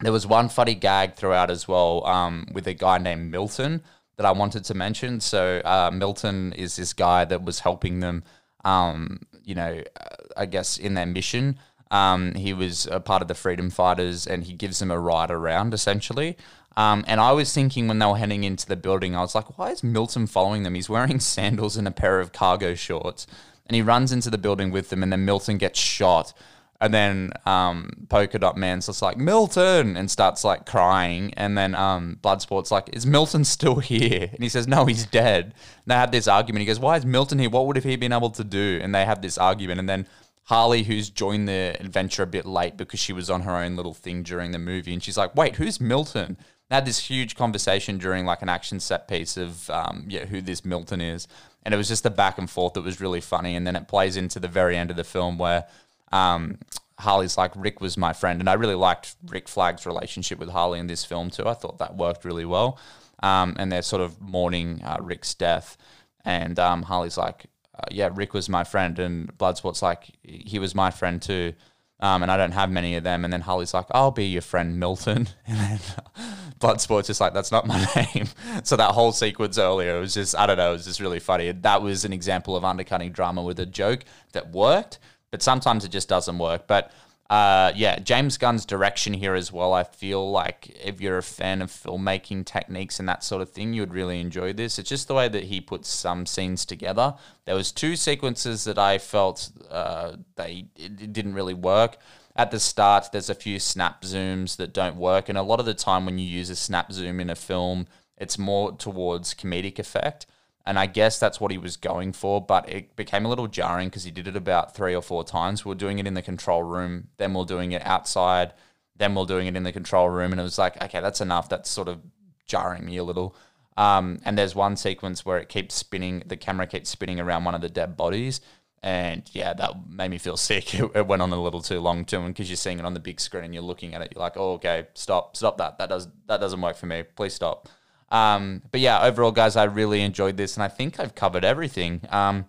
there 0.00 0.12
was 0.12 0.26
one 0.26 0.48
funny 0.48 0.74
gag 0.74 1.14
throughout 1.14 1.50
as 1.52 1.68
well 1.68 2.04
um, 2.04 2.48
with 2.52 2.66
a 2.66 2.74
guy 2.74 2.98
named 2.98 3.30
Milton 3.30 3.82
that 4.16 4.26
I 4.26 4.32
wanted 4.32 4.64
to 4.64 4.74
mention. 4.74 5.20
So 5.20 5.62
uh, 5.64 5.90
Milton 5.94 6.52
is 6.52 6.74
this 6.74 6.92
guy 6.92 7.24
that 7.26 7.44
was 7.44 7.60
helping 7.60 8.00
them 8.00 8.24
um, 8.64 9.20
you 9.44 9.54
know, 9.54 9.82
uh, 10.00 10.16
I 10.36 10.46
guess 10.46 10.78
in 10.78 10.94
their 10.94 11.06
mission. 11.06 11.58
Um, 11.90 12.34
he 12.34 12.52
was 12.52 12.86
a 12.86 12.98
part 12.98 13.22
of 13.22 13.28
the 13.28 13.34
freedom 13.34 13.70
fighters 13.70 14.26
and 14.26 14.44
he 14.44 14.52
gives 14.52 14.80
them 14.80 14.90
a 14.90 14.98
ride 14.98 15.30
around 15.30 15.72
essentially. 15.74 16.36
Um, 16.76 17.04
and 17.06 17.20
I 17.20 17.32
was 17.32 17.52
thinking 17.52 17.86
when 17.86 17.98
they 17.98 18.06
were 18.06 18.16
heading 18.16 18.42
into 18.42 18.66
the 18.66 18.76
building, 18.76 19.14
I 19.14 19.20
was 19.20 19.34
like, 19.34 19.58
why 19.58 19.70
is 19.70 19.84
Milton 19.84 20.26
following 20.26 20.64
them? 20.64 20.74
He's 20.74 20.88
wearing 20.88 21.20
sandals 21.34 21.76
and 21.76 21.86
a 21.86 21.92
pair 21.92 22.20
of 22.20 22.32
cargo 22.32 22.74
shorts. 22.74 23.26
And 23.66 23.76
he 23.76 23.82
runs 23.82 24.12
into 24.12 24.28
the 24.28 24.38
building 24.38 24.70
with 24.70 24.90
them, 24.90 25.02
and 25.02 25.10
then 25.10 25.24
Milton 25.24 25.56
gets 25.56 25.78
shot. 25.78 26.34
And 26.80 26.92
then 26.92 27.32
um, 27.46 27.88
Polka 28.08 28.38
Dot 28.38 28.56
Man's 28.56 28.86
just 28.86 29.00
like, 29.00 29.16
Milton! 29.16 29.96
And 29.96 30.10
starts 30.10 30.44
like 30.44 30.66
crying. 30.66 31.32
And 31.34 31.56
then 31.56 31.74
um, 31.74 32.18
Bloodsport's 32.22 32.70
like, 32.70 32.90
Is 32.92 33.06
Milton 33.06 33.44
still 33.44 33.76
here? 33.76 34.28
And 34.32 34.42
he 34.42 34.48
says, 34.48 34.66
No, 34.66 34.84
he's 34.84 35.06
dead. 35.06 35.44
And 35.46 35.54
they 35.86 35.94
have 35.94 36.10
this 36.10 36.28
argument. 36.28 36.60
He 36.60 36.66
goes, 36.66 36.80
Why 36.80 36.96
is 36.96 37.06
Milton 37.06 37.38
here? 37.38 37.50
What 37.50 37.66
would 37.66 37.76
have 37.76 37.84
he 37.84 37.96
been 37.96 38.12
able 38.12 38.30
to 38.30 38.44
do? 38.44 38.80
And 38.82 38.94
they 38.94 39.04
have 39.04 39.22
this 39.22 39.38
argument. 39.38 39.80
And 39.80 39.88
then 39.88 40.06
Harley, 40.44 40.82
who's 40.82 41.08
joined 41.08 41.48
the 41.48 41.76
adventure 41.80 42.22
a 42.22 42.26
bit 42.26 42.44
late 42.44 42.76
because 42.76 43.00
she 43.00 43.12
was 43.12 43.30
on 43.30 43.42
her 43.42 43.56
own 43.56 43.76
little 43.76 43.94
thing 43.94 44.22
during 44.22 44.50
the 44.50 44.58
movie, 44.58 44.92
and 44.92 45.02
she's 45.02 45.16
like, 45.16 45.34
"Wait, 45.34 45.56
who's 45.56 45.80
Milton?" 45.80 46.36
They 46.68 46.76
had 46.76 46.84
this 46.86 46.98
huge 46.98 47.34
conversation 47.34 47.98
during 47.98 48.26
like 48.26 48.42
an 48.42 48.48
action 48.50 48.78
set 48.78 49.08
piece 49.08 49.36
of 49.36 49.70
um, 49.70 50.04
yeah, 50.08 50.26
who 50.26 50.42
this 50.42 50.64
Milton 50.64 51.00
is, 51.00 51.26
and 51.62 51.72
it 51.72 51.78
was 51.78 51.88
just 51.88 52.02
the 52.02 52.10
back 52.10 52.36
and 52.36 52.48
forth 52.48 52.74
that 52.74 52.82
was 52.82 53.00
really 53.00 53.22
funny. 53.22 53.56
And 53.56 53.66
then 53.66 53.74
it 53.74 53.88
plays 53.88 54.16
into 54.18 54.38
the 54.38 54.48
very 54.48 54.76
end 54.76 54.90
of 54.90 54.96
the 54.96 55.04
film 55.04 55.38
where 55.38 55.66
um, 56.14 56.58
Harley's 56.98 57.36
like, 57.36 57.52
Rick 57.56 57.80
was 57.80 57.96
my 57.96 58.12
friend. 58.12 58.40
And 58.40 58.48
I 58.48 58.54
really 58.54 58.76
liked 58.76 59.16
Rick 59.26 59.48
Flag's 59.48 59.84
relationship 59.84 60.38
with 60.38 60.48
Harley 60.48 60.78
in 60.78 60.86
this 60.86 61.04
film 61.04 61.28
too. 61.30 61.46
I 61.46 61.54
thought 61.54 61.78
that 61.78 61.96
worked 61.96 62.24
really 62.24 62.44
well. 62.44 62.78
Um, 63.22 63.56
and 63.58 63.70
they're 63.70 63.82
sort 63.82 64.02
of 64.02 64.20
mourning 64.20 64.80
uh, 64.84 64.98
Rick's 65.00 65.34
death. 65.34 65.76
And 66.24 66.58
um, 66.58 66.82
Harley's 66.82 67.18
like, 67.18 67.46
uh, 67.74 67.86
yeah, 67.90 68.10
Rick 68.12 68.32
was 68.32 68.48
my 68.48 68.64
friend. 68.64 68.98
And 68.98 69.36
Bloodsport's 69.36 69.82
like, 69.82 70.16
he 70.22 70.58
was 70.58 70.74
my 70.74 70.90
friend 70.90 71.20
too. 71.20 71.54
Um, 72.00 72.22
and 72.22 72.30
I 72.30 72.36
don't 72.36 72.52
have 72.52 72.70
many 72.70 72.96
of 72.96 73.04
them. 73.04 73.24
And 73.24 73.32
then 73.32 73.40
Harley's 73.40 73.74
like, 73.74 73.86
I'll 73.90 74.10
be 74.10 74.26
your 74.26 74.42
friend, 74.42 74.78
Milton. 74.78 75.28
And 75.46 75.58
then 75.58 75.80
Bloodsport's 76.60 77.08
just 77.08 77.20
like, 77.20 77.34
that's 77.34 77.50
not 77.50 77.66
my 77.66 77.84
name. 78.14 78.28
so 78.62 78.76
that 78.76 78.92
whole 78.92 79.12
sequence 79.12 79.58
earlier 79.58 79.98
was 79.98 80.14
just, 80.14 80.36
I 80.36 80.46
don't 80.46 80.56
know, 80.56 80.70
it 80.70 80.74
was 80.74 80.84
just 80.84 81.00
really 81.00 81.18
funny. 81.18 81.50
That 81.50 81.82
was 81.82 82.04
an 82.04 82.12
example 82.12 82.56
of 82.56 82.64
undercutting 82.64 83.12
drama 83.12 83.42
with 83.42 83.58
a 83.58 83.66
joke 83.66 84.04
that 84.32 84.52
worked 84.52 84.98
but 85.34 85.42
sometimes 85.42 85.84
it 85.84 85.88
just 85.88 86.08
doesn't 86.08 86.38
work. 86.38 86.68
But 86.68 86.92
uh, 87.28 87.72
yeah, 87.74 87.98
James 87.98 88.38
Gunn's 88.38 88.64
direction 88.64 89.12
here 89.12 89.34
as 89.34 89.50
well. 89.50 89.72
I 89.72 89.82
feel 89.82 90.30
like 90.30 90.78
if 90.80 91.00
you're 91.00 91.18
a 91.18 91.24
fan 91.24 91.60
of 91.60 91.72
filmmaking 91.72 92.46
techniques 92.46 93.00
and 93.00 93.08
that 93.08 93.24
sort 93.24 93.42
of 93.42 93.50
thing, 93.50 93.72
you 93.72 93.82
would 93.82 93.92
really 93.92 94.20
enjoy 94.20 94.52
this. 94.52 94.78
It's 94.78 94.88
just 94.88 95.08
the 95.08 95.14
way 95.14 95.26
that 95.26 95.42
he 95.42 95.60
puts 95.60 95.88
some 95.88 96.24
scenes 96.24 96.64
together. 96.64 97.16
There 97.46 97.56
was 97.56 97.72
two 97.72 97.96
sequences 97.96 98.62
that 98.62 98.78
I 98.78 98.98
felt 98.98 99.50
uh, 99.68 100.18
they 100.36 100.66
it 100.76 101.12
didn't 101.12 101.34
really 101.34 101.52
work. 101.52 101.96
At 102.36 102.52
the 102.52 102.60
start, 102.60 103.10
there's 103.10 103.28
a 103.28 103.34
few 103.34 103.58
snap 103.58 104.02
zooms 104.02 104.56
that 104.58 104.72
don't 104.72 104.94
work, 104.94 105.28
and 105.28 105.36
a 105.36 105.42
lot 105.42 105.58
of 105.58 105.66
the 105.66 105.74
time 105.74 106.06
when 106.06 106.20
you 106.20 106.26
use 106.26 106.48
a 106.48 106.54
snap 106.54 106.92
zoom 106.92 107.18
in 107.18 107.28
a 107.28 107.34
film, 107.34 107.88
it's 108.16 108.38
more 108.38 108.70
towards 108.70 109.34
comedic 109.34 109.80
effect. 109.80 110.26
And 110.66 110.78
I 110.78 110.86
guess 110.86 111.18
that's 111.18 111.40
what 111.40 111.50
he 111.50 111.58
was 111.58 111.76
going 111.76 112.12
for, 112.14 112.40
but 112.40 112.68
it 112.68 112.96
became 112.96 113.26
a 113.26 113.28
little 113.28 113.48
jarring 113.48 113.88
because 113.88 114.04
he 114.04 114.10
did 114.10 114.26
it 114.26 114.36
about 114.36 114.74
three 114.74 114.94
or 114.94 115.02
four 115.02 115.22
times. 115.22 115.64
We 115.64 115.72
are 115.72 115.76
doing 115.76 115.98
it 115.98 116.06
in 116.06 116.14
the 116.14 116.22
control 116.22 116.62
room, 116.62 117.08
then 117.18 117.34
we 117.34 117.40
are 117.40 117.46
doing 117.46 117.72
it 117.72 117.82
outside, 117.84 118.54
then 118.96 119.14
we 119.14 119.22
are 119.22 119.26
doing 119.26 119.46
it 119.46 119.56
in 119.56 119.62
the 119.62 119.72
control 119.72 120.08
room. 120.08 120.32
And 120.32 120.40
it 120.40 120.44
was 120.44 120.58
like, 120.58 120.82
okay, 120.82 121.00
that's 121.00 121.20
enough. 121.20 121.50
That's 121.50 121.68
sort 121.68 121.88
of 121.88 122.00
jarring 122.46 122.86
me 122.86 122.96
a 122.96 123.04
little. 123.04 123.36
Um, 123.76 124.20
and 124.24 124.38
there's 124.38 124.54
one 124.54 124.76
sequence 124.76 125.26
where 125.26 125.38
it 125.38 125.48
keeps 125.48 125.74
spinning, 125.74 126.22
the 126.26 126.36
camera 126.36 126.66
keeps 126.66 126.88
spinning 126.88 127.20
around 127.20 127.44
one 127.44 127.54
of 127.54 127.60
the 127.60 127.68
dead 127.68 127.96
bodies. 127.96 128.40
And 128.82 129.22
yeah, 129.32 129.54
that 129.54 129.88
made 129.88 130.10
me 130.10 130.18
feel 130.18 130.36
sick. 130.38 130.74
It, 130.74 131.06
went 131.06 131.22
on 131.22 131.32
a 131.32 131.42
little 131.42 131.62
too 131.62 131.80
long 131.80 132.04
too, 132.04 132.20
and 132.20 132.34
because 132.34 132.48
you're 132.48 132.56
seeing 132.56 132.78
it 132.78 132.84
on 132.84 132.94
the 132.94 133.00
big 133.00 133.20
screen 133.20 133.44
and 133.44 133.54
you're 133.54 133.62
looking 133.62 133.94
at 133.94 134.02
it, 134.02 134.12
you're 134.14 134.22
like, 134.22 134.36
oh, 134.36 134.52
okay, 134.54 134.86
stop, 134.94 135.36
stop 135.36 135.58
that. 135.58 135.78
That 135.78 135.88
does 135.88 136.08
that 136.26 136.40
doesn't 136.40 136.60
work 136.60 136.76
for 136.76 136.86
me. 136.86 137.02
Please 137.02 137.34
stop. 137.34 137.68
Um, 138.10 138.62
but 138.70 138.80
yeah, 138.80 139.02
overall, 139.02 139.32
guys, 139.32 139.56
I 139.56 139.64
really 139.64 140.02
enjoyed 140.02 140.36
this, 140.36 140.56
and 140.56 140.62
I 140.62 140.68
think 140.68 141.00
I've 141.00 141.14
covered 141.14 141.44
everything. 141.44 142.02
Um, 142.10 142.46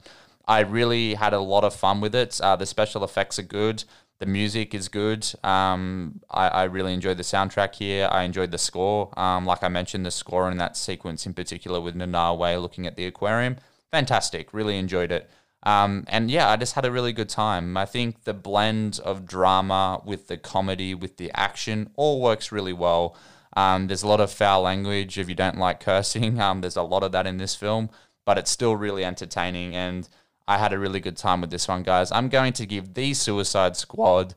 I 0.48 0.60
really 0.62 1.16
had 1.16 1.34
a 1.34 1.40
lot 1.40 1.64
of 1.64 1.74
fun 1.74 2.02
with 2.02 2.14
it. 2.14 2.40
Uh, 2.40 2.56
the 2.56 2.66
special 2.66 3.04
effects 3.04 3.40
are 3.40 3.44
good. 3.44 3.84
The 4.20 4.26
music 4.26 4.74
is 4.74 4.88
good. 4.88 5.28
Um, 5.44 6.22
I, 6.30 6.48
I, 6.48 6.64
really 6.66 6.94
enjoyed 6.94 7.18
the 7.18 7.24
soundtrack 7.24 7.76
here. 7.76 8.08
I 8.10 8.24
enjoyed 8.24 8.52
the 8.52 8.58
score. 8.58 9.18
Um, 9.20 9.46
like 9.46 9.62
I 9.62 9.68
mentioned, 9.68 10.06
the 10.06 10.12
score 10.12 10.50
in 10.50 10.58
that 10.58 10.78
sequence 10.78 11.26
in 11.26 11.34
particular 11.34 11.82
with 11.82 11.96
Nanaue 11.96 12.62
looking 12.62 12.88
at 12.88 12.96
the 12.96 13.06
aquarium. 13.06 13.58
Fantastic. 13.92 14.54
Really 14.54 14.78
enjoyed 14.78 15.12
it. 15.12 15.30
Um, 15.64 16.06
and 16.08 16.32
yeah, 16.32 16.50
I 16.50 16.56
just 16.56 16.76
had 16.76 16.86
a 16.86 16.92
really 16.92 17.12
good 17.12 17.28
time. 17.28 17.76
I 17.76 17.86
think 17.86 18.24
the 18.24 18.34
blend 18.34 19.00
of 19.04 19.26
drama 19.26 20.02
with 20.06 20.28
the 20.28 20.38
comedy, 20.38 20.94
with 20.94 21.18
the 21.18 21.32
action, 21.34 21.90
all 21.96 22.22
works 22.22 22.52
really 22.52 22.74
well. 22.74 23.18
Um, 23.56 23.88
there's 23.88 24.04
a 24.04 24.08
lot 24.08 24.20
of 24.20 24.32
foul 24.32 24.62
language 24.62 25.18
if 25.18 25.30
you 25.30 25.36
don't 25.36 25.58
like 25.58 25.80
cursing. 25.80 26.40
Um, 26.46 26.62
there's 26.62 26.76
a 26.76 26.84
lot 26.84 27.04
of 27.04 27.12
that 27.14 27.26
in 27.26 27.38
this 27.38 27.56
film, 27.56 27.90
but 28.26 28.38
it's 28.38 28.52
still 28.52 28.76
really 28.76 29.04
entertaining. 29.06 29.76
And 29.76 30.08
I 30.48 30.58
had 30.58 30.74
a 30.74 30.80
really 30.80 31.00
good 31.00 31.18
time 31.18 31.42
with 31.42 31.50
this 31.50 31.68
one, 31.68 31.84
guys. 31.84 32.12
I'm 32.12 32.30
going 32.30 32.54
to 32.54 32.66
give 32.66 32.94
the 32.94 33.14
Suicide 33.14 33.76
Squad 33.76 34.36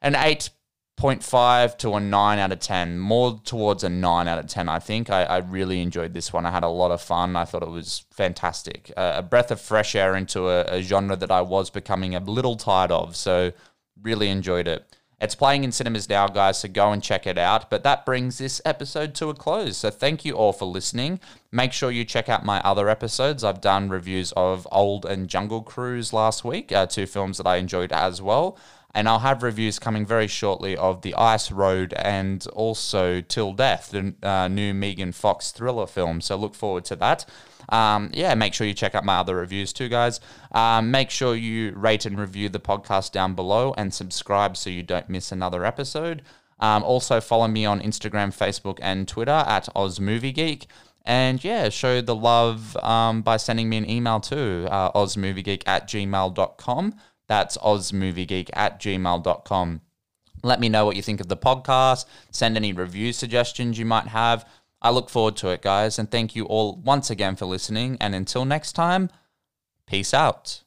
an 0.00 0.14
8.5 0.14 1.78
to 1.78 1.94
a 1.94 2.00
9 2.00 2.38
out 2.38 2.52
of 2.52 2.60
10. 2.60 2.98
More 2.98 3.40
towards 3.44 3.82
a 3.82 3.88
9 3.88 4.28
out 4.28 4.38
of 4.38 4.46
10, 4.46 4.68
I 4.68 4.78
think. 4.78 5.10
I, 5.10 5.24
I 5.24 5.38
really 5.38 5.80
enjoyed 5.80 6.14
this 6.14 6.32
one. 6.32 6.46
I 6.46 6.52
had 6.52 6.62
a 6.62 6.68
lot 6.68 6.92
of 6.92 7.02
fun. 7.02 7.34
I 7.34 7.44
thought 7.44 7.62
it 7.62 7.70
was 7.70 8.04
fantastic. 8.12 8.92
Uh, 8.96 9.14
a 9.16 9.22
breath 9.22 9.50
of 9.50 9.60
fresh 9.60 9.96
air 9.96 10.14
into 10.14 10.48
a, 10.48 10.60
a 10.76 10.82
genre 10.82 11.16
that 11.16 11.32
I 11.32 11.40
was 11.40 11.70
becoming 11.70 12.14
a 12.14 12.20
little 12.20 12.56
tired 12.56 12.92
of. 12.92 13.16
So, 13.16 13.52
really 14.00 14.28
enjoyed 14.28 14.68
it. 14.68 14.97
It's 15.20 15.34
playing 15.34 15.64
in 15.64 15.72
cinemas 15.72 16.08
now, 16.08 16.28
guys, 16.28 16.60
so 16.60 16.68
go 16.68 16.92
and 16.92 17.02
check 17.02 17.26
it 17.26 17.36
out. 17.36 17.70
But 17.70 17.82
that 17.82 18.06
brings 18.06 18.38
this 18.38 18.60
episode 18.64 19.16
to 19.16 19.30
a 19.30 19.34
close. 19.34 19.78
So 19.78 19.90
thank 19.90 20.24
you 20.24 20.34
all 20.34 20.52
for 20.52 20.66
listening. 20.66 21.18
Make 21.50 21.72
sure 21.72 21.90
you 21.90 22.04
check 22.04 22.28
out 22.28 22.44
my 22.44 22.60
other 22.60 22.88
episodes. 22.88 23.42
I've 23.42 23.60
done 23.60 23.88
reviews 23.88 24.30
of 24.32 24.68
Old 24.70 25.04
and 25.04 25.28
Jungle 25.28 25.62
Cruise 25.62 26.12
last 26.12 26.44
week, 26.44 26.70
uh, 26.70 26.86
two 26.86 27.06
films 27.06 27.38
that 27.38 27.48
I 27.48 27.56
enjoyed 27.56 27.90
as 27.90 28.22
well. 28.22 28.56
And 28.94 29.08
I'll 29.08 29.18
have 29.18 29.42
reviews 29.42 29.78
coming 29.78 30.06
very 30.06 30.26
shortly 30.26 30.76
of 30.76 31.02
The 31.02 31.14
Ice 31.14 31.52
Road 31.52 31.92
and 31.92 32.46
also 32.48 33.20
Till 33.20 33.52
Death, 33.52 33.90
the 33.90 34.14
uh, 34.22 34.48
new 34.48 34.72
Megan 34.72 35.12
Fox 35.12 35.52
thriller 35.52 35.86
film. 35.86 36.20
So 36.20 36.36
look 36.36 36.54
forward 36.54 36.84
to 36.86 36.96
that. 36.96 37.26
Um, 37.68 38.10
yeah, 38.14 38.34
make 38.34 38.54
sure 38.54 38.66
you 38.66 38.74
check 38.74 38.94
out 38.94 39.04
my 39.04 39.18
other 39.18 39.36
reviews 39.36 39.72
too, 39.72 39.88
guys. 39.88 40.20
Um, 40.52 40.90
make 40.90 41.10
sure 41.10 41.36
you 41.36 41.72
rate 41.74 42.06
and 42.06 42.18
review 42.18 42.48
the 42.48 42.60
podcast 42.60 43.12
down 43.12 43.34
below 43.34 43.74
and 43.76 43.92
subscribe 43.92 44.56
so 44.56 44.70
you 44.70 44.82
don't 44.82 45.08
miss 45.08 45.32
another 45.32 45.64
episode. 45.64 46.22
Um, 46.60 46.82
also, 46.82 47.20
follow 47.20 47.46
me 47.46 47.66
on 47.66 47.80
Instagram, 47.80 48.36
Facebook, 48.36 48.78
and 48.80 49.06
Twitter 49.06 49.30
at 49.30 49.68
OzMovieGeek. 49.76 50.66
And 51.08 51.42
yeah, 51.42 51.70
show 51.70 52.02
the 52.02 52.14
love 52.14 52.76
um, 52.76 53.22
by 53.22 53.38
sending 53.38 53.70
me 53.70 53.78
an 53.78 53.88
email 53.88 54.20
to 54.20 54.70
uh, 54.70 54.92
ozmoviegeek 54.92 55.62
at 55.66 55.88
gmail.com. 55.88 56.94
That's 57.28 57.56
ozmoviegeek 57.58 58.50
at 58.54 58.80
gmail.com. 58.80 59.80
Let 60.42 60.60
me 60.60 60.68
know 60.68 60.86
what 60.86 60.96
you 60.96 61.02
think 61.02 61.20
of 61.20 61.28
the 61.28 61.36
podcast. 61.36 62.06
Send 62.30 62.56
any 62.56 62.72
review 62.72 63.12
suggestions 63.12 63.78
you 63.78 63.84
might 63.84 64.08
have. 64.08 64.48
I 64.80 64.90
look 64.90 65.10
forward 65.10 65.36
to 65.38 65.48
it, 65.48 65.62
guys. 65.62 65.98
And 65.98 66.10
thank 66.10 66.36
you 66.36 66.44
all 66.44 66.76
once 66.76 67.10
again 67.10 67.36
for 67.36 67.46
listening. 67.46 67.96
And 68.00 68.14
until 68.14 68.44
next 68.44 68.72
time, 68.72 69.10
peace 69.86 70.14
out. 70.14 70.62